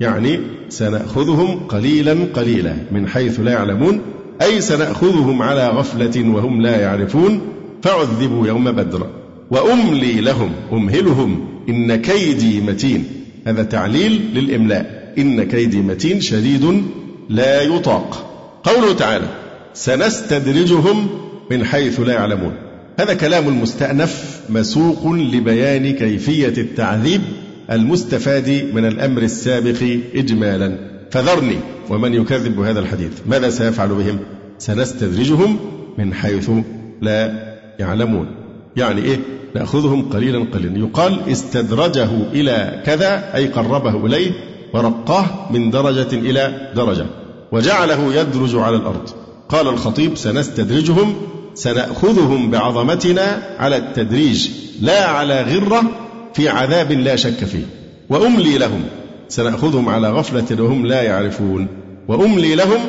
[0.00, 4.00] يعني سنأخذهم قليلا قليلا من حيث لا يعلمون.
[4.42, 7.40] أي سنأخذهم على غفلة وهم لا يعرفون.
[7.82, 9.06] فعذبوا يوم بدر.
[9.50, 13.04] وأملي لهم أمهلهم إن كيدي متين.
[13.46, 15.14] هذا تعليل للإملاء.
[15.18, 16.82] إن كيدي متين شديد
[17.28, 18.26] لا يطاق.
[18.64, 19.26] قوله تعالى
[19.74, 21.08] سنستدرجهم
[21.50, 22.52] من حيث لا يعلمون.
[23.00, 27.20] هذا كلام المستأنف مسوق لبيان كيفية التعذيب
[27.70, 30.78] المستفاد من الأمر السابق إجمالا.
[31.10, 31.56] فذرني
[31.90, 33.12] ومن يكذب بهذا الحديث.
[33.26, 34.18] ماذا سيفعل بهم؟
[34.58, 35.56] سنستدرجهم
[35.98, 36.50] من حيث
[37.02, 37.32] لا
[37.78, 38.26] يعلمون.
[38.76, 39.18] يعني إيه؟
[39.54, 40.78] نأخذهم قليلا قليلا.
[40.78, 44.30] يقال استدرجه إلى كذا أي قربه إليه
[44.74, 47.06] ورقاه من درجة إلى درجة
[47.52, 49.10] وجعله يدرج على الأرض.
[49.48, 51.14] قال الخطيب سنستدرجهم
[51.54, 54.48] سنأخذهم بعظمتنا على التدريج
[54.80, 55.82] لا على غرة
[56.34, 57.64] في عذاب لا شك فيه.
[58.08, 58.82] وأملي لهم
[59.28, 61.66] سنأخذهم على غفلة وهم لا يعرفون.
[62.08, 62.80] وأملي لهم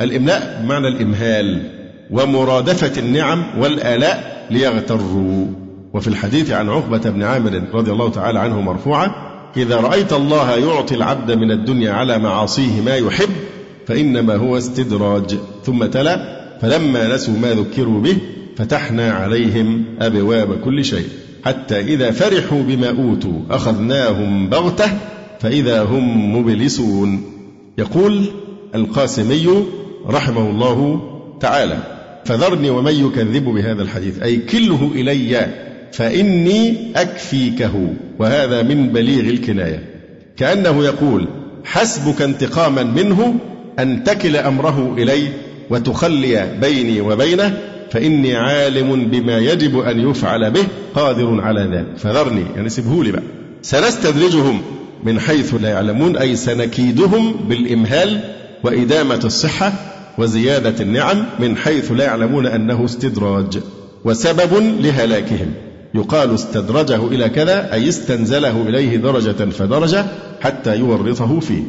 [0.00, 1.70] الإملاء بمعنى الإمهال
[2.10, 5.46] ومرادفة النعم والآلاء ليغتروا.
[5.94, 9.10] وفي الحديث عن عقبة بن عامر رضي الله تعالى عنه مرفوعا
[9.56, 13.30] إذا رأيت الله يعطي العبد من الدنيا على معاصيه ما يحب
[13.86, 15.36] فإنما هو استدراج.
[15.64, 18.16] ثم تلا فلما نسوا ما ذكروا به
[18.56, 21.06] فتحنا عليهم أبواب كل شيء.
[21.44, 24.90] حتى إذا فرحوا بما أوتوا أخذناهم بغتة
[25.40, 27.22] فإذا هم مبلسون.
[27.78, 28.24] يقول
[28.74, 29.64] القاسمي
[30.06, 31.02] رحمه الله
[31.40, 31.78] تعالى
[32.24, 35.46] فذرني ومن يكذب بهذا الحديث أي كله إلي
[35.92, 37.94] فإني أكفيكه.
[38.18, 39.84] وهذا من بليغ الكناية.
[40.36, 41.28] كأنه يقول
[41.64, 43.34] حسبك انتقاما منه
[43.78, 45.28] أن تكل أمره إلي
[45.70, 47.58] وتخلي بيني وبينه
[47.90, 50.64] فإني عالم بما يجب أن يفعل به
[50.94, 51.98] قادر على ذلك.
[51.98, 53.22] فذرني يعني سيبه لي بقى.
[53.62, 54.62] سنستدرجهم
[55.04, 58.20] من حيث لا يعلمون أي سنكيدهم بالإمهال
[58.64, 59.72] وإدامة الصحة
[60.18, 63.58] وزيادة النعم من حيث لا يعلمون أنه استدراج
[64.04, 65.52] وسبب لهلاكهم.
[65.94, 70.04] يقال استدرجه إلى كذا أي استنزله إليه درجة فدرجة
[70.40, 71.62] حتى يورطه فيه.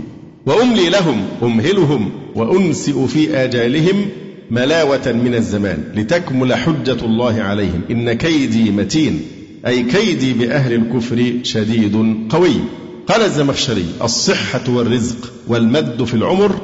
[0.45, 4.05] وأملي لهم أمهلهم وأنسئ في آجالهم
[4.51, 7.81] ملاوة من الزمان لتكمل حجة الله عليهم.
[7.91, 9.21] إن كيدي متين
[9.67, 12.53] أي كيدي بأهل الكفر شديد قوي.
[13.07, 16.55] قال الزمخشري الصحة والرزق والمد في العمر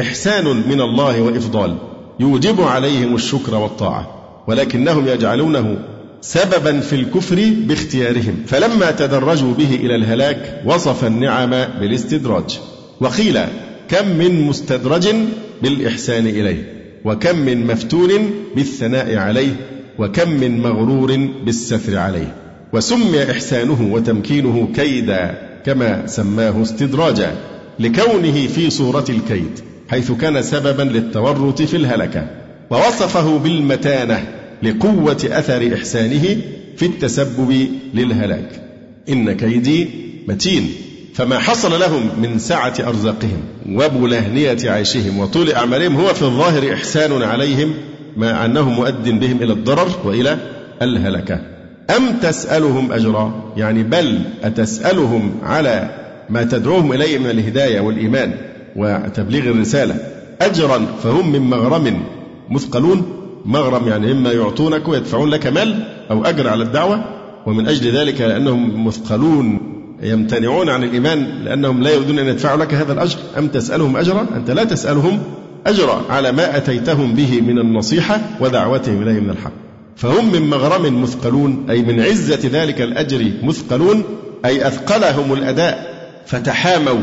[0.00, 1.76] إحسان من الله وإفضال.
[2.20, 4.08] يوجب عليهم الشكر والطاعة
[4.48, 5.78] ولكنهم يجعلونه
[6.20, 8.34] سببا في الكفر باختيارهم.
[8.46, 12.60] فلما تدرجوا به إلى الهلاك وصف النعم بالاستدراج.
[13.00, 13.38] وقيل
[13.88, 15.08] كم من مستدرج
[15.62, 16.72] بالإحسان إليه
[17.04, 18.10] وكم من مفتون
[18.56, 19.56] بالثناء عليه
[19.98, 22.34] وكم من مغرور بالستر عليه.
[22.72, 25.34] وسمي إحسانه وتمكينه كيدا
[25.66, 27.34] كما سماه استدراجا
[27.78, 32.26] لكونه في صورة الكيد حيث كان سببا للتورط في الهلكة.
[32.70, 34.24] ووصفه بالمتانة
[34.62, 36.36] لقوة أثر إحسانه
[36.76, 38.62] في التسبب للهلاك.
[39.08, 39.88] إن كيدي
[40.28, 40.72] متين.
[41.14, 47.74] فما حصل لهم من سعة أرزاقهم وبلهنية عيشهم وطول أعمالهم هو في الظاهر إحسان عليهم
[48.16, 50.38] مع أنه مؤد بهم إلى الضرر وإلى
[50.82, 51.40] الهلكة.
[51.96, 55.90] أم تسألهم أجرا؟ يعني بل أتسألهم على
[56.30, 58.34] ما تدعوهم إليه من الهداية والإيمان
[58.76, 59.94] وتبليغ الرسالة
[60.40, 62.02] أجرا فهم من مغرم
[62.50, 63.02] مثقلون؟
[63.44, 67.04] مغرم يعني إما يعطونك ويدفعون لك مال أو أجر على الدعوة
[67.46, 69.69] ومن أجل ذلك لأنهم مثقلون.
[70.02, 73.18] يمتنعون عن الإيمان لأنهم لا يريدون أن يدفعوا لك هذا الأجر.
[73.38, 75.18] أم تسألهم أجرا؟ أنت لا تسألهم
[75.66, 79.52] أجرا على ما أتيتهم به من النصيحة ودعوتهم إليه من الحق.
[79.96, 84.04] فهم من مغرم مثقلون أي من عزة ذلك الأجر مثقلون
[84.44, 85.90] أي أثقلهم الأداء.
[86.26, 87.00] فتحاموا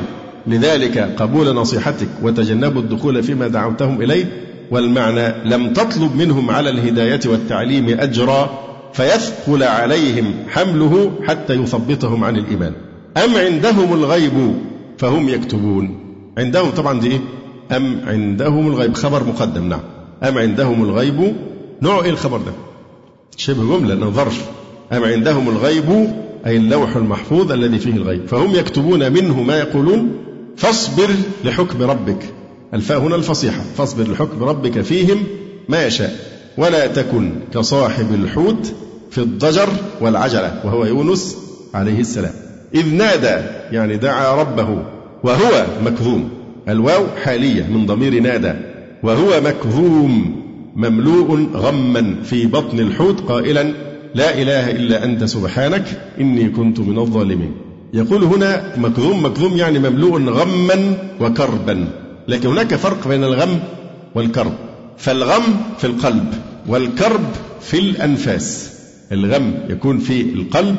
[0.47, 4.25] لذلك قبول نصيحتك وتجنبوا الدخول فيما دعوتهم إليه.
[4.71, 8.59] والمعنى لم تطلب منهم على الهداية والتعليم أجرا
[8.93, 12.73] فيثقل عليهم حمله حتى يثبطهم عن الإيمان.
[13.23, 14.55] أم عندهم الغيب
[14.97, 15.99] فهم يكتبون.
[16.37, 17.19] عندهم طبعا دي إيه؟
[17.77, 18.93] أم عندهم الغيب.
[18.93, 19.79] خبر مقدم نعم.
[20.23, 21.35] أم عندهم الغيب.
[21.81, 22.51] نوع إيه الخبر ده؟
[23.37, 24.49] شبه جملة لأنه ظرف.
[24.93, 26.13] أم عندهم الغيب
[26.45, 28.27] أي اللوح المحفوظ الذي فيه الغيب.
[28.27, 30.11] فهم يكتبون منه ما يقولون.
[30.57, 31.09] فاصبر
[31.45, 32.33] لحكم ربك.
[32.73, 33.61] الفاء هنا الفصيحة.
[33.77, 35.23] فاصبر لحكم ربك فيهم
[35.69, 36.15] ما يشاء.
[36.57, 38.73] ولا تكن كصاحب الحوت
[39.11, 39.69] في الضجر
[40.01, 41.37] والعجلة وهو يونس
[41.73, 42.46] عليه السلام.
[42.77, 44.69] إذ نادى يعني دعا ربه
[45.23, 46.29] وهو مكظوم.
[46.69, 48.53] الواو حالية من ضمير نادى
[49.03, 50.43] وهو مكظوم.
[50.75, 53.63] مملوء غما في بطن الحوت قائلا
[54.15, 55.85] لا إله إلا أنت سبحانك
[56.19, 57.51] إني كنت من الظالمين.
[57.93, 61.87] يقول هنا مكظوم مكظوم يعني مملوء غما وكربا.
[62.27, 63.59] لكن هناك فرق بين الغم
[64.15, 64.53] والكرب.
[64.97, 65.43] فالغم
[65.77, 66.33] في القلب
[66.67, 67.25] والكرب
[67.61, 68.73] في الأنفاس.
[69.11, 70.75] الغم يكون في القلب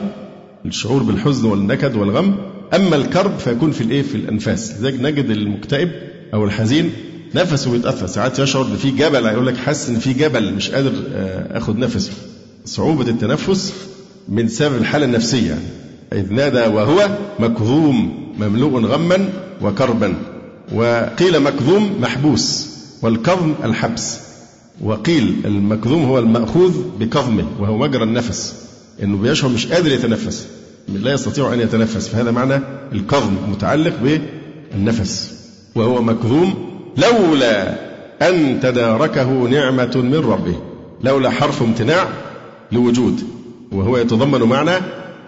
[0.69, 2.37] الشعور بالحزن والنكد والغم.
[2.75, 4.73] أما الكرب فيكون في الإيه؟ في الأنفاس.
[4.73, 5.91] لذلك نجد المكتئب
[6.35, 6.91] أو الحزين
[7.35, 8.07] نفسه بيتأثر.
[8.07, 11.79] ساعات يشعر إن في جبل يقول لك حاسس إن في جبل مش قادر آه، آخد
[11.79, 12.13] نفسه
[12.65, 13.73] صعوبة التنفس
[14.29, 15.49] من سبب الحالة النفسية.
[15.49, 15.63] يعني
[16.13, 17.09] إذ نادى وهو
[17.39, 19.29] مكظوم مملوء غما
[19.63, 20.15] وكربا.
[20.73, 22.67] وقيل مكظوم محبوس
[23.03, 24.19] والكظم الحبس.
[24.83, 28.55] وقيل المكظوم هو المأخوذ بكظمه وهو مجرى النفس.
[29.03, 30.47] إنه بيشعر مش قادر يتنفس.
[30.89, 32.61] لا يستطيع أن يتنفس فهذا معنى
[32.93, 34.21] الكظم متعلق
[34.73, 35.39] بالنفس
[35.75, 36.55] وهو مكظوم
[36.97, 37.75] لولا
[38.23, 40.55] أن تداركه نعمة من ربه
[41.05, 42.09] لولا حرف امتناع
[42.73, 43.23] لوجود
[43.73, 44.71] وهو يتضمن معنى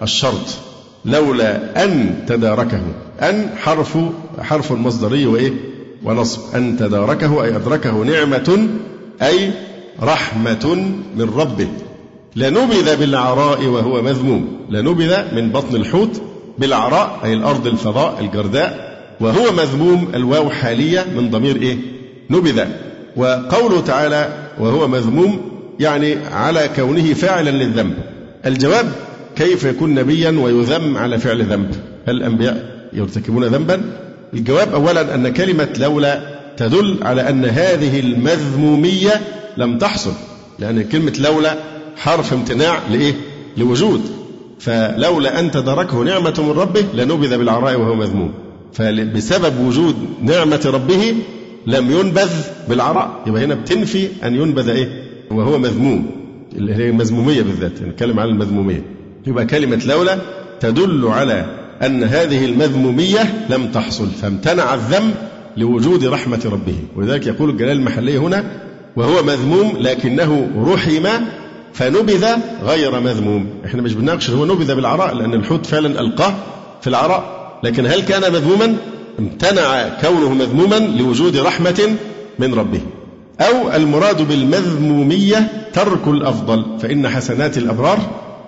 [0.02, 0.58] الشرط
[1.04, 2.82] لولا أن تداركه
[3.20, 3.98] أن حرف
[4.40, 5.52] حرف المصدري وإيه؟
[6.04, 8.68] ونصب أن تداركه أي أدركه نعمة
[9.22, 9.52] أي
[10.02, 11.68] رحمة من ربه.
[12.36, 14.66] لنبذ بالعراء وهو مذموم.
[14.70, 16.22] لنبذ من بطن الحوت
[16.58, 18.90] بالعراء أي الأرض الفضاء الجرداء
[19.20, 21.76] وهو مذموم الواو حالية من ضمير إيه؟
[22.30, 22.64] نبذ.
[23.16, 24.28] وقوله تعالى
[24.58, 25.40] وهو مذموم
[25.80, 27.94] يعني على كونه فاعلا للذنب.
[28.46, 28.92] الجواب
[29.36, 31.74] كيف يكون نبيا ويذم على فعل ذنب؟
[32.08, 33.82] هل الأنبياء يرتكبون ذنبا؟
[34.34, 36.20] الجواب أولا أن كلمة لولا
[36.56, 39.20] تدل على أن هذه المذمومية
[39.56, 40.12] لم تحصل.
[40.58, 41.54] لأن كلمة لولا
[41.96, 43.14] حرف امتناع لإيه؟
[43.56, 44.00] لوجود.
[44.58, 48.32] فلولا أن تدركه نعمة من ربه لنبذ بالعراء وهو مذموم.
[48.72, 51.14] فبسبب وجود نعمة ربه
[51.66, 52.30] لم ينبذ
[52.68, 54.88] بالعراء يبقى هنا بتنفي أن ينبذ إيه؟
[55.30, 56.10] وهو مذموم.
[56.56, 58.82] اللي هي المذمومية بالذات نتكلم عن المذمومية.
[59.26, 60.18] يبقى كلمة لولا
[60.60, 61.46] تدل على
[61.82, 65.10] أن هذه المذمومية لم تحصل فامتنع الذم
[65.56, 66.76] لوجود رحمة ربه.
[66.96, 68.44] ولذلك يقول الجلال المحلي هنا
[68.96, 71.06] وهو مذموم لكنه رحم
[71.72, 72.26] فنبذ
[72.62, 73.46] غير مذموم.
[73.66, 76.34] إحنا مش بنناقش هو نبذ بالعراء لأن الحوت فعلا ألقاه
[76.80, 77.40] في العراء.
[77.64, 78.76] لكن هل كان مذموما؟
[79.18, 81.96] امتنع كونه مذموما لوجود رحمة
[82.38, 82.80] من ربه.
[83.40, 87.98] أو المراد بالمذمومية ترك الأفضل فإن حسنات الأبرار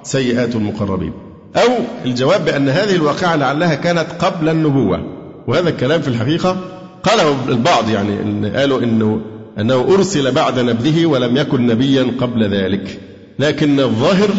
[0.03, 1.13] سيئات المقربين.
[1.57, 1.69] أو
[2.05, 5.01] الجواب بأن هذه الواقعة لعلها كانت قبل النبوة.
[5.47, 6.57] وهذا الكلام في الحقيقة
[7.03, 9.21] قاله البعض يعني إن قالوا إنه
[9.59, 13.01] أنه أرسل بعد نبذه ولم يكن نبيا قبل ذلك.
[13.43, 14.31] لكن الظاهر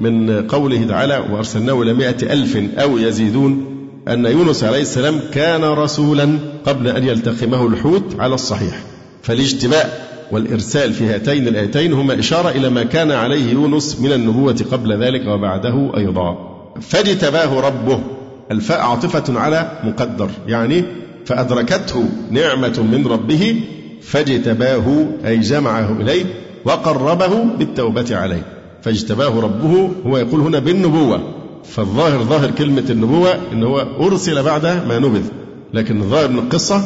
[0.00, 3.64] من قوله تعالى وأرسلناه إلى مائة ألف أو يزيدون
[4.08, 8.80] أن يونس عليه السلام كان رسولا قبل أن يلتقمه الحوت على الصحيح.
[9.22, 15.02] فالاجتباء والإرسال في هاتين الآيتين هما إشارة إلى ما كان عليه يونس من النبوة قبل
[15.02, 16.38] ذلك وبعده أيضا.
[16.80, 18.00] فاجتباه ربه
[18.50, 20.84] الفاء عاطفة على مقدر يعني
[21.26, 23.60] فأدركته نعمة من ربه
[24.02, 26.24] فاجتباه أي جمعه إليه
[26.64, 28.42] وقربه بالتوبة عليه.
[28.82, 31.20] فاجتباه ربه هو يقول هنا بالنبوة.
[31.64, 35.22] فالظاهر ظاهر كلمة النبوة إن هو أرسل بعد ما نبذ.
[35.74, 36.84] لكن الظاهر من القصة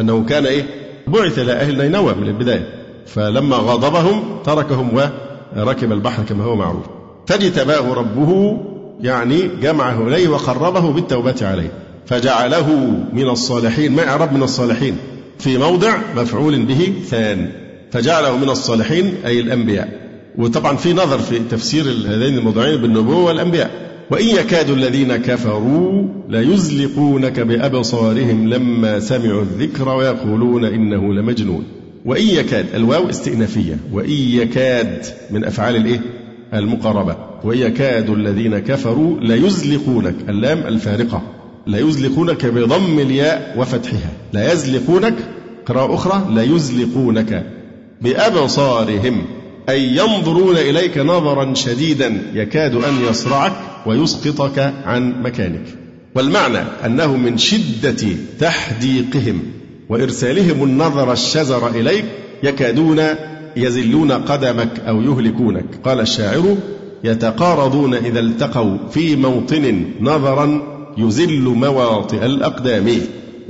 [0.00, 0.64] أنه كان إيه؟
[1.06, 2.68] بعث إلى أهل نينوى من البداية.
[3.06, 4.88] فلما غاضبهم تركهم
[5.56, 6.84] وركب البحر كما هو معروف.
[7.26, 8.60] فاجتباه ربه
[9.00, 11.72] يعني جمعه إليه وقربه بالتوبة عليه.
[12.06, 14.96] فجعله من الصالحين ما إعراب من الصالحين
[15.38, 17.63] في موضع مفعول به ثان.
[17.94, 19.88] فجعله من الصالحين أي الأنبياء.
[20.38, 23.70] وطبعا في نظر في تفسير هذين الموضوعين بالنبوة والأنبياء.
[24.10, 31.64] وإن يكاد الذين كفروا ليزلقونك بأبصارهم لما سمعوا الذكر ويقولون إنه لمجنون.
[32.04, 33.76] وإن يكاد الواو استئنافية.
[33.92, 36.00] وإن يكاد من أفعال الإيه؟
[36.54, 41.22] المقاربة وإن يكاد الذين كفروا ليزلقونك اللام الفارقة.
[41.66, 44.10] ليزلقونك بضم الياء وفتحها.
[44.32, 45.14] لا يزلقونك
[45.66, 47.53] قراءة أخرى ليزلقونك
[48.04, 49.22] بأبصارهم
[49.68, 53.52] أي ينظرون إليك نظرا شديدا يكاد أن يصرعك
[53.86, 55.64] ويسقطك عن مكانك.
[56.14, 58.06] والمعنى أنه من شدة
[58.40, 59.42] تحديقهم
[59.88, 62.04] وإرسالهم النظر الشزر إليك
[62.42, 63.02] يكادون
[63.56, 65.64] يزلون قدمك أو يهلكونك.
[65.84, 66.56] قال الشاعر
[67.04, 70.62] يتقارضون إذا التقوا في موطن نظرا
[70.98, 72.88] يزل مواطئ الأقدام.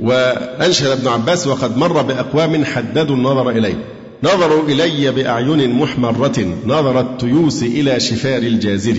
[0.01, 7.63] وأنشد ابن عباس وقد مر بأقوام حددوا النظر إليه نظروا إلي بأعين محمرة نظر التيوس
[7.63, 8.95] إلى شفار الجازر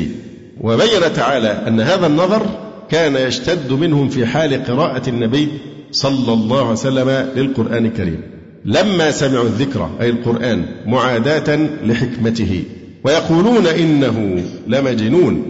[0.60, 2.47] وبين تعالى أن هذا النظر
[2.90, 5.48] كان يشتد منهم في حال قراءة النبي
[5.93, 8.20] صلى الله عليه وسلم للقرآن الكريم.
[8.64, 12.62] لما سمعوا الذكر أي القرآن معاداة لحكمته
[13.05, 15.43] ويقولون إنه لمجنون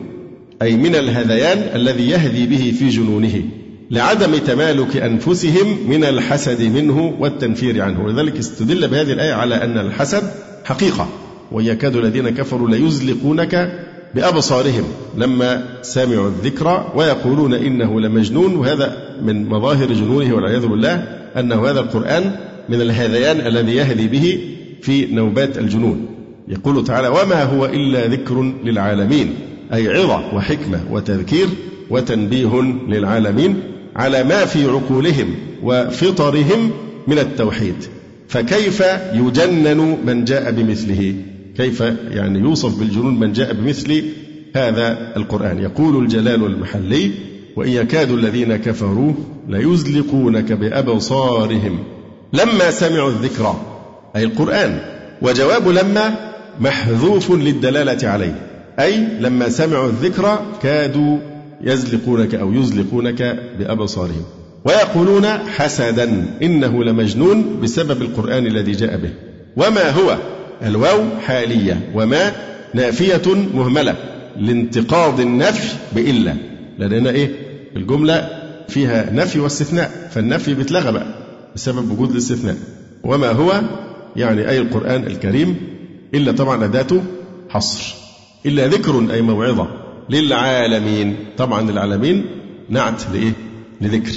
[0.62, 3.42] أي من الهذيان الذي يهدي به في جنونه.
[3.90, 8.04] لعدم تمالك أنفسهم من الحسد منه والتنفير عنه.
[8.04, 10.22] ولذلك استدل بهذه الآية على أن الحسد
[10.64, 11.08] حقيقة
[11.52, 13.82] ويكاد الذين كفروا ليزلقونك
[14.14, 14.84] بأبصارهم
[15.16, 18.54] لما سمعوا الذكر ويقولون إنه لمجنون.
[18.54, 20.94] وهذا من مظاهر جنونه والعياذ بالله
[21.36, 22.32] أنه هذا القرآن
[22.68, 24.40] من الهذيان الذي يهدي به
[24.82, 26.06] في نوبات الجنون.
[26.48, 29.34] يقول تعالى وما هو إلا ذكر للعالمين
[29.72, 31.46] أي عظة وحكمة وتذكير
[31.90, 33.56] وتنبيه للعالمين.
[33.96, 36.70] على ما في عقولهم وفطرهم
[37.06, 37.74] من التوحيد.
[38.28, 38.82] فكيف
[39.12, 41.14] يجنن من جاء بمثله؟
[41.56, 44.04] كيف يعني يوصف بالجنون من جاء بمثل
[44.56, 47.10] هذا القرآن؟ يقول الجلال المحلي
[47.56, 49.12] وإن يكاد الذين كفروا
[49.48, 51.78] ليزلقونك بأبصارهم.
[52.32, 53.56] لما سمعوا الذكر
[54.16, 54.78] أي القرآن
[55.22, 56.14] وجواب لما
[56.60, 58.34] محذوف للدلالة عليه
[58.80, 61.18] أي لما سمعوا الذكر كادوا
[61.60, 64.22] يزلقونك أو يزلقونك بأبصارهم
[64.64, 69.10] ويقولون حسدا إنه لمجنون بسبب القرآن الذي جاء به
[69.56, 70.16] وما هو؟
[70.62, 72.32] الواو حالية وما
[72.74, 73.94] نافية مهملة
[74.36, 76.34] لانتقاض النفي بإلا
[76.78, 77.30] لأن إيه؟
[77.76, 78.28] الجملة
[78.68, 81.06] فيها نفي واستثناء فالنفي بيتلغى بقى
[81.54, 82.56] بسبب وجود الاستثناء.
[83.04, 83.60] وما هو؟
[84.16, 85.56] يعني أي القرآن الكريم
[86.14, 87.02] إلا طبعا أداته
[87.48, 87.94] حصر
[88.46, 89.68] إلا ذكر أي موعظة.
[90.10, 91.16] للعالمين.
[91.36, 92.26] طبعا العالمين
[92.68, 93.32] نعت لإيه؟
[93.80, 94.12] لذكر.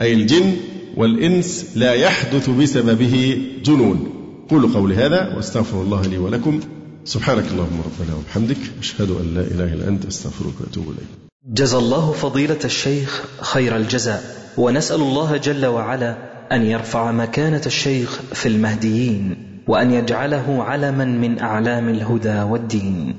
[0.00, 0.52] أي الجن
[0.96, 4.08] والإنس لا يحدث بسببه جنون.
[4.50, 6.60] قولوا قولي هذا واستغفر الله لي ولكم.
[7.04, 8.56] سبحانك اللهم ربنا وبحمدك.
[8.80, 11.08] أشهد أن لا إله إلا أنت أستغفرك وأتوب إليك.
[11.52, 14.22] جزى الله فضيلة الشيخ خير الجزاء.
[14.56, 16.16] ونسأل الله جل وعلا
[16.52, 19.36] أن يرفع مكانة الشيخ في المهديين
[19.68, 23.14] وأن يجعله علما من أعلام الهدى والدين.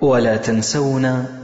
[0.00, 1.43] ولا تنسونا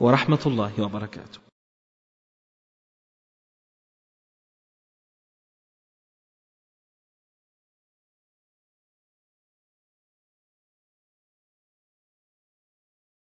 [0.00, 1.47] ورحمة الله وبركاته.